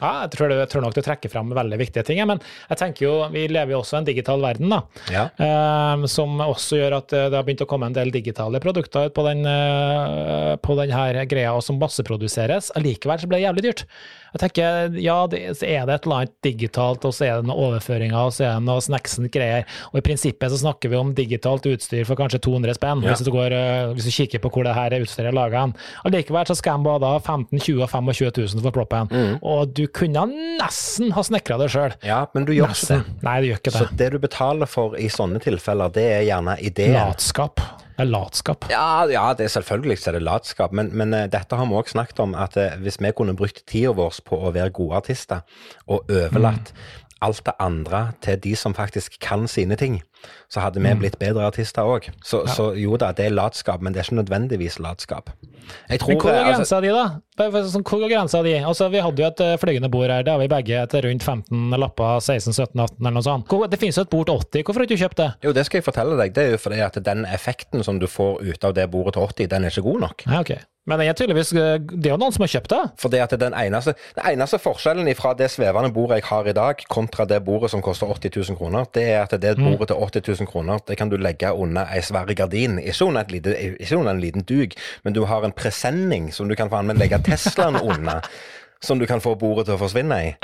Ja, 0.01 0.13
jeg 0.25 0.33
tror, 0.35 0.51
det, 0.51 0.59
jeg 0.63 0.71
tror 0.73 0.85
nok 0.85 0.97
du 0.97 1.03
trekker 1.05 1.33
fram 1.33 1.53
veldig 1.57 1.79
viktige 1.81 2.05
ting. 2.07 2.21
Men 2.29 2.43
jeg 2.69 2.81
tenker 2.81 3.07
jo, 3.07 3.15
vi 3.35 3.47
lever 3.51 3.75
jo 3.75 3.83
også 3.83 3.99
i 3.99 4.01
en 4.01 4.09
digital 4.09 4.45
verden, 4.45 4.73
da. 4.75 4.81
Ja. 5.15 5.25
Eh, 5.39 6.07
som 6.11 6.39
også 6.45 6.81
gjør 6.81 6.99
at 7.01 7.15
eh, 7.17 7.29
det 7.31 7.39
har 7.39 7.47
begynt 7.47 7.65
å 7.65 7.71
komme 7.71 7.91
en 7.91 7.97
del 7.97 8.13
digitale 8.15 8.61
produkter 8.65 9.09
ut 9.09 9.17
på 9.17 9.27
den, 9.29 9.45
eh, 9.49 10.55
på 10.65 10.79
den 10.79 10.95
her 10.95 11.21
greia, 11.31 11.55
og 11.57 11.65
som 11.67 11.81
masseproduseres. 11.81 12.73
Allikevel 12.79 13.23
så 13.23 13.31
blir 13.31 13.41
det 13.41 13.49
jævlig 13.49 13.69
dyrt. 13.69 13.87
Jeg 14.35 14.41
tenker, 14.43 14.97
ja, 15.01 15.17
det, 15.31 15.39
så 15.59 15.65
er 15.69 15.87
det 15.89 15.95
et 15.99 16.07
eller 16.07 16.17
annet 16.23 16.35
digitalt, 16.45 17.05
og 17.09 17.15
så 17.17 17.25
er 17.27 17.39
det 17.41 17.49
noen 17.49 17.63
overføringer, 17.69 18.17
og 18.19 18.33
så 18.37 18.45
er 18.45 18.59
det 18.59 18.67
noe 18.69 18.83
snacksen 18.85 19.29
greier. 19.33 19.65
Og 19.93 20.01
i 20.01 20.05
prinsippet 20.05 20.53
så 20.53 20.59
snakker 20.61 20.93
vi 20.93 20.99
om 21.01 21.15
digitalt 21.17 21.65
utstyr 21.71 22.05
for 22.09 22.19
kanskje 22.21 22.41
200 22.45 22.75
spenn, 22.77 23.03
Ja. 23.05 23.15
hvis, 23.15 23.25
du 23.25 23.31
går, 23.33 23.53
eh, 23.57 23.95
hvis 23.97 24.05
du 24.09 24.13
kikker 24.13 24.43
på 24.45 24.51
hvor 24.53 24.65
det 24.69 24.75
her 24.77 24.91
utstyret 25.01 25.31
er 25.33 25.37
laga. 25.39 25.65
Allikevel 26.05 26.47
så 26.51 26.57
skal 26.59 26.79
de 26.79 26.85
både 26.91 27.09
ha 27.15 27.19
15 27.19 27.59
20 27.59 27.83
og 27.83 27.89
25 27.91 28.31
000 28.55 28.63
for 28.69 28.71
proppen. 28.77 29.09
Mm. 29.11 29.39
Og 29.43 29.73
du 29.75 29.87
kunne 29.89 30.27
nesten 30.61 31.13
ha 31.17 31.23
snekra 31.23 31.59
det 31.59 31.71
sjøl. 31.73 31.95
ja, 32.05 32.27
men 32.35 32.45
du 32.45 32.53
gjør 32.53 32.75
ikke 32.75 32.99
det. 32.99 33.23
Nei, 33.23 33.41
du 33.41 33.47
gjør 33.49 33.61
ikke 33.63 33.73
Så 33.79 33.87
det. 33.89 33.97
det 33.99 34.11
du 34.13 34.19
betaler 34.19 34.67
for 34.69 34.95
i 34.99 35.09
sånne 35.09 35.41
tilfeller, 35.43 35.93
det 35.95 36.05
er 36.13 36.23
gjerne 36.29 36.59
ideen. 36.61 36.93
Latskap. 36.99 37.61
Det 37.99 38.05
er 38.05 38.13
latskap. 38.13 38.69
Ja, 38.71 39.09
ja, 39.11 39.25
det 39.35 39.49
er 39.49 39.55
selvfølgelig 39.57 39.99
så 39.99 40.13
er 40.13 40.21
det 40.21 40.23
latskap, 40.23 40.71
men, 40.71 40.93
men 40.95 41.11
uh, 41.17 41.25
dette 41.27 41.59
har 41.59 41.67
vi 41.67 41.75
også 41.75 41.97
snakket 41.97 42.21
om, 42.23 42.37
at 42.39 42.55
uh, 42.55 42.77
hvis 42.79 43.01
vi 43.03 43.11
kunne 43.11 43.35
brukt 43.35 43.65
tida 43.67 43.91
vår 43.99 44.21
på 44.23 44.39
å 44.39 44.53
være 44.55 44.71
gode 44.77 45.01
artister, 45.01 45.43
og 45.91 46.07
overlatt 46.07 46.71
alt 47.27 47.43
det 47.43 47.57
andre 47.59 48.05
til 48.23 48.39
de 48.45 48.55
som 48.55 48.77
faktisk 48.79 49.19
kan 49.19 49.49
sine 49.51 49.75
ting, 49.75 49.99
så 50.49 50.63
hadde 50.65 50.81
vi 50.81 50.93
blitt 50.97 51.19
bedre 51.21 51.45
artister 51.45 51.85
òg. 51.85 52.09
Så, 52.25 52.41
så 52.49 52.71
jo 52.79 52.97
da, 53.01 53.11
det 53.13 53.27
er 53.29 53.35
latskap, 53.37 53.83
men 53.85 53.93
det 53.93 54.01
er 54.01 54.09
ikke 54.09 54.21
nødvendigvis 54.23 54.79
latskap. 54.81 55.29
Jeg 55.91 56.01
tror 56.01 56.15
Men 56.15 56.21
hvor 56.23 56.31
går 56.31 56.39
grensa 56.39 56.49
altså, 56.49 56.79
grensa 56.79 56.81
di, 56.81 56.93
da? 56.97 57.65
Sånn, 57.69 57.85
Hvor 57.85 58.01
går 58.01 58.13
grensa 58.15 58.41
di? 58.47 58.55
Altså, 58.57 58.89
vi 58.89 59.03
hadde 59.05 59.23
jo 59.23 59.29
et 59.29 59.43
eh, 59.45 59.59
flygende 59.61 59.91
bord 59.93 60.09
her, 60.09 60.25
det 60.25 60.33
har 60.33 60.41
vi 60.41 60.49
begge 60.49 60.81
etter 60.81 61.05
rundt 61.05 61.27
15 61.27 61.77
lapper, 61.77 62.25
16, 62.25 62.57
17, 62.57 62.81
18 62.81 62.97
eller 63.03 63.17
noe 63.19 63.27
sånt. 63.29 63.55
Det 63.69 63.81
finnes 63.83 64.01
jo 64.01 64.07
et 64.07 64.15
bord 64.15 64.31
til 64.31 64.41
80, 64.41 64.65
hvorfor 64.65 64.81
har 64.81 64.89
du 64.89 64.95
ikke 64.97 65.03
kjøpt 65.05 65.21
det? 65.21 65.29
Jo, 65.45 65.55
det 65.59 65.67
skal 65.69 65.83
jeg 65.83 65.89
fortelle 65.91 66.17
deg. 66.23 66.35
Det 66.39 66.47
er 66.47 66.57
jo 66.57 66.65
fordi 66.65 66.81
at 66.89 66.99
den 67.11 67.29
effekten 67.29 67.85
som 67.85 68.01
du 68.01 68.09
får 68.09 68.41
ut 68.49 68.69
av 68.71 68.75
det 68.81 68.89
bordet 68.89 69.19
til 69.19 69.29
80, 69.29 69.53
den 69.53 69.69
er 69.69 69.77
ikke 69.77 69.87
god 69.91 70.05
nok. 70.09 70.29
Ja, 70.31 70.41
okay. 70.41 70.65
Men 70.89 71.03
jeg 71.05 71.13
er 71.13 71.17
tydeligvis, 71.21 71.51
eh, 71.53 71.75
det 71.85 72.09
er 72.09 72.15
jo 72.15 72.21
noen 72.21 72.33
som 72.33 72.45
har 72.47 72.53
kjøpt 72.55 72.73
det. 72.73 72.81
For 73.03 73.13
det 73.13 73.21
at 73.21 73.35
den 73.41 73.57
eneste, 73.57 73.93
den 74.17 74.29
eneste 74.33 74.61
forskjellen 74.63 75.11
fra 75.19 75.35
det 75.37 75.51
svevende 75.53 75.93
bordet 75.93 76.23
jeg 76.23 76.29
har 76.31 76.49
i 76.49 76.55
dag, 76.57 76.85
kontra 76.89 77.27
det 77.29 77.43
bordet 77.45 77.71
som 77.75 77.83
koster 77.85 78.09
80 78.09 78.33
000 78.55 78.59
kroner, 78.59 78.89
det 78.97 79.05
er 79.13 79.27
at 79.27 79.37
det 79.37 79.57
bordet 79.61 79.91
til 79.91 80.01
80 80.01 80.38
000 80.41 80.51
kroner, 80.51 80.83
det 80.87 80.97
kan 80.99 81.11
du 81.11 81.17
legge 81.21 81.53
under 81.53 81.89
ei 81.95 82.03
svær 82.05 82.29
gardin. 82.35 82.79
Ikke 82.79 83.09
under, 83.09 83.25
lite, 83.29 83.55
ikke 83.79 83.99
under 83.99 84.15
en 84.15 84.23
liten 84.23 84.47
duk, 84.49 84.77
men 85.05 85.17
du 85.17 85.25
har 85.25 85.45
en 85.45 85.57
presenning 85.57 86.33
som 86.35 86.49
du 86.49 86.57
kan 86.59 86.71
faen 86.73 86.89
meg 86.89 87.01
legge 87.01 87.21
Teslaen 87.27 87.81
under. 87.81 88.25
Som 88.81 89.01
du 89.01 89.07
kan 89.11 89.21
få 89.21 89.35
bordet 89.35 89.67
til 89.67 89.75
å 89.75 89.81
forsvinne 89.81 90.21
i. 90.23 90.35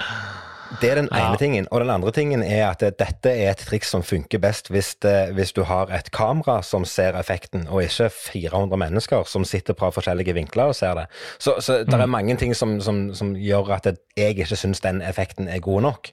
Det 0.81 0.91
er 0.91 0.95
den 0.95 1.09
ene 1.13 1.33
Ja. 1.33 1.37
tingen. 1.39 1.69
Og 1.71 1.81
den 1.81 1.91
andre 1.91 2.13
tingen 2.13 2.43
er 2.43 2.71
at 2.71 2.81
dette 2.81 3.31
er 3.31 3.51
et 3.51 3.57
triks 3.59 3.89
som 3.91 4.03
funker 4.03 4.39
best 4.39 4.69
hvis, 4.71 4.95
det, 5.03 5.35
hvis 5.35 5.53
du 5.53 5.63
har 5.63 5.91
et 5.93 6.11
kamera 6.11 6.63
som 6.63 6.85
ser 6.85 7.13
effekten, 7.19 7.67
og 7.69 7.83
ikke 7.83 8.11
400 8.11 8.77
mennesker 8.77 9.25
som 9.27 9.45
sitter 9.45 9.75
fra 9.79 9.91
forskjellige 9.91 10.35
vinkler 10.35 10.65
og 10.73 10.75
ser 10.75 10.95
det. 10.95 11.07
Så, 11.39 11.57
så 11.61 11.85
det 11.85 11.95
er 11.95 12.07
mange 12.07 12.37
ting 12.37 12.55
som, 12.57 12.81
som, 12.81 13.15
som 13.15 13.35
gjør 13.37 13.73
at 13.77 13.87
jeg 14.17 14.37
ikke 14.37 14.57
syns 14.57 14.81
den 14.81 15.03
effekten 15.03 15.49
er 15.49 15.59
god 15.61 15.83
nok. 15.83 16.09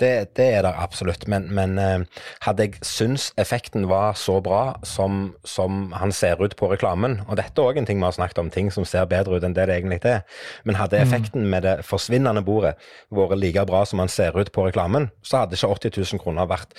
Det, 0.00 0.36
det 0.36 0.46
er 0.54 0.62
det 0.62 0.74
absolutt. 0.76 1.28
Men, 1.28 1.48
men 1.54 1.78
eh, 1.78 2.00
hadde 2.46 2.62
jeg 2.62 2.74
syntes 2.86 3.32
effekten 3.38 3.88
var 3.88 4.14
så 4.18 4.40
bra 4.40 4.78
som, 4.82 5.34
som 5.44 5.92
han 5.92 6.12
ser 6.12 6.40
ut 6.42 6.56
på 6.56 6.70
reklamen, 6.72 7.20
og 7.28 7.36
dette 7.36 7.60
er 7.60 7.70
òg 7.70 7.78
en 7.78 7.86
ting 7.86 7.98
vi 8.00 8.04
har 8.06 8.16
snakket 8.16 8.38
om, 8.38 8.50
ting 8.50 8.70
som 8.72 8.84
ser 8.88 9.04
bedre 9.10 9.36
ut 9.36 9.44
enn 9.44 9.54
det 9.56 9.66
det 9.68 9.76
egentlig 9.76 10.00
er, 10.08 10.22
men 10.64 10.78
hadde 10.78 10.98
effekten 10.98 11.46
med 11.50 11.62
det 11.66 11.76
forsvinnende 11.84 12.42
bordet 12.42 12.74
vært 13.10 13.38
like 13.38 13.64
bra 13.68 13.84
som 13.84 13.99
han 14.02 14.12
ser 14.12 14.36
ut 14.40 14.52
på 14.54 14.66
reklamen, 14.66 15.10
så 15.22 15.42
hadde 15.44 15.58
ikke 15.58 15.72
80 15.76 16.00
000 16.14 16.22
kroner 16.22 16.48
vært 16.50 16.76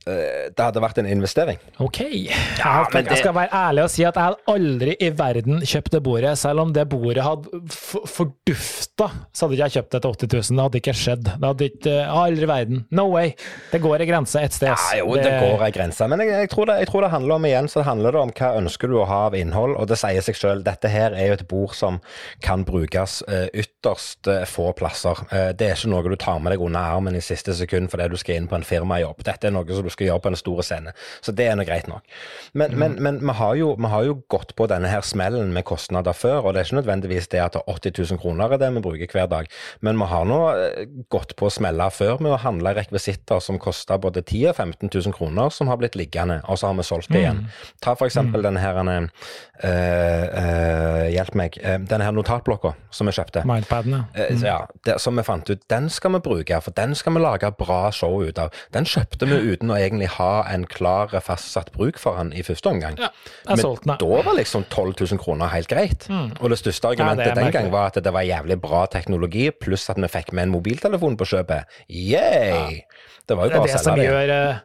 Det 0.00 0.58
hadde 0.58 0.80
vært 0.82 0.98
en 1.02 1.08
investering. 1.10 1.58
Ok. 1.82 2.00
jeg, 2.00 2.86
men 2.94 3.10
jeg 3.10 3.20
skal 3.20 3.34
være 3.36 3.52
ærlig 3.52 3.84
og 3.84 3.90
si 3.92 4.04
at 4.08 4.16
jeg 4.16 4.30
hadde 4.30 4.54
aldri 4.54 4.94
i 4.96 5.10
verden 5.16 5.60
kjøpt 5.60 5.92
det 5.94 6.00
bordet. 6.04 6.32
Selv 6.40 6.64
om 6.64 6.72
det 6.74 6.86
bordet 6.90 7.24
hadde 7.24 7.60
fordufta, 7.70 9.10
så 9.32 9.46
hadde 9.46 9.58
ikke 9.58 9.68
jeg 9.68 9.76
kjøpt 9.76 9.96
det 9.96 10.02
til 10.02 10.16
80 10.16 10.32
000. 10.32 10.56
Det 10.56 10.64
hadde 10.64 10.80
ikke 10.80 10.96
skjedd. 10.96 11.28
Det 11.28 11.50
hadde 11.50 11.68
ikke, 11.70 11.96
aldri 12.24 12.46
i 12.46 12.50
verden. 12.50 12.82
No 12.96 13.06
way. 13.12 13.34
Det 13.70 13.82
går 13.84 14.04
ei 14.04 14.08
grense 14.08 14.40
et 14.40 14.56
sted. 14.56 14.72
Ja, 14.72 15.00
jo, 15.00 15.14
det 15.20 15.32
går 15.42 15.64
ei 15.66 15.70
grense, 15.74 16.08
men 16.10 16.24
jeg, 16.24 16.32
jeg, 16.46 16.50
tror 16.54 16.70
det, 16.70 16.78
jeg 16.82 16.90
tror 16.90 17.04
det 17.04 17.12
handler 17.14 17.36
om 17.36 17.48
igjen, 17.50 17.70
så 17.70 17.84
handler 17.86 18.16
det 18.16 18.22
om 18.24 18.34
hva 18.40 18.50
ønsker 18.60 18.90
du 18.90 18.98
å 19.00 19.06
ha 19.08 19.20
av 19.28 19.36
innhold, 19.38 19.76
og 19.76 19.88
det 19.90 19.98
sier 20.00 20.24
seg 20.24 20.38
sjøl. 20.38 20.64
Dette 20.66 20.90
her 20.92 21.16
er 21.16 21.30
jo 21.30 21.38
et 21.38 21.46
bord 21.50 21.76
som 21.76 22.00
kan 22.44 22.64
brukes 22.68 23.20
eh, 23.28 23.48
ytterst 23.62 24.30
eh, 24.30 24.44
få 24.48 24.70
plasser. 24.78 25.24
Eh, 25.30 25.50
det 25.56 25.68
er 25.68 25.78
ikke 25.78 25.92
noe 25.92 26.04
du 26.08 26.16
tar 26.20 26.40
med 26.42 26.54
deg 26.54 26.64
under 26.64 26.96
armen 26.96 27.18
i 27.18 27.24
siste 27.24 27.54
sekund 27.56 27.90
fordi 27.92 28.08
du 28.12 28.18
skal 28.20 28.40
inn 28.40 28.48
på 28.50 28.58
en 28.58 28.66
firmajobb. 28.66 29.24
Dette 29.26 29.50
er 29.50 29.54
noe 29.54 29.68
som 29.68 29.86
du 29.86 29.89
skal 29.94 30.10
gjøre 30.10 30.24
på 30.24 30.32
en 30.32 30.38
stor 30.40 30.62
scene, 30.66 30.94
så 31.20 31.34
det 31.36 31.48
er 31.50 31.58
nå 31.58 31.66
greit 31.68 31.88
nok. 31.90 32.06
Men, 32.52 32.76
men, 32.78 32.96
men 33.02 33.20
vi, 33.22 33.34
har 33.40 33.56
jo, 33.58 33.72
vi 33.78 33.90
har 33.92 34.06
jo 34.08 34.18
gått 34.32 34.54
på 34.58 34.68
denne 34.70 34.90
her 34.90 35.04
smellen 35.06 35.52
med 35.54 35.66
kostnader 35.68 36.16
før, 36.16 36.44
og 36.44 36.54
det 36.54 36.62
er 36.62 36.70
ikke 36.70 36.80
nødvendigvis 36.80 37.30
det 37.32 37.42
at 37.44 37.58
80 37.66 37.96
000 38.12 38.22
kroner 38.22 38.54
er 38.54 38.62
det 38.62 38.72
vi 38.76 38.84
bruker 38.84 39.16
hver 39.16 39.30
dag, 39.30 39.50
men 39.84 39.98
vi 40.00 40.10
har 40.10 40.28
nå 40.28 40.40
eh, 40.54 40.86
gått 41.12 41.36
på 41.40 41.50
smeller 41.52 41.92
før 41.94 42.20
med 42.22 42.34
å 42.34 42.40
handle 42.40 42.74
rekvisitter 42.76 43.42
som 43.44 43.60
koster 43.62 44.00
både 44.00 44.22
10 44.24 44.44
000 44.44 44.50
og 44.50 44.56
15 44.56 44.90
000 44.94 45.14
kroner, 45.16 45.50
som 45.54 45.68
har 45.70 45.78
blitt 45.80 45.96
liggende, 45.98 46.40
og 46.48 46.58
så 46.58 46.70
har 46.70 46.78
vi 46.78 46.86
solgt 46.86 47.10
det 47.12 47.22
igjen. 47.24 47.44
Ta 47.82 47.94
for 47.98 48.10
eksempel 48.10 48.42
denne 48.44 48.60
her, 48.62 48.78
øh, 48.80 49.06
øh, 49.64 51.06
hjelp 51.14 51.36
meg, 51.38 51.58
denne 51.90 52.06
her 52.06 52.14
notatblokka 52.16 52.74
som 52.94 53.08
vi 53.10 53.14
kjøpte. 53.16 53.44
Mindpadene. 53.48 54.04
Eh, 54.14 54.36
Ja, 54.40 54.66
det, 54.86 54.98
som 55.00 55.16
vi 55.16 55.24
fant 55.26 55.50
ut, 55.50 55.62
den 55.70 55.88
skal 55.92 56.14
vi 56.16 56.22
bruke, 56.24 56.60
for 56.64 56.74
den 56.76 56.94
skal 56.98 57.14
vi 57.14 57.22
lage 57.22 57.50
bra 57.58 57.90
show 57.94 58.22
ut 58.22 58.38
av. 58.38 58.54
Den 58.74 58.88
kjøpte 58.88 59.28
vi 59.28 59.40
uten 59.52 59.70
å 59.70 59.78
egentlig 59.82 60.08
ha 60.16 60.44
en 60.52 60.66
klar, 60.70 61.12
fastsatt 61.24 61.72
bruk 61.72 61.98
for 61.98 62.16
han 62.20 62.32
i 62.32 62.42
første 62.46 62.70
omgang. 62.70 62.98
Ja, 63.00 63.08
Men 63.48 63.62
solgte 63.64 63.96
da 64.00 64.22
var 64.26 64.34
liksom 64.38 64.64
12 64.68 64.94
000 65.12 65.20
kroner 65.22 65.50
helt 65.54 65.68
greit. 65.68 66.06
Og 66.40 66.50
det 66.50 66.58
største 66.60 66.88
Ja, 66.88 66.94
argumentet 66.94 67.24
det 67.26 67.36
er 67.36 67.42
den 67.42 67.52
gang 67.52 67.70
var 67.72 67.90
at 67.90 68.00
det 68.04 68.12
var 68.12 68.22
jævlig 68.26 68.60
bra 68.60 68.86
teknologi, 68.86 69.50
pluss 69.50 69.88
at 69.90 69.96
vi 70.00 70.08
fikk 70.08 70.32
med 70.32 70.48
en 70.48 70.54
mobiltelefon 70.56 71.16
på 71.20 71.28
kjøpet. 71.34 71.64
Yay! 71.88 72.82
Det 73.26 73.36
var 73.36 73.46
jo 73.46 73.50
Det 73.50 73.56
er 73.56 73.60
bare 73.60 73.68
det 73.68 73.78
å 73.78 73.78
selge 73.78 73.78
det. 73.78 73.78
eh, 73.78 73.78
det 73.78 73.84
som 73.84 73.96
gjør 74.00 74.60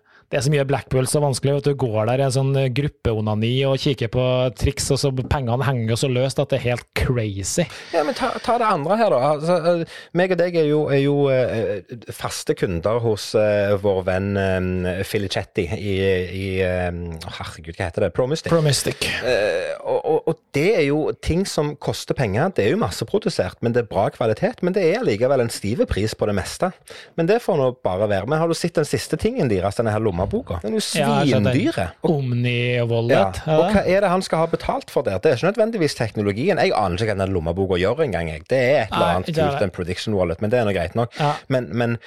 Blackpool 0.66 1.08
så 1.08 1.22
vanskelig, 1.24 1.56
vet 1.60 1.70
du 1.70 1.76
går 1.80 2.10
der 2.10 2.22
i 2.22 2.26
en 2.26 2.34
sånn 2.34 2.56
eh, 2.60 2.70
gruppeonani 2.74 3.54
og 3.68 3.80
kikker 3.82 4.10
på 4.14 4.26
triks, 4.58 4.90
og 4.92 5.00
så 5.02 5.12
pengene 5.16 5.66
henger 5.66 6.00
så 6.00 6.10
løst 6.12 6.40
at 6.42 6.52
det 6.52 6.60
er 6.60 6.66
helt 6.74 6.88
crazy. 6.98 7.66
Ja, 7.94 8.04
men 8.06 8.16
ta, 8.18 8.32
ta 8.44 8.58
det 8.62 8.68
andre 8.68 8.98
her, 9.00 9.14
da. 9.14 9.32
Altså, 9.36 9.58
eh, 9.72 9.96
meg 10.18 10.36
og 10.36 10.42
deg 10.42 10.58
er 10.60 10.68
jo, 10.70 10.82
er 10.92 11.02
jo 11.04 11.16
eh, 11.32 11.96
faste 12.16 12.56
kunder 12.58 13.00
hos 13.04 13.32
uh, 13.38 13.76
vår 13.82 14.02
venn 14.08 14.30
um, 14.38 14.70
Filicetti 15.08 15.66
i, 15.76 15.96
i 16.36 16.48
um, 16.90 17.02
Herregud, 17.38 17.76
hva 17.78 17.90
heter 17.90 18.08
det? 18.08 18.12
Promistic. 18.16 18.52
Promistic. 18.52 19.08
Uh, 19.24 19.74
og, 19.86 20.00
og, 20.00 20.20
og 20.32 20.40
det 20.58 20.68
er 20.76 20.86
jo 20.88 21.00
ting 21.26 21.46
som 21.50 21.74
koster 21.82 22.18
penger. 22.18 22.52
Det 22.56 22.66
er 22.66 22.74
jo 22.74 22.82
masseprodusert, 22.82 23.62
men 23.66 23.76
det 23.76 23.84
er 23.84 23.92
bra 23.92 24.08
kvalitet. 24.14 24.64
Men 24.66 24.76
det 24.76 24.86
er 24.92 25.06
likevel 25.06 25.44
en 25.44 25.54
stiv 25.54 25.84
pris 25.90 26.16
på 26.18 26.30
det 26.30 26.36
meste. 26.38 26.72
Men 27.20 27.30
det 27.30 27.42
får 27.44 27.60
nå 27.60 27.72
bare 27.86 28.10
være. 28.12 28.30
Men 28.30 28.42
har 28.42 28.52
du 28.52 28.58
sett 28.58 28.78
den 28.78 28.88
siste 28.88 29.20
tingen 29.22 29.52
deres, 29.52 29.78
denne 29.80 29.94
her 29.94 30.04
lommeboka? 30.26 30.60
Den 30.62 30.74
er 30.74 30.80
jo 30.80 30.86
svindyre. 30.86 31.88
Og 32.04 32.18
Omni-wallet. 32.20 33.42
ja. 33.46 33.58
Og 33.58 33.72
hva 33.74 33.86
er 33.86 34.06
det 34.06 34.12
han 34.12 34.26
skal 34.26 34.44
ha 34.44 34.52
betalt 34.52 34.92
for 34.92 35.08
der? 35.08 35.18
Det 35.24 35.32
er 35.32 35.40
ikke 35.40 35.52
nødvendigvis 35.52 35.96
teknologien. 35.96 36.58
Jeg 36.60 36.74
aner 36.76 37.00
ikke 37.00 37.14
hva 37.14 37.26
den 37.26 37.36
lommeboka 37.36 37.80
gjør 37.82 38.04
engang. 38.06 38.30
jeg. 38.30 38.46
Det 38.50 38.58
er 38.58 38.82
et 38.84 38.94
eller 38.94 39.20
annet 39.20 39.36
kult 39.36 39.62
en 39.62 39.76
Prediction 39.76 40.16
Wallet, 40.18 40.42
men 40.42 40.52
det 40.52 40.60
er 40.60 40.66
nå 40.66 40.74
greit 40.76 40.96
nok. 40.96 41.14
Ja. 41.20 41.34
Men, 41.48 41.70
men, 41.72 41.98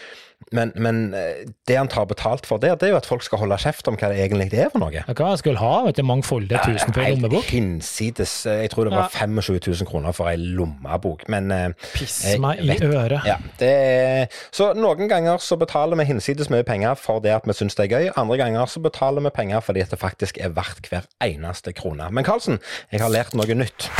men, 0.52 0.72
men 0.76 1.14
eh, 1.14 1.44
det 1.68 1.76
han 1.76 1.88
tar 1.92 2.06
betalt 2.08 2.46
for 2.48 2.58
der, 2.62 2.74
det 2.80 2.88
er 2.88 2.92
jo 2.94 2.98
at 3.00 3.06
folk 3.08 3.22
skal 3.26 3.38
holde 3.42 3.58
kjeft 3.60 3.88
om 3.90 3.96
hva 4.00 4.08
det 4.12 4.20
egentlig 4.24 4.48
er 4.58 4.70
for 4.72 4.80
noe. 4.82 5.02
Hva 5.08 5.26
han 5.32 5.40
skulle 5.40 5.58
ha? 5.60 5.72
Vet 5.88 5.98
du, 6.00 6.04
mangfoldige 6.08 6.60
tusen 6.64 6.94
for 6.94 7.00
en 7.02 7.06
Helt 7.10 7.22
lommebok? 7.22 7.44
hinsides. 7.52 8.34
eh, 8.46 8.62
Jeg 8.64 8.70
tror 8.72 8.88
det 8.88 8.94
var 8.96 9.08
25 9.12 9.60
000 9.82 9.88
kroner 9.90 10.12
for 10.16 10.30
ei 10.30 10.36
lommebok, 10.40 11.26
men 11.28 11.50
eh, 11.52 11.68
Piss 11.94 12.20
meg 12.40 12.62
i 12.64 12.78
øret. 12.86 13.20
Ja, 13.28 13.36
det 13.60 13.72
er, 13.72 14.26
så 14.54 14.70
noen 14.78 15.08
ganger 15.10 15.38
så 15.42 15.56
betaler 15.60 15.96
vi 16.00 16.04
hinsides 16.08 16.50
mye 16.50 16.64
penger 16.64 16.94
for 16.98 17.20
det 17.24 17.34
at 17.36 17.46
vi 17.48 17.56
syns 17.58 17.76
det 17.78 17.88
er 17.88 17.94
gøy. 17.98 18.10
Andre 18.16 18.38
ganger 18.40 18.66
så 18.70 18.80
betaler 18.84 19.24
vi 19.24 19.34
penger 19.34 19.60
fordi 19.64 19.84
at 19.84 19.90
det 19.92 19.98
faktisk 20.00 20.38
er 20.40 20.54
verdt 20.56 20.88
hver 20.92 21.06
eneste 21.24 21.72
krone. 21.76 22.08
Men 22.10 22.24
Karlsen, 22.24 22.58
jeg 22.92 23.00
har 23.04 23.12
lært 23.12 23.34
noe 23.38 23.54
nytt. 23.58 23.90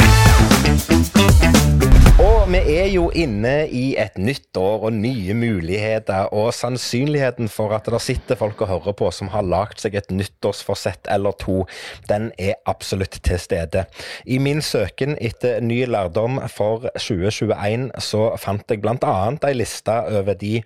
Og 2.19 2.49
vi 2.51 2.59
er 2.75 2.89
jo 2.91 3.05
inne 3.15 3.69
i 3.71 3.93
et 3.95 4.17
nytt 4.19 4.59
år 4.59 4.89
og 4.89 4.97
nye 4.97 5.35
muligheter, 5.39 6.33
og 6.35 6.49
sannsynligheten 6.51 7.47
for 7.47 7.71
at 7.77 7.87
det 7.87 8.01
sitter 8.03 8.35
folk 8.41 8.59
og 8.65 8.73
hører 8.73 8.97
på 8.99 9.11
som 9.15 9.31
har 9.31 9.47
lagd 9.47 9.79
seg 9.79 9.95
et 9.95 10.11
nyttårsforsett 10.11 11.07
eller 11.15 11.37
to, 11.39 11.61
den 12.11 12.33
er 12.35 12.57
absolutt 12.67 13.21
til 13.23 13.39
stede. 13.39 13.85
I 14.27 14.41
min 14.43 14.59
søken 14.67 15.15
etter 15.23 15.63
ny 15.63 15.85
lærdom 15.87 16.41
for 16.51 16.89
2021 16.97 17.87
så 18.03 18.25
fant 18.43 18.67
jeg 18.67 18.83
bl.a. 18.83 19.15
ei 19.47 19.55
liste 19.55 19.95
over 20.11 20.35
de 20.43 20.57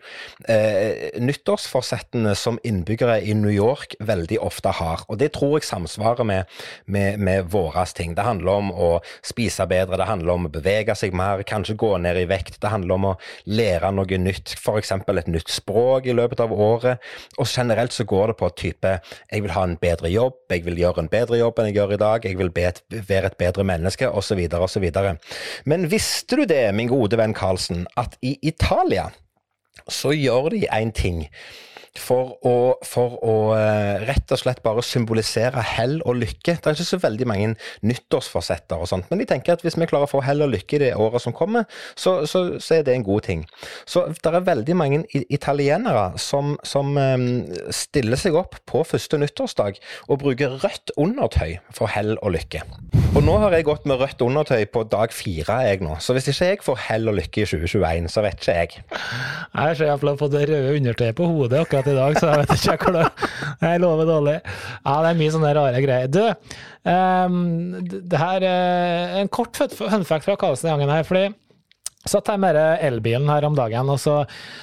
eh, 0.48 1.12
nyttårsforsettene 1.20 2.32
som 2.32 2.62
innbyggere 2.64 3.18
i 3.20 3.36
New 3.36 3.52
York 3.52 3.98
veldig 4.00 4.40
ofte 4.40 4.72
har. 4.80 5.04
Og 5.12 5.20
det 5.20 5.34
tror 5.36 5.58
jeg 5.58 5.68
samsvarer 5.68 6.24
med, 6.24 6.56
med, 6.86 7.20
med 7.20 7.52
våre 7.52 7.84
ting. 7.92 8.16
Det 8.16 8.24
handler 8.24 8.64
om 8.64 8.72
å 8.72 8.90
spise 9.20 9.68
bedre, 9.68 10.00
det 10.00 10.08
handler 10.08 10.38
om 10.38 10.48
å 10.48 10.54
bevege 10.56 10.96
seg 10.96 11.12
mer 11.12 11.41
kanskje 11.48 11.76
gå 11.80 11.90
ned 12.02 12.18
i 12.20 12.26
vekt. 12.30 12.58
Det 12.62 12.70
handler 12.72 12.96
om 12.96 13.06
å 13.10 13.14
lære 13.50 13.92
noe 13.94 14.18
nytt, 14.20 14.54
f.eks. 14.58 14.92
et 14.92 15.30
nytt 15.30 15.52
språk 15.52 16.06
i 16.06 16.16
løpet 16.16 16.42
av 16.44 16.52
året. 16.52 17.02
Og 17.38 17.48
generelt 17.48 17.94
så 17.94 18.06
går 18.08 18.32
det 18.32 18.38
på 18.40 18.50
type 18.58 18.94
jeg 19.02 19.44
vil 19.44 19.54
ha 19.56 19.64
en 19.66 19.78
bedre 19.80 20.10
jobb, 20.12 20.38
jeg 20.52 20.66
vil 20.66 20.80
gjøre 20.82 21.04
en 21.04 21.12
bedre 21.12 21.40
jobb 21.40 21.58
enn 21.58 21.70
jeg 21.70 21.78
gjør 21.80 21.96
i 21.96 22.02
dag, 22.02 22.28
jeg 22.28 22.38
vil 22.38 22.52
være 22.54 23.32
et 23.32 23.38
bedre 23.40 23.66
menneske, 23.66 24.08
osv., 24.08 24.44
osv. 24.58 24.88
Men 25.68 25.88
visste 25.92 26.38
du 26.38 26.46
det, 26.48 26.64
min 26.76 26.90
gode 26.90 27.18
venn 27.20 27.36
Karlsen, 27.36 27.86
at 28.00 28.16
i 28.22 28.36
Italia 28.42 29.10
så 29.88 30.12
gjør 30.14 30.52
de 30.52 30.66
en 30.70 30.92
ting 30.94 31.24
for 31.98 32.36
å, 32.48 32.54
for 32.86 33.18
å 33.20 33.34
uh, 33.52 34.00
rett 34.06 34.32
og 34.32 34.40
slett 34.40 34.62
bare 34.64 34.84
symbolisere 34.86 35.60
hell 35.74 35.98
og 36.08 36.16
lykke. 36.22 36.56
Det 36.56 36.70
er 36.70 36.76
ikke 36.76 36.88
så 36.88 37.00
veldig 37.02 37.28
mange 37.28 37.50
nyttårsforsetter 37.84 38.80
og 38.80 38.88
sånt, 38.88 39.10
men 39.10 39.20
de 39.20 39.28
tenker 39.28 39.56
at 39.56 39.64
hvis 39.64 39.76
vi 39.76 39.88
klarer 39.90 40.08
å 40.08 40.12
få 40.12 40.22
hell 40.24 40.44
og 40.44 40.52
lykke 40.54 40.78
i 40.78 40.82
det 40.86 40.92
året 40.96 41.24
som 41.24 41.36
kommer, 41.36 41.68
så, 41.94 42.22
så, 42.28 42.44
så 42.62 42.78
er 42.78 42.86
det 42.86 42.96
en 42.96 43.06
god 43.06 43.26
ting. 43.28 43.44
Så 43.84 44.06
det 44.14 44.32
er 44.32 44.46
veldig 44.46 44.76
mange 44.78 45.02
italienere 45.12 46.12
som, 46.20 46.56
som 46.64 46.96
um, 46.96 47.28
stiller 47.74 48.20
seg 48.20 48.38
opp 48.40 48.56
på 48.68 48.84
første 48.88 49.20
nyttårsdag 49.20 49.80
og 50.08 50.22
bruker 50.24 50.56
rødt 50.64 50.94
undertøy 50.96 51.58
for 51.76 51.92
hell 51.92 52.16
og 52.22 52.36
lykke. 52.38 52.64
Og 53.12 53.20
nå 53.20 53.34
har 53.42 53.52
jeg 53.52 53.66
gått 53.68 53.84
med 53.88 54.00
rødt 54.00 54.22
undertøy 54.24 54.64
på 54.72 54.86
dag 54.88 55.12
fire, 55.12 55.58
jeg 55.68 55.82
nå. 55.84 55.98
Så 56.00 56.16
hvis 56.16 56.30
ikke 56.32 56.48
jeg 56.48 56.62
får 56.64 56.78
hell 56.86 57.10
og 57.12 57.18
lykke 57.18 57.42
i 57.42 57.48
2021, 57.50 58.08
så 58.08 58.24
vet 58.24 58.40
ikke 58.40 58.56
jeg. 58.56 58.84
Jeg 59.52 59.76
ser 59.76 59.90
iallfall 59.90 60.16
på 60.16 60.30
det 60.32 60.46
røde 60.48 60.76
undertøyet 60.78 61.18
på 61.18 61.28
hodet 61.28 61.60
akkurat 61.60 61.81
i 61.90 61.96
dag, 61.96 62.18
så 62.18 62.30
jeg 62.30 62.42
vet 62.42 62.54
ikke 62.56 62.76
hvor 62.84 62.98
det 62.98 63.06
Jeg 63.62 63.82
lover 63.82 64.08
dårlig. 64.08 64.36
Ja, 64.84 64.96
det 65.02 65.10
er 65.10 65.20
mye 65.20 65.34
sånne 65.34 65.54
rare 65.58 65.82
greier. 65.84 66.10
Du, 66.12 66.22
um, 66.86 67.38
det 67.90 68.20
her 68.22 68.46
er 68.48 69.20
en 69.22 69.30
kort 69.32 69.58
funfact 69.58 70.26
fra 70.26 70.36
Karlsen 70.40 70.68
i 70.68 70.74
gangen 70.74 70.92
her. 70.92 71.06
fordi 71.08 71.28
Satt 72.02 72.32
jeg 72.32 72.40
med 72.42 72.56
elbilen 72.82 73.28
her 73.30 73.44
om 73.46 73.54
dagen, 73.54 73.90
og 73.92 74.00
så 74.02 74.16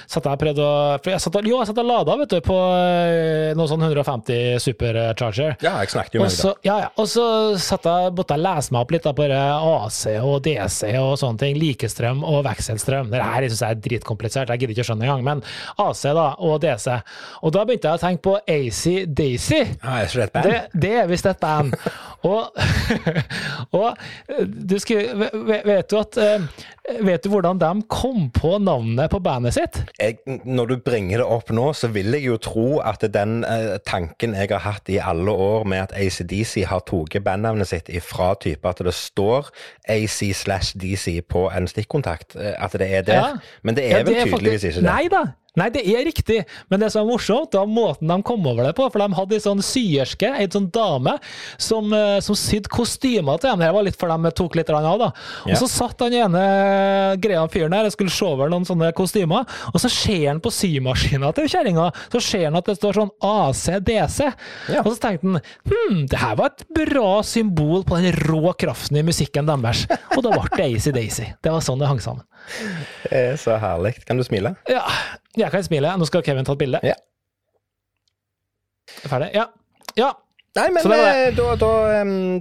satt 0.04 0.26
jeg 0.28 0.36
og 0.36 0.40
prøvde 0.42 0.64
å 0.64 0.98
jeg 1.08 1.22
satt, 1.24 1.38
Jo, 1.46 1.60
jeg 1.62 1.70
satt 1.70 1.78
og 1.80 1.88
lada 1.88 2.16
vet 2.20 2.34
du, 2.34 2.38
på 2.44 2.56
eh, 2.76 3.52
noe 3.56 3.68
sånn 3.70 3.84
150 3.86 4.58
supercharger. 4.60 5.54
Ja, 5.64 5.78
jeg 5.80 5.92
snakket 5.94 6.18
jo 6.18 6.24
med 6.24 6.34
deg. 6.36 6.58
Ja, 6.68 6.76
ja, 6.84 6.90
og 7.00 7.08
så 7.08 7.24
satt 7.60 7.88
jeg, 7.88 8.12
måtte 8.18 8.36
jeg 8.36 8.44
lese 8.44 8.74
meg 8.74 8.84
opp 8.84 8.92
litt 8.92 9.08
da, 9.08 9.14
på 9.16 9.28
AC 9.30 10.00
og 10.20 10.36
DC 10.44 10.92
og 11.00 11.14
sånne 11.20 11.40
ting. 11.40 11.56
Likestrøm 11.60 12.20
og 12.28 12.42
vekselstrøm. 12.44 13.08
Det 13.12 13.22
her 13.24 13.46
synes 13.48 13.64
jeg 13.64 13.76
er 13.78 13.82
dritkomplisert, 13.88 14.52
jeg 14.52 14.62
gidder 14.62 14.76
ikke 14.76 14.84
å 14.84 14.90
skjønne 14.90 15.08
engang. 15.08 15.24
Men 15.30 15.42
AC 15.86 16.04
da, 16.20 16.26
og 16.44 16.60
DC. 16.64 16.98
Og 17.40 17.56
da 17.56 17.64
begynte 17.64 17.88
jeg 17.88 18.00
å 18.00 18.04
tenke 18.04 18.24
på 18.26 18.36
AC 18.44 18.82
Daisy. 19.08 19.62
Ah, 19.80 20.02
er 20.02 20.12
det, 20.12 20.28
et 20.28 20.36
band? 20.36 20.50
det, 20.50 20.82
det 20.84 20.92
er 21.02 21.08
visst 21.10 21.30
et 21.30 21.40
band. 21.40 21.72
og, 22.30 22.52
og 23.80 24.44
du 24.44 24.76
skulle, 24.82 25.30
vet 25.64 25.88
du 25.90 25.98
at 26.00 26.20
eh, 26.20 26.68
Vet 26.98 27.24
du 27.24 27.30
hvordan 27.30 27.58
de 27.60 27.70
kom 27.90 28.28
på 28.34 28.56
navnet 28.62 29.10
på 29.12 29.20
bandet 29.22 29.54
sitt? 29.54 29.78
Jeg, 30.00 30.18
når 30.44 30.72
du 30.72 30.74
bringer 30.84 31.22
det 31.22 31.26
opp 31.26 31.52
nå, 31.54 31.70
så 31.76 31.90
vil 31.94 32.10
jeg 32.16 32.26
jo 32.26 32.38
tro 32.42 32.66
at 32.84 33.04
den 33.14 33.44
eh, 33.46 33.76
tanken 33.86 34.34
jeg 34.36 34.50
har 34.50 34.64
hatt 34.64 34.90
i 34.90 34.98
alle 35.02 35.30
år 35.30 35.66
med 35.70 35.86
at 35.86 35.94
ACDC 35.94 36.64
har 36.70 36.82
tatt 36.88 37.18
bandnavnet 37.24 37.70
sitt 37.70 37.90
ifra 37.92 38.32
type 38.40 38.66
at 38.66 38.82
det 38.84 38.94
står 38.96 39.52
AC 39.90 40.18
slash 40.36 40.74
DC 40.80 41.20
på 41.30 41.46
en 41.54 41.68
stikkontakt, 41.70 42.36
eh, 42.36 42.56
at 42.58 42.74
det 42.80 42.90
er 42.90 43.06
der. 43.06 43.20
Ja. 43.20 43.60
Men 43.62 43.78
det 43.78 43.86
er 43.86 44.00
ja, 44.00 44.02
vel 44.02 44.10
det 44.10 44.16
er 44.16 44.30
tydeligvis 44.30 44.66
faktisk... 44.66 44.80
ikke 44.80 44.86
det? 44.86 44.90
Nei 44.90 45.10
da, 45.12 45.24
Nei, 45.58 45.66
det 45.74 45.82
er 45.82 46.04
riktig, 46.06 46.38
men 46.70 46.82
det 46.82 46.92
som 46.92 47.02
er 47.02 47.10
morsomt, 47.10 47.54
var 47.58 47.66
måten 47.66 48.10
de 48.10 48.16
kom 48.26 48.44
over 48.46 48.68
det 48.68 48.74
på. 48.78 48.86
For 48.92 49.02
de 49.02 49.18
hadde 49.18 49.36
ei 49.36 49.42
sånn 49.42 49.62
syerske, 49.64 50.30
ei 50.38 50.46
sånn 50.50 50.68
dame, 50.74 51.16
som, 51.58 51.90
eh, 51.96 52.20
som 52.22 52.38
sydde 52.38 52.70
kostymer 52.70 53.40
til 53.40 53.50
dem. 53.50 53.64
Det 53.64 53.72
var 53.74 53.86
litt 53.86 53.98
for 53.98 54.12
de 54.12 54.32
tok 54.36 54.58
litt 54.58 54.70
av, 54.70 54.86
da. 55.00 55.10
Og 55.48 55.56
så 55.58 55.68
satt 55.70 56.04
han 56.04 56.14
ene 56.14 56.44
greia 57.20 57.42
fyren 57.50 57.74
der 57.74 57.88
og 57.88 57.94
skulle 57.96 58.14
se 58.14 58.26
over 58.26 58.50
noen 58.52 58.66
sånne 58.68 58.92
kostymer, 58.96 59.48
og 59.72 59.80
så 59.82 59.90
ser 59.90 60.28
han 60.28 60.42
på 60.42 60.52
symaskina 60.54 61.32
til 61.34 61.50
kjerringa, 61.50 61.90
så 62.12 62.22
ser 62.22 62.46
han 62.48 62.58
at 62.60 62.70
det 62.70 62.78
står 62.78 63.00
sånn 63.00 63.12
ACDC. 63.26 64.20
Ja. 64.70 64.84
Og 64.84 64.94
så 64.94 65.00
tenkte 65.02 65.26
han 65.26 65.40
hm, 65.66 66.06
det 66.10 66.20
her 66.20 66.36
var 66.38 66.52
et 66.54 66.66
bra 66.76 67.22
symbol 67.26 67.82
på 67.88 67.98
den 68.00 68.14
rå 68.28 68.54
kraften 68.60 69.00
i 69.00 69.06
musikken 69.06 69.50
deres. 69.50 69.86
Og 70.16 70.22
da 70.26 70.36
ble 70.36 70.46
det 70.54 70.70
ACDC. 70.78 71.20
Det 71.42 71.54
var 71.54 71.64
sånn 71.64 71.82
det 71.82 71.90
hang 71.90 72.02
sammen. 72.02 72.26
Det 73.10 73.18
er 73.18 73.36
så 73.40 73.56
herlig. 73.60 73.98
Kan 74.08 74.20
du 74.20 74.24
smile? 74.24 74.54
Ja, 74.70 74.82
jeg 75.36 75.50
kan 75.52 75.64
smile. 75.64 75.92
Nå 75.98 76.06
skal 76.08 76.22
Kevin 76.26 76.44
ta 76.44 76.52
et 76.56 76.58
bilde. 76.62 76.80
Ja. 76.86 76.94
Ferdig? 79.06 79.30
Ja. 79.34 79.46
Ja. 79.98 80.10
Nei, 80.58 80.66
men. 80.74 80.82
Eh, 80.82 81.28
da, 81.36 81.52
da, 81.54 81.68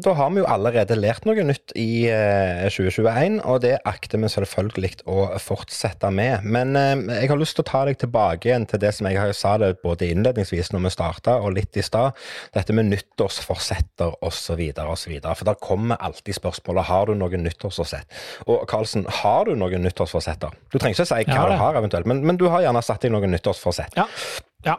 da, 0.01 0.13
har 0.17 0.29
vi 0.33 0.41
jo 0.41 0.45
allerede 0.49 0.95
lært 0.97 1.27
noe 1.29 1.43
nytt 1.45 1.75
i 1.77 2.07
2021, 2.65 3.35
eh, 3.37 3.43
og 3.45 3.59
det 3.61 3.75
akter 3.85 4.17
vi 4.17 4.31
selvfølgelig 4.33 5.03
å 5.05 5.27
fortsette 5.37 6.09
med. 6.09 6.41
Men 6.41 6.73
jeg 6.73 7.29
har 7.29 7.37
lyst 7.37 7.59
til 7.59 7.67
å 7.67 7.69
ta 7.69 7.83
deg 7.85 7.99
tilbake 8.01 8.49
igjen 8.49 8.65
til 8.71 8.81
det 8.81 8.95
som 8.97 9.11
jeg 9.11 9.37
sa 9.37 9.53
det 9.61 9.75
både 9.85 10.09
innledningsvis 10.09 10.73
når 10.73 10.87
vi 10.87 10.93
starta, 10.97 11.37
og 11.37 11.53
litt 11.59 11.77
i 11.77 11.85
stad. 11.85 12.17
Dette 12.57 12.73
med 12.73 12.89
nyttårsforsetter 12.89 14.17
osv. 14.25 14.65
osv. 14.73 15.15
For 15.29 15.45
der 15.51 15.61
kommer 15.61 16.01
alltid 16.01 16.39
spørsmålet 16.41 16.89
har 16.89 17.11
du 17.11 17.13
noen 17.19 17.45
nyttårsforsett. 17.45 18.19
Og 18.49 18.65
Karlsen, 18.69 19.05
har 19.21 19.45
du 19.45 19.53
noen 19.53 19.85
nyttårsforsetter? 19.85 20.57
Du 20.73 20.81
trenger 20.81 20.97
ikke 20.97 21.11
si 21.13 21.29
hva 21.29 21.45
du 21.45 21.57
har, 21.61 21.77
eventuelt, 21.77 22.09
men, 22.09 22.25
men, 22.25 22.41
du 22.41 22.49
har 22.49 22.65
gjerne 22.65 22.81
satt 22.81 23.05
deg 23.05 23.13
noen 23.13 23.37
nyttårsforsett. 23.37 24.01
Ja. 24.01 24.09
Ja. 24.67 24.75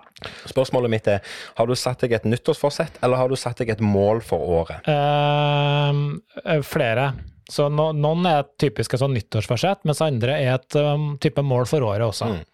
Spørsmålet 0.50 0.92
mitt 0.92 1.08
er, 1.08 1.24
har 1.56 1.68
du 1.68 1.74
satt 1.78 2.02
deg 2.04 2.12
et 2.18 2.26
nyttårsforsett, 2.28 2.98
eller 3.00 3.20
har 3.20 3.30
du 3.32 3.36
satt 3.40 3.62
deg 3.62 3.72
et 3.72 3.82
mål 3.84 4.20
for 4.24 4.52
året? 4.60 4.88
Uh, 4.88 6.60
flere. 6.66 7.12
Så 7.50 7.66
no, 7.72 7.90
noen 7.96 8.28
er 8.30 8.46
typiske 8.60 9.00
sånn 9.00 9.16
nyttårsforsett, 9.16 9.82
mens 9.88 10.02
andre 10.04 10.36
er 10.38 10.58
et 10.58 10.76
um, 10.78 11.14
type 11.22 11.42
mål 11.42 11.66
for 11.70 11.86
året 11.86 12.06
også. 12.06 12.30
Mm. 12.30 12.44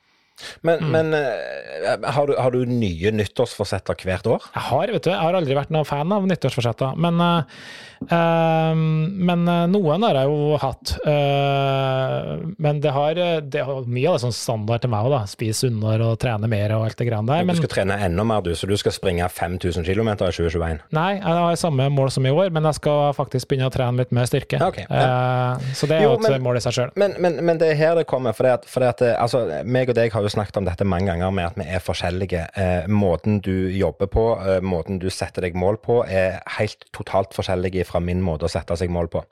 Men, 0.67 0.83
mm. 0.83 0.93
men 0.93 1.15
uh, 1.17 2.11
har, 2.13 2.29
du, 2.29 2.37
har, 2.39 2.55
du, 2.55 2.69
nye 2.69 3.13
nyttårsforsetter 3.15 4.07
hvert 4.07 4.31
år? 4.31 4.49
Jeg 4.55 4.67
har, 4.71 4.95
vet 4.97 5.09
du. 5.09 5.13
Jeg 5.15 5.23
har 5.23 5.39
aldri 5.39 5.59
vært 5.59 5.75
noen 5.75 5.89
fan 5.89 6.13
av 6.13 6.27
nyttårsforsetter. 6.29 6.97
Men 7.01 7.21
Ehm, 8.11 9.09
men 9.27 9.49
eh, 9.49 9.65
noen 9.73 10.05
har 10.05 10.19
jeg 10.21 10.29
jo 10.29 10.59
hatt. 10.61 10.93
Øh, 11.09 12.45
men 12.63 12.81
det 12.85 12.93
har, 12.93 13.21
det 13.41 13.65
har 13.67 13.89
mye 13.89 14.11
av 14.11 14.19
det 14.19 14.25
sånn 14.27 14.37
standard 14.37 14.85
til 14.85 14.93
meg 14.93 15.09
òg, 15.09 15.15
da. 15.15 15.23
Spise 15.31 15.67
sunnere 15.67 16.11
og 16.13 16.19
trene 16.21 16.51
mer 16.51 16.75
og 16.77 16.87
alt 16.87 16.99
det 17.01 17.09
greiene 17.09 17.31
der. 17.31 17.47
Men, 17.47 17.57
du 17.57 17.63
skal 17.65 17.73
trene 17.73 17.99
enda 18.07 18.27
mer, 18.29 18.45
du, 18.45 18.53
så 18.59 18.69
du 18.69 18.77
skal 18.81 18.95
springe 18.95 19.27
5000 19.33 19.87
km 19.87 20.13
i 20.13 20.19
2021? 20.19 20.83
Nei, 20.97 21.09
jeg 21.17 21.41
har 21.41 21.61
samme 21.61 21.89
mål 21.93 22.13
som 22.15 22.29
i 22.29 22.35
år, 22.35 22.53
men 22.55 22.69
jeg 22.69 22.81
skal 22.81 23.17
faktisk 23.17 23.51
begynne 23.51 23.71
å 23.71 23.75
trene 23.75 24.03
litt 24.03 24.13
mer 24.17 24.29
styrke. 24.29 24.61
Okay, 24.69 24.87
ja. 24.91 25.57
så 25.77 25.89
det 25.89 26.01
er 26.01 26.07
jo 26.07 26.17
et 26.21 26.45
mål 26.45 26.61
i 26.61 26.65
seg 26.65 26.77
sjøl. 26.77 26.95
Men, 27.01 27.17
men, 27.23 27.41
men, 27.41 27.61
det 27.61 27.73
er 27.73 27.81
her 27.81 27.97
det 27.99 28.07
kommer. 28.11 28.37
For, 28.37 28.47
det 28.47 28.61
at, 28.61 28.69
for 28.69 28.85
det 28.85 28.93
at, 28.93 29.05
altså, 29.25 29.45
meg 29.65 29.91
og 29.93 29.97
deg 29.99 30.13
har 30.13 30.26
jo 30.27 30.35
snakket 30.35 30.61
om 30.61 30.69
dette 30.69 30.87
mange 30.89 31.11
ganger, 31.11 31.33
med 31.35 31.49
at 31.49 31.59
vi 31.59 31.67
er 31.67 31.83
forskjellige. 31.83 32.45
Eh, 32.59 32.89
måten 32.91 33.41
du 33.45 33.71
jobber 33.75 34.11
på, 34.13 34.27
måten 34.63 35.01
du 35.03 35.09
setter 35.11 35.47
deg 35.47 35.59
mål 35.59 35.81
på, 35.83 36.03
er 36.05 36.41
helt 36.59 36.87
totalt 36.97 37.37
forskjellige 37.37 37.87
fra 37.89 38.03
min 38.03 38.23
måte 38.25 38.49
å 38.49 38.53
sette 38.53 38.77
seg 38.79 38.93
mål 38.93 39.11
på. 39.13 39.25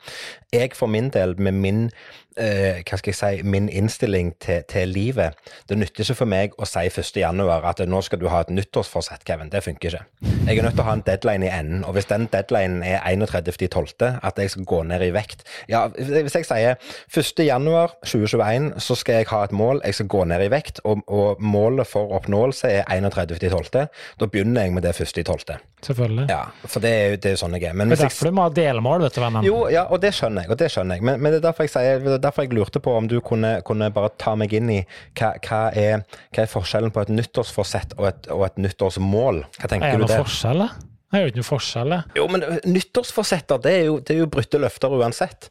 Jeg 0.55 0.77
for 0.79 0.91
min 0.91 1.11
del, 1.15 1.35
med 1.41 1.59
min 1.59 1.89
eh, 2.37 2.83
hva 2.83 2.99
skal 2.99 3.13
jeg 3.13 3.19
si, 3.19 3.47
min 3.47 3.69
innstilling 3.69 4.33
til, 4.43 4.63
til, 4.71 4.91
livet. 4.95 5.39
Det 5.69 5.79
nytter 5.79 6.05
ikke 6.05 6.19
for 6.19 6.31
meg 6.31 6.55
å 6.59 6.69
si 6.69 6.85
1.1 6.91 7.43
at 7.71 7.83
nå 7.89 8.01
skal 8.05 8.21
du 8.21 8.29
ha 8.33 8.43
et 8.45 8.53
nyttårsforsett, 8.55 9.25
Kevin. 9.27 9.51
Det 9.53 9.63
funker 9.65 9.95
ikke. 9.95 10.31
Jeg 10.47 10.59
er 10.59 10.67
nødt 10.67 10.77
til 10.77 10.85
å 10.85 10.89
ha 10.89 10.97
en 10.99 11.05
deadline 11.07 11.47
i 11.47 11.53
enden. 11.53 11.85
Og 11.87 11.97
hvis 11.97 12.09
den 12.11 12.29
deadlinen 12.33 12.83
er 12.87 13.01
31.12., 13.05 14.21
at 14.25 14.39
jeg 14.39 14.55
skal 14.55 14.67
gå 14.69 14.81
ned 14.89 15.03
i 15.05 15.11
vekt 15.15 15.45
Ja, 15.71 15.87
hvis 15.89 16.35
jeg 16.37 16.47
sier 16.49 16.79
1.1.2021 17.11 18.71
så 18.83 18.97
skal 18.99 19.21
jeg 19.21 19.29
ha 19.31 19.43
et 19.45 19.55
mål, 19.55 19.81
jeg 19.85 19.99
skal 19.99 20.11
gå 20.11 20.25
ned 20.29 20.45
i 20.45 20.51
vekt, 20.53 20.81
og, 20.85 21.03
og 21.09 21.41
målet 21.43 21.89
for 21.89 22.13
oppnåelse 22.19 22.71
er 22.81 22.89
31.12., 22.89 23.87
da 24.21 24.29
begynner 24.31 24.67
jeg 24.67 24.75
med 24.77 24.85
det 24.85 24.93
1.12. 24.95 25.55
Selvfølgelig. 25.85 26.27
Ja, 26.31 26.43
for 26.65 26.85
det 26.85 26.93
er 26.93 27.11
jo 27.13 27.21
det 27.25 27.33
er 27.33 27.41
sånn 27.41 27.57
jeg 27.57 27.69
er. 27.71 27.77
Men 27.77 27.93
det 27.93 27.99
er 27.99 28.07
derfor 28.07 28.31
du 28.31 28.37
må 28.37 28.47
ha 28.47 28.53
delmål, 28.55 29.05
vet 29.07 29.17
du, 29.17 29.21
vennen. 29.25 29.47
Jo, 29.49 29.59
ja, 29.73 29.85
og 29.93 30.01
det 30.05 30.15
skjønner 30.17 30.45
jeg, 30.45 30.53
og 30.55 30.61
det 30.61 30.71
skjønner 30.73 31.01
jeg. 31.01 31.07
Men, 31.09 31.21
men 31.21 31.35
det 31.35 31.41
er 31.41 31.47
derfor 31.49 31.69
jeg 31.69 31.75
sier 31.75 32.09
derfor 32.25 32.47
jeg 32.47 32.57
lurte 32.57 32.83
på 32.85 32.97
om 32.97 33.11
du 33.11 33.19
kunne, 33.25 33.57
kunne 33.67 33.91
bare 33.95 34.13
ta 34.21 34.35
meg 34.39 34.55
inn 34.57 34.73
i 34.73 34.81
hva, 35.19 35.35
hva, 35.45 35.61
er, 35.73 36.05
hva, 36.31 36.45
er, 36.45 36.51
forskjellen 36.53 36.95
på 36.95 37.05
et 37.05 37.15
nyttårsforsett 37.15 37.97
og 37.99 38.11
et, 38.11 38.29
og 38.35 38.47
et 38.49 38.61
nyttårsmål? 38.67 39.45
Hva 39.61 39.71
tenker 39.71 39.97
du 39.97 40.05
der? 40.05 40.05
Er 40.05 40.05
det 40.05 40.11
noe 40.11 40.25
forskjell, 40.25 40.67
da? 40.67 40.91
Det 41.15 41.21
er 41.21 41.23
jo 41.23 41.31
ikke 41.31 41.43
noe 41.45 41.47
forskjell, 41.47 41.93
det. 41.95 42.01
Jo, 42.19 42.25
men 42.33 42.45
nyttårsforsetter, 42.67 43.61
det 43.63 43.73
er 43.73 43.85
jo, 43.87 43.99
det 44.03 44.17
er 44.17 44.25
jo 44.25 44.31
brutte 44.35 44.59
løfter 44.59 44.97
uansett. 44.97 45.47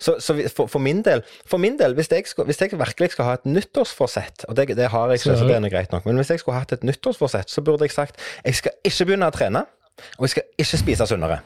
Så, 0.00 0.16
så 0.24 0.36
for, 0.48 0.70
for, 0.72 0.80
min 0.80 1.02
del, 1.04 1.20
for 1.46 1.60
min 1.60 1.76
del, 1.78 1.94
hvis 1.98 2.08
jeg, 2.10 2.24
skal, 2.26 2.48
hvis 2.48 2.60
jeg 2.62 2.72
virkelig 2.72 3.12
skal 3.12 3.28
ha 3.28 3.36
et 3.36 3.44
nyttårsforsett, 3.44 4.46
og 4.48 4.56
det, 4.56 4.70
det 4.78 4.88
har 4.88 5.12
jeg 5.12 5.20
ikke, 5.20 5.36
så 5.36 5.48
det 5.48 5.58
er 5.58 5.72
greit 5.76 5.92
nok, 5.92 6.08
men 6.08 6.16
hvis 6.16 6.32
jeg 6.32 6.40
skulle 6.40 6.56
hatt 6.56 6.72
et 6.72 6.86
nyttårsforsett, 6.88 7.52
så 7.52 7.64
burde 7.64 7.84
jeg 7.84 7.92
sagt 7.92 8.20
jeg 8.44 8.56
skal 8.56 8.78
ikke 8.80 9.10
begynne 9.10 9.28
å 9.28 9.34
trene, 9.34 9.66
og 10.16 10.24
jeg 10.24 10.36
skal 10.38 10.48
ikke 10.64 10.84
spise 10.86 11.10
sunnere. 11.10 11.42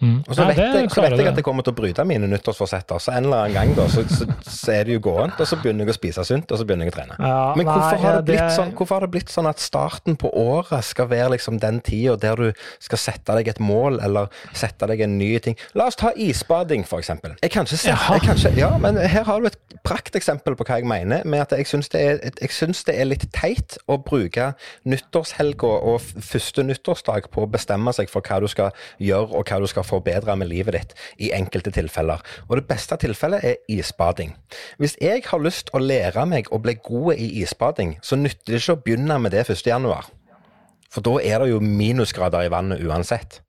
Og 0.00 0.32
så 0.34 0.40
Ja, 0.42 0.48
vet, 0.48 0.58
jeg, 0.58 0.90
så 0.94 1.02
vet 1.04 1.12
jeg 1.18 1.26
at 1.28 1.36
jeg 1.36 1.44
kommer 1.44 1.62
til 1.66 1.74
å 1.74 1.76
bryte 1.76 2.04
mine 2.08 2.24
nyttårsforsetter, 2.30 2.98
så 3.04 3.12
en 3.12 3.26
eller 3.28 3.42
annen 3.44 3.52
gang 3.54 3.72
da, 3.76 3.84
så, 3.92 4.00
så, 4.08 4.24
så 4.48 4.72
er 4.72 4.86
det 4.88 4.94
jo 4.96 5.02
gåent, 5.04 5.36
og 5.36 5.46
så 5.50 5.58
begynner 5.60 5.84
jeg 5.84 5.92
å 5.92 5.96
spise 5.98 6.24
sunt, 6.24 6.48
og 6.54 6.56
så 6.60 6.64
begynner 6.64 6.88
jeg 6.88 6.94
å 6.94 6.96
trene. 6.96 7.18
Ja, 7.20 7.34
Men 7.58 7.68
hvorfor, 7.68 7.90
nei, 7.98 8.00
har 8.06 8.16
det 8.16 8.24
blitt 8.30 8.40
det- 8.40 8.54
sånn, 8.56 8.72
hvorfor 8.78 8.96
har 8.96 9.04
det 9.06 9.10
blitt 9.12 9.28
sånn 9.34 9.48
at 9.50 9.60
starten 9.60 10.16
på 10.16 10.30
året 10.32 10.84
skal 10.88 11.10
være 11.10 11.34
liksom 11.36 11.58
den 11.60 11.80
tida 11.84 12.16
der 12.16 12.36
du 12.36 12.52
skal 12.80 12.98
sette 13.02 13.36
deg 13.36 13.48
et 13.52 13.60
mål, 13.60 14.00
eller 14.00 14.32
sette 14.56 14.88
deg 14.88 15.00
en 15.04 15.18
ny 15.20 15.34
ting? 15.44 15.56
La 15.76 15.86
oss 15.92 15.96
ta 16.00 16.14
isbading, 16.16 16.86
for 16.88 16.98
eksempel. 17.04 17.36
Jeg 17.42 17.52
kan 17.52 17.68
ikke 17.68 17.76
sette, 17.76 18.14
jeg 18.16 18.24
kan 18.24 18.40
ikke, 18.40 18.54
ja, 18.56 18.72
men 18.80 18.96
her 18.96 19.28
har 19.28 19.40
du 19.44 19.50
et 19.52 19.58
prakteksempel 19.84 20.56
på 20.56 20.64
hva 20.64 20.80
jeg 20.80 20.88
mener, 20.88 21.22
med 21.28 21.44
at 21.44 21.52
jeg 21.58 21.68
syns 21.68 21.88
det, 21.92 22.06
det 22.88 22.96
er 22.96 23.04
litt 23.08 23.28
teit 23.36 23.76
å 23.88 23.98
bruke 24.02 24.54
nyttårshelga 24.88 25.70
og 25.92 26.00
første 26.24 26.64
nyttårsdag 26.66 27.28
på 27.32 27.44
å 27.44 27.50
bestemme 27.50 27.92
seg 27.96 28.08
for 28.12 28.24
hva 28.24 28.40
du 28.40 28.48
skal 28.50 28.72
gjøre, 29.00 29.30
og 29.36 29.44
hva 29.48 29.60
du 29.60 29.68
skal 29.70 29.86
forbedre 29.90 30.36
med 30.38 30.50
livet 30.50 30.76
ditt, 30.76 30.94
i 31.18 31.32
enkelte 31.36 31.72
tilfeller. 31.74 32.22
Og 32.48 32.56
det 32.60 32.66
beste 32.70 32.96
tilfellet 33.02 33.44
er 33.44 33.60
isbading. 33.68 34.32
Hvis 34.80 34.96
jeg 35.02 35.26
har 35.26 35.42
lyst 35.42 35.74
å 35.74 35.82
lære 35.82 36.24
meg 36.30 36.50
å 36.50 36.62
bli 36.62 36.78
god 36.78 37.18
i 37.18 37.28
isbading, 37.42 37.98
så 38.02 38.18
nytter 38.18 38.54
det 38.54 38.62
ikke 38.62 38.78
å 38.78 38.82
begynne 38.86 39.20
med 39.20 39.34
det 39.36 39.44
1. 39.48 39.66
januar. 39.66 40.08
For 40.90 41.06
da 41.06 41.20
er 41.22 41.42
det 41.42 41.52
jo 41.52 41.62
minusgrader 41.62 42.46
i 42.46 42.50
vannet 42.52 42.82
uansett. 42.82 43.42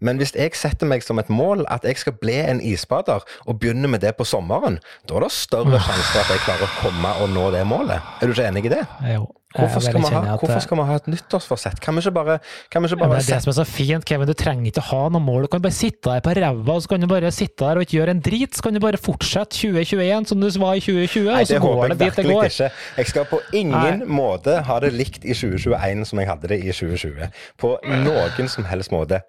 Men 0.00 0.16
hvis 0.16 0.32
jeg 0.32 0.56
setter 0.56 0.88
meg 0.88 1.04
som 1.04 1.20
et 1.20 1.28
mål 1.28 1.66
at 1.68 1.84
jeg 1.84 2.00
skal 2.00 2.16
bli 2.22 2.38
en 2.40 2.62
isbader, 2.64 3.20
og 3.44 3.58
begynner 3.60 3.92
med 3.92 4.00
det 4.00 4.14
på 4.16 4.24
sommeren, 4.24 4.78
da 5.04 5.18
er 5.18 5.26
det 5.26 5.34
større 5.36 5.76
sjanse 5.76 6.08
for 6.14 6.22
at 6.22 6.32
jeg 6.32 6.44
klarer 6.46 6.64
å 6.64 6.78
komme 6.78 7.12
og 7.20 7.34
nå 7.34 7.50
det 7.52 7.66
målet. 7.68 8.00
Er 8.20 8.30
du 8.30 8.32
ikke 8.32 8.48
enig 8.48 8.64
i 8.70 8.72
det? 8.72 8.80
Jo. 9.12 9.28
Hvorfor 9.50 9.80
skal, 9.82 10.00
ha, 10.00 10.34
at- 10.34 10.38
hvorfor 10.40 10.60
skal 10.62 10.76
vi 10.78 10.82
ha 10.86 10.94
et 10.94 11.06
nyttårsforsett? 11.10 11.80
Kan 11.82 11.94
vi 11.96 12.00
ikke 12.04 12.12
bare, 12.14 12.38
kan 12.70 12.82
vi 12.82 12.86
ikke 12.88 13.00
Ja, 13.00 13.06
men 13.08 13.18
det 13.18 13.28
er 13.30 13.34
det 13.34 13.42
som 13.42 13.50
er 13.50 13.64
så 13.64 13.66
fint, 13.66 14.04
Kevin. 14.06 14.26
Du 14.28 14.32
trenger 14.32 14.66
ikke 14.70 14.80
ha 14.80 15.08
noe 15.08 15.20
mål. 15.20 15.42
Du 15.42 15.46
kan 15.48 15.60
bare 15.62 15.72
sitte 15.74 16.06
der 16.06 16.20
på 16.20 16.30
ræva, 16.38 16.72
og 16.76 16.82
så 16.82 16.88
kan 16.88 17.00
du 17.00 17.06
bare 17.10 17.30
sitte 17.32 17.64
der 17.64 17.74
og 17.74 17.82
ikke 17.82 17.98
gjøre 17.98 18.10
en 18.14 18.20
drit. 18.20 18.54
Så 18.54 18.62
kan 18.62 18.74
du 18.74 18.78
bare 18.80 18.96
fortsette 18.96 19.50
2021 19.58 20.26
som 20.28 20.40
du 20.40 20.46
var 20.60 20.74
i 20.74 20.80
2020, 20.80 21.24
Nei, 21.32 21.40
og 21.40 21.46
så 21.48 21.58
går 21.58 21.88
det 21.88 21.98
dit 21.98 22.16
det 22.16 22.24
går. 22.26 22.44
ikke. 22.44 22.70
Jeg 22.96 23.06
skal 23.06 23.24
på 23.24 23.40
ingen 23.52 23.72
Nei. 23.74 24.06
måte 24.06 24.62
ha 24.62 24.78
det 24.80 24.92
likt 24.92 25.24
i 25.24 25.34
2021 25.34 26.04
som 26.06 26.18
jeg 26.20 26.28
hadde 26.28 26.46
det 26.48 26.60
i 26.64 26.70
2020. 26.70 27.28
På 27.58 27.78
noen 27.84 28.48
som 28.48 28.64
helst 28.64 28.92
måte. 28.92 29.22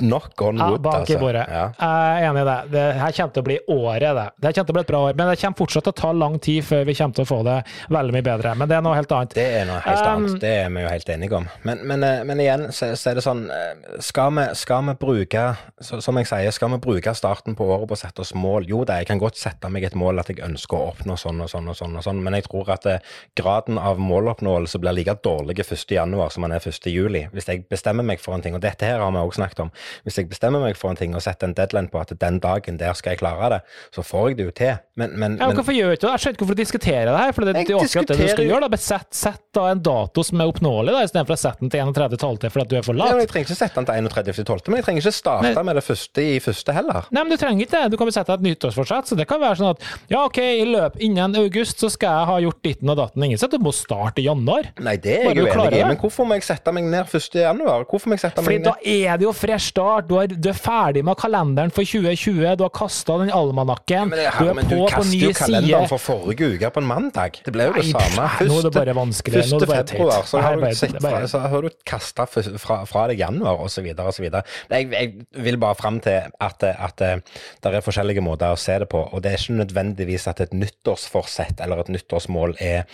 Knock 0.00 0.42
on 0.42 0.58
Ja, 0.58 0.70
wood, 0.70 0.80
bak 0.82 0.94
i 0.94 1.14
altså. 1.14 1.18
bordet. 1.22 1.44
Ja. 1.48 1.64
Jeg 1.78 2.24
er 2.24 2.28
enig 2.30 2.40
i 2.42 2.46
det. 2.48 2.56
Det 2.72 2.84
her 2.98 3.12
kommer 3.14 3.34
til 3.36 3.42
å 3.42 3.46
bli 3.46 3.58
året, 3.70 4.16
det. 4.18 4.24
Det 4.42 4.50
kommer 4.54 4.66
til 4.66 4.72
å 4.72 4.76
bli 4.78 4.82
et 4.82 4.88
bra 4.90 5.00
år, 5.06 5.12
men 5.14 5.28
det 5.30 5.36
kommer 5.38 5.58
fortsatt 5.60 5.84
til 5.86 5.92
å 5.92 5.98
ta 6.00 6.10
lang 6.18 6.38
tid 6.42 6.64
før 6.66 6.82
vi 6.88 6.94
kommer 6.98 7.14
til 7.14 7.22
å 7.22 7.28
få 7.30 7.38
det 7.46 7.54
veldig 7.94 8.14
mye 8.16 8.26
bedre. 8.26 8.54
Men 8.58 8.70
det 8.72 8.76
er 8.78 8.82
noe 8.82 8.96
helt 8.98 9.12
annet. 9.14 9.36
Det 9.38 9.44
er 9.60 9.68
noe 9.68 9.78
helt 9.84 10.02
Um, 10.04 10.10
annet. 10.24 10.40
Det 10.42 10.50
er 10.64 10.72
vi 10.74 10.82
jo 10.82 10.88
helt 10.90 11.12
enige 11.14 11.38
om. 11.38 11.46
Men, 11.62 11.78
men, 11.86 12.02
eh, 12.02 12.24
men 12.26 12.42
igjen 12.42 12.66
så, 12.74 12.90
så 12.98 13.12
er 13.12 13.14
det 13.20 13.22
sånn 13.24 13.44
eh, 13.54 14.00
Skal 14.02 14.34
vi, 14.34 14.44
skal 14.58 14.82
vi 14.88 14.94
bruke 14.98 15.44
så, 15.80 16.00
Som 16.02 16.18
jeg 16.18 16.26
sier, 16.28 16.50
skal 16.52 16.72
vi 16.74 16.80
bruke 16.82 17.14
starten 17.14 17.54
på 17.54 17.64
året 17.70 17.86
på 17.88 17.94
å 17.94 18.00
sette 18.02 18.20
oss 18.24 18.34
mål? 18.34 18.66
Jo 18.68 18.82
da, 18.84 18.98
jeg 18.98 19.08
kan 19.12 19.22
godt 19.22 19.38
sette 19.38 19.70
meg 19.70 19.86
et 19.86 19.94
mål 19.94 20.18
at 20.24 20.28
jeg 20.32 20.42
ønsker 20.44 20.76
å 20.76 20.90
oppnå 20.90 21.16
sånn 21.20 21.40
og 21.46 21.48
sånn 21.52 21.70
og 21.70 21.78
sånn, 21.78 21.94
og 21.96 22.04
sånn 22.04 22.20
men 22.24 22.34
jeg 22.34 22.48
tror 22.48 22.74
at 22.74 22.90
eh, 22.90 23.14
graden 23.38 23.78
av 23.78 24.02
måloppnåelse 24.02 24.82
blir 24.82 24.98
like 24.98 25.14
dårlig 25.22 25.60
1.1 25.62 26.18
som 26.34 26.48
den 26.48 26.56
er 26.58 26.66
1.7. 26.66 27.30
Hvis 27.32 27.48
jeg 27.48 27.64
bestemmer 27.70 28.04
meg 28.04 28.20
for 28.20 28.34
en 28.34 28.42
ting, 28.44 28.58
og 28.58 28.62
dette 28.64 28.84
her 28.90 28.98
har 28.98 29.14
vi 29.14 29.22
også 29.22 29.38
snakket 29.40 29.64
om, 29.68 29.72
hvis 30.06 30.18
jeg 30.20 30.30
bestemmer 30.30 30.62
meg 30.64 30.78
for 30.80 30.92
en 30.92 31.00
ting 31.00 31.14
og 31.16 31.22
setter 31.24 31.50
en 31.50 31.56
deadline 31.56 31.90
på 31.92 32.00
at 32.00 32.12
den 32.20 32.40
dagen 32.42 32.78
der 32.80 32.96
skal 32.98 33.14
jeg 33.14 33.22
klare 33.22 33.50
det, 33.56 33.60
så 33.94 34.04
får 34.06 34.32
jeg 34.32 34.38
det 34.40 34.48
jo 34.48 34.54
til. 34.60 34.74
Men, 35.00 35.16
men, 35.18 35.38
Ja, 35.40 35.48
men 35.50 35.58
hvorfor 35.58 35.74
gjør 35.74 35.92
du 35.92 35.96
ikke 35.96 36.06
det? 36.06 36.12
Jeg 36.14 36.22
skjønner 36.24 36.36
ikke 36.36 36.44
hvorfor 36.44 36.58
du 36.58 36.62
diskuterer 36.62 37.10
det 37.10 37.18
her, 37.18 37.32
for 37.34 37.44
det, 37.44 37.54
det 37.54 37.64
er 37.64 37.80
akkurat 37.80 38.12
det 38.12 38.18
du 38.20 38.28
skal 38.34 38.48
gjøre. 38.50 38.68
da. 38.70 38.80
Sett, 38.84 39.08
sett 39.16 39.42
da 39.54 39.68
en 39.72 39.82
dato 39.84 40.24
som 40.26 40.42
er 40.42 40.50
oppnåelig, 40.50 40.94
da, 40.94 41.02
istedenfor 41.06 41.36
å 41.36 41.40
sette 41.40 41.64
den 41.64 41.72
til 41.72 41.82
31.12. 41.94 42.50
fordi 42.54 42.64
at 42.64 42.70
du 42.70 42.76
er 42.78 42.86
for 42.86 42.98
ja, 42.98 43.08
lat. 43.08 43.22
jeg 43.24 43.30
trenger 43.32 43.48
ikke 43.48 43.58
sette 43.58 43.80
den 43.80 43.88
til 43.88 44.10
31.12., 44.10 44.70
men 44.70 44.80
jeg 44.80 44.86
trenger 44.88 45.04
ikke 45.04 45.14
starte 45.14 45.50
Nei. 45.54 45.64
med 45.68 45.78
det 45.78 45.84
første 45.86 46.24
i 46.24 46.38
første 46.42 46.76
heller. 46.76 47.08
Nei, 47.14 47.24
men 47.24 47.34
du 47.34 47.40
trenger 47.40 47.66
ikke 47.66 47.74
det. 47.76 47.92
Du 47.92 47.98
kan 48.00 48.10
jo 48.10 48.14
sette 48.14 48.36
et 48.38 48.44
nyttårsforsett. 48.44 49.10
Så 49.10 49.18
det 49.18 49.26
kan 49.30 49.40
være 49.42 49.58
sånn 49.60 49.72
at 49.74 49.84
ja, 50.12 50.22
ok, 50.24 50.40
i 50.40 50.66
løp 50.68 50.98
innen 51.04 51.36
august 51.40 51.82
så 51.82 51.90
skal 51.92 52.18
jeg 52.18 52.30
ha 52.30 52.38
gjort 52.46 52.60
ditten 52.66 52.92
og 52.92 52.98
datten. 53.00 53.26
Ingen 53.26 53.40
sier 53.40 53.50
at 53.50 53.56
du 53.56 53.64
må 53.64 53.74
starte 53.74 54.22
i 54.22 54.26
januar. 54.28 54.70
Nei, 54.84 54.96
det 55.02 55.18
er 55.20 55.28
jeg 55.30 55.40
jo 55.40 55.48
du 55.48 55.52
klarer 55.52 55.76
enig 55.76 55.82
i, 55.82 55.88
men 55.92 56.00
hvorfor 56.00 56.28
må 56.28 56.38
jeg 56.38 56.46
sette 56.46 56.74
meg 56.74 56.88
ned 56.88 57.10
1.1.? 57.10 57.62
Hvorfor 57.90 58.10
må 58.10 58.18
jeg 58.18 58.24
sette 58.26 58.44
Fordi 58.44 58.60
meg 58.60 58.68
da 58.68 58.74
er 58.94 59.20
det 59.20 59.26
jo 59.26 59.34
fresh 59.36 59.73
start. 59.74 60.06
Du 60.08 60.14
er, 60.22 60.30
du 60.30 60.48
er 60.52 60.56
ferdig 60.58 61.02
med 61.04 61.18
kalenderen 61.18 61.72
for 61.74 61.82
2020. 61.84 62.54
Du 62.60 62.64
har 62.64 62.70
kasta 62.74 63.18
den 63.24 63.30
almanakken. 63.34 64.08
men, 64.10 64.18
det- 64.18 64.30
Du 64.38 64.48
er 64.48 64.54
men 64.54 64.68
du 64.70 64.76
på 64.76 64.84
på 64.84 64.90
kaster 64.94 65.18
jo 65.18 65.32
kalenderen 65.34 65.86
side. 65.86 65.88
for 65.90 65.98
forrige 65.98 66.48
uke 66.54 66.70
på 66.70 66.80
en 66.82 66.86
mandag. 66.86 67.40
Det 67.44 67.52
ble 67.52 67.66
jo 67.68 67.72
det 67.74 67.84
Nei, 67.84 67.92
samme. 67.92 68.28
Første, 68.38 68.48
nå 68.48 68.58
er 68.58 68.62
det 68.68 68.72
bare 68.78 68.94
vanskelig. 68.94 69.42
Bare 69.50 69.84
februar 69.84 70.22
så 70.30 70.40
har 70.42 70.54
du, 70.56 70.60
bare- 70.62 70.74
sett 70.74 70.98
bare- 71.02 71.28
så 71.28 71.38
har 71.48 71.62
du 71.62 71.70
kasta 71.84 72.26
fra, 72.26 72.84
fra 72.86 73.06
deg 73.08 73.18
januar 73.18 73.58
osv. 73.64 73.86
osv. 73.98 74.24
Jeg, 74.70 74.90
jeg 74.92 75.14
vil 75.42 75.56
bare 75.58 75.74
fram 75.74 76.00
til 76.00 76.22
at, 76.40 76.62
at 76.62 76.96
det 76.98 77.74
er 77.74 77.80
forskjellige 77.80 78.22
måter 78.22 78.52
å 78.54 78.58
se 78.58 78.78
det 78.78 78.88
på. 78.88 79.02
Og 79.12 79.22
det 79.22 79.32
er 79.32 79.36
ikke 79.42 79.58
nødvendigvis 79.64 80.28
at 80.28 80.40
et 80.40 80.52
nyttårsforsett 80.54 81.60
eller 81.64 81.80
et 81.80 81.88
nyttårsmål 81.88 82.54
er 82.60 82.84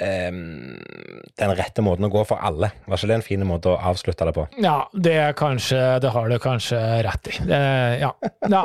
um, 0.00 0.76
den 1.40 1.54
rette 1.58 1.82
måten 1.82 2.06
å 2.06 2.10
gå 2.12 2.24
for 2.28 2.38
alle. 2.42 2.70
Var 2.86 2.96
ikke 3.00 3.10
det 3.10 3.16
en 3.18 3.22
fin 3.26 3.44
måte 3.46 3.72
å 3.72 3.78
avslutte 3.90 4.24
det 4.28 4.34
på? 4.36 4.46
Ja, 4.62 4.84
det 4.94 5.16
er 5.16 5.32
kanskje 5.32 6.00
Det 6.00 6.10
har 6.12 6.19
du 6.28 6.38
kanskje 6.38 7.02
rett 7.02 7.28
i. 7.28 7.38
Det, 7.46 7.62
ja. 8.00 8.14
ja. 8.48 8.64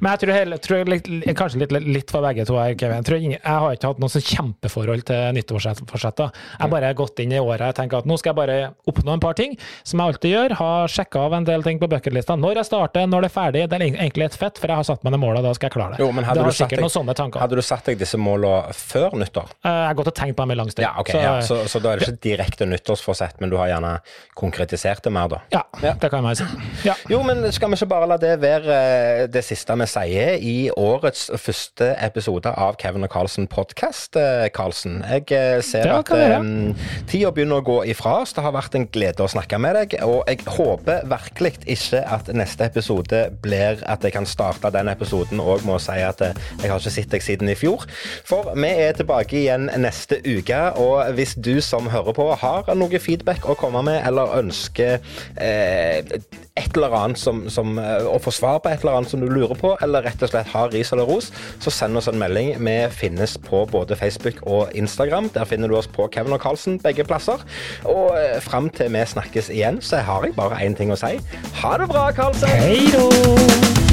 Men 0.00 0.12
jeg 0.12 0.20
tror, 0.24 0.32
hele, 0.36 0.58
tror 0.60 0.78
jeg 0.82 0.88
litt, 0.92 1.06
kanskje 1.38 1.60
litt, 1.62 1.72
litt 1.86 2.10
for 2.12 2.24
begge 2.24 2.44
to 2.48 2.56
her, 2.60 2.74
Kevin. 2.78 3.04
Jeg, 3.06 3.22
ingen, 3.24 3.38
jeg 3.40 3.62
har 3.64 3.76
ikke 3.76 3.92
hatt 3.94 4.02
noe 4.02 4.12
sånn 4.12 4.24
kjempeforhold 4.28 5.04
til 5.08 5.30
nyttårsforsetter. 5.38 6.34
Jeg 6.34 6.60
har 6.64 6.72
bare 6.72 6.90
gått 6.98 7.22
inn 7.24 7.32
i 7.32 7.40
året 7.40 7.64
og 7.70 7.78
tenker 7.78 8.02
at 8.02 8.08
nå 8.10 8.18
skal 8.20 8.32
jeg 8.34 8.38
bare 8.40 8.58
oppnå 8.90 9.14
en 9.16 9.22
par 9.22 9.36
ting, 9.38 9.56
som 9.86 10.02
jeg 10.02 10.12
alltid 10.14 10.34
gjør. 10.34 10.54
Har 10.60 10.92
sjekka 10.92 11.22
av 11.26 11.36
en 11.38 11.48
del 11.48 11.64
ting 11.64 11.80
på 11.80 11.88
bucketlista. 11.90 12.36
Når 12.40 12.60
jeg 12.60 12.68
starter, 12.70 13.08
når 13.10 13.24
det 13.26 13.30
er 13.30 13.34
ferdig. 13.36 13.64
Det 13.70 13.78
er 13.80 13.86
egentlig 13.88 14.28
et 14.28 14.36
fett, 14.40 14.60
for 14.60 14.72
jeg 14.72 14.80
har 14.82 14.88
satt 14.90 15.04
meg 15.06 15.16
det 15.16 15.22
målet, 15.22 15.44
da 15.46 15.54
skal 15.56 15.70
jeg 15.70 15.76
klare 15.78 15.96
det. 15.96 16.04
Jo, 16.04 16.10
men 16.16 16.28
hadde 16.28 16.44
du 16.44 16.52
satt 16.52 16.74
deg-. 16.76 17.40
Hadde 17.40 17.58
du 17.60 17.64
satt 17.64 17.88
deg 17.90 18.00
disse 18.00 18.20
målene 18.20 18.74
før 18.76 19.16
nyttår? 19.20 19.48
Eh, 19.64 19.70
Jeg 19.80 19.88
har 19.90 19.98
gått 20.02 20.12
og 20.12 20.16
tenkt 20.20 20.36
på 20.36 20.44
dem 20.44 20.54
i 20.54 20.58
lang 20.60 20.70
stund. 20.72 20.84
Ja, 20.84 20.92
okay, 21.00 21.16
Så, 21.16 21.24
ja. 21.24 21.32
Så, 21.46 21.58
så 21.72 21.82
da 21.82 21.94
er 21.94 22.02
det 22.02 22.10
ikke 22.10 22.24
direkte 22.28 22.68
nyttårsforsett, 22.68 23.40
men 23.40 23.52
du 23.52 23.56
har 23.60 23.70
gjerne 23.72 23.96
konkretisert 24.38 25.02
det 25.04 25.12
mer, 25.14 25.28
da? 25.32 25.40
ja, 25.54 25.64
det 25.80 26.10
kan 26.12 26.22
man 26.24 26.36
si. 26.36 26.44
Ja. 26.84 26.94
Jo, 27.10 27.22
men 27.26 27.42
skal 27.54 27.70
vi 27.72 27.78
ikke 27.80 27.90
bare 27.90 28.08
la 28.10 28.16
det 28.20 28.34
være 28.42 28.76
eh, 28.76 29.24
det 29.32 29.42
siste 29.46 29.69
vi 29.78 29.86
sier 29.86 30.40
i 30.42 30.54
årets 30.74 31.28
første 31.38 31.90
episode 32.02 32.50
av 32.50 32.74
Kevin 32.80 33.04
og 33.06 33.10
Carlsen 33.12 33.46
podkast, 33.50 34.16
Carlsen? 34.56 34.98
Jeg 35.06 35.26
eh, 35.36 35.60
ser 35.62 35.90
at 35.94 36.10
um, 36.10 36.70
eh, 36.72 36.88
tida 37.10 37.30
begynner 37.34 37.60
å 37.60 37.66
gå 37.66 37.76
ifra 37.92 38.16
oss. 38.22 38.32
Det 38.34 38.42
har 38.42 38.54
vært 38.56 38.74
en 38.78 38.88
glede 38.90 39.22
å 39.22 39.30
snakke 39.30 39.60
med 39.62 39.76
deg, 39.78 39.96
og 40.06 40.24
jeg 40.30 40.42
håper 40.56 41.06
virkelig 41.10 41.52
ikke 41.76 42.02
at 42.16 42.30
neste 42.34 42.66
episode 42.66 43.22
blir 43.44 43.84
at 43.86 44.06
jeg 44.06 44.16
kan 44.16 44.26
starte 44.28 44.72
den 44.74 44.90
episoden 44.90 45.42
òg 45.42 45.62
med 45.68 45.76
å 45.76 45.82
si 45.82 45.98
at 46.02 46.24
eh, 46.26 46.42
jeg 46.62 46.72
har 46.72 46.82
ikke 46.82 46.94
sett 46.96 47.14
deg 47.14 47.26
siden 47.26 47.52
i 47.52 47.58
fjor. 47.58 47.86
For 48.26 48.50
vi 48.56 48.72
er 48.88 48.98
tilbake 48.98 49.38
igjen 49.44 49.70
neste 49.78 50.18
uke, 50.26 50.62
og 50.82 51.14
hvis 51.18 51.36
du 51.38 51.58
som 51.64 51.90
hører 51.92 52.16
på 52.16 52.30
har 52.40 52.74
noe 52.74 53.02
feedback 53.02 53.46
å 53.46 53.58
komme 53.60 53.84
med, 53.86 54.02
eller 54.08 54.38
ønsker 54.40 54.98
eh, 55.38 56.16
et 56.60 56.76
eller 56.76 56.94
annet 56.96 57.20
som, 57.20 57.42
som, 57.52 57.78
og 57.78 58.14
å 58.14 58.20
få 58.22 58.32
svar 58.34 58.60
på 58.62 58.70
et 58.70 58.84
eller 58.84 59.00
annet 59.00 59.12
som 59.12 59.22
du 59.22 59.28
lurer 59.30 59.56
på, 59.58 59.74
eller 59.84 60.04
rett 60.06 60.22
og 60.22 60.32
slett 60.32 60.52
har 60.52 60.72
ris 60.74 60.92
eller 60.94 61.08
ros, 61.08 61.30
så 61.62 61.72
send 61.74 61.98
oss 61.98 62.10
en 62.10 62.20
melding. 62.20 62.52
Vi 62.60 62.76
finnes 62.94 63.36
på 63.46 63.64
både 63.70 63.98
Facebook 63.98 64.40
og 64.42 64.74
Instagram. 64.76 65.30
Der 65.34 65.48
finner 65.48 65.70
du 65.70 65.76
oss 65.78 65.90
på 65.90 66.08
Kevin 66.12 66.36
og 66.36 66.42
Karlsen 66.44 66.80
begge 66.82 67.06
plasser. 67.08 67.42
Og 67.88 68.16
eh, 68.18 68.38
fram 68.44 68.70
til 68.74 68.92
vi 68.94 69.04
snakkes 69.14 69.52
igjen, 69.54 69.80
så 69.84 70.02
har 70.06 70.26
jeg 70.26 70.36
bare 70.38 70.60
én 70.64 70.76
ting 70.78 70.92
å 70.92 70.98
si. 71.00 71.16
Ha 71.62 71.76
det 71.80 71.90
bra, 71.90 72.10
Karlsen! 72.16 72.50
Hei 72.60 72.90
då! 72.94 73.89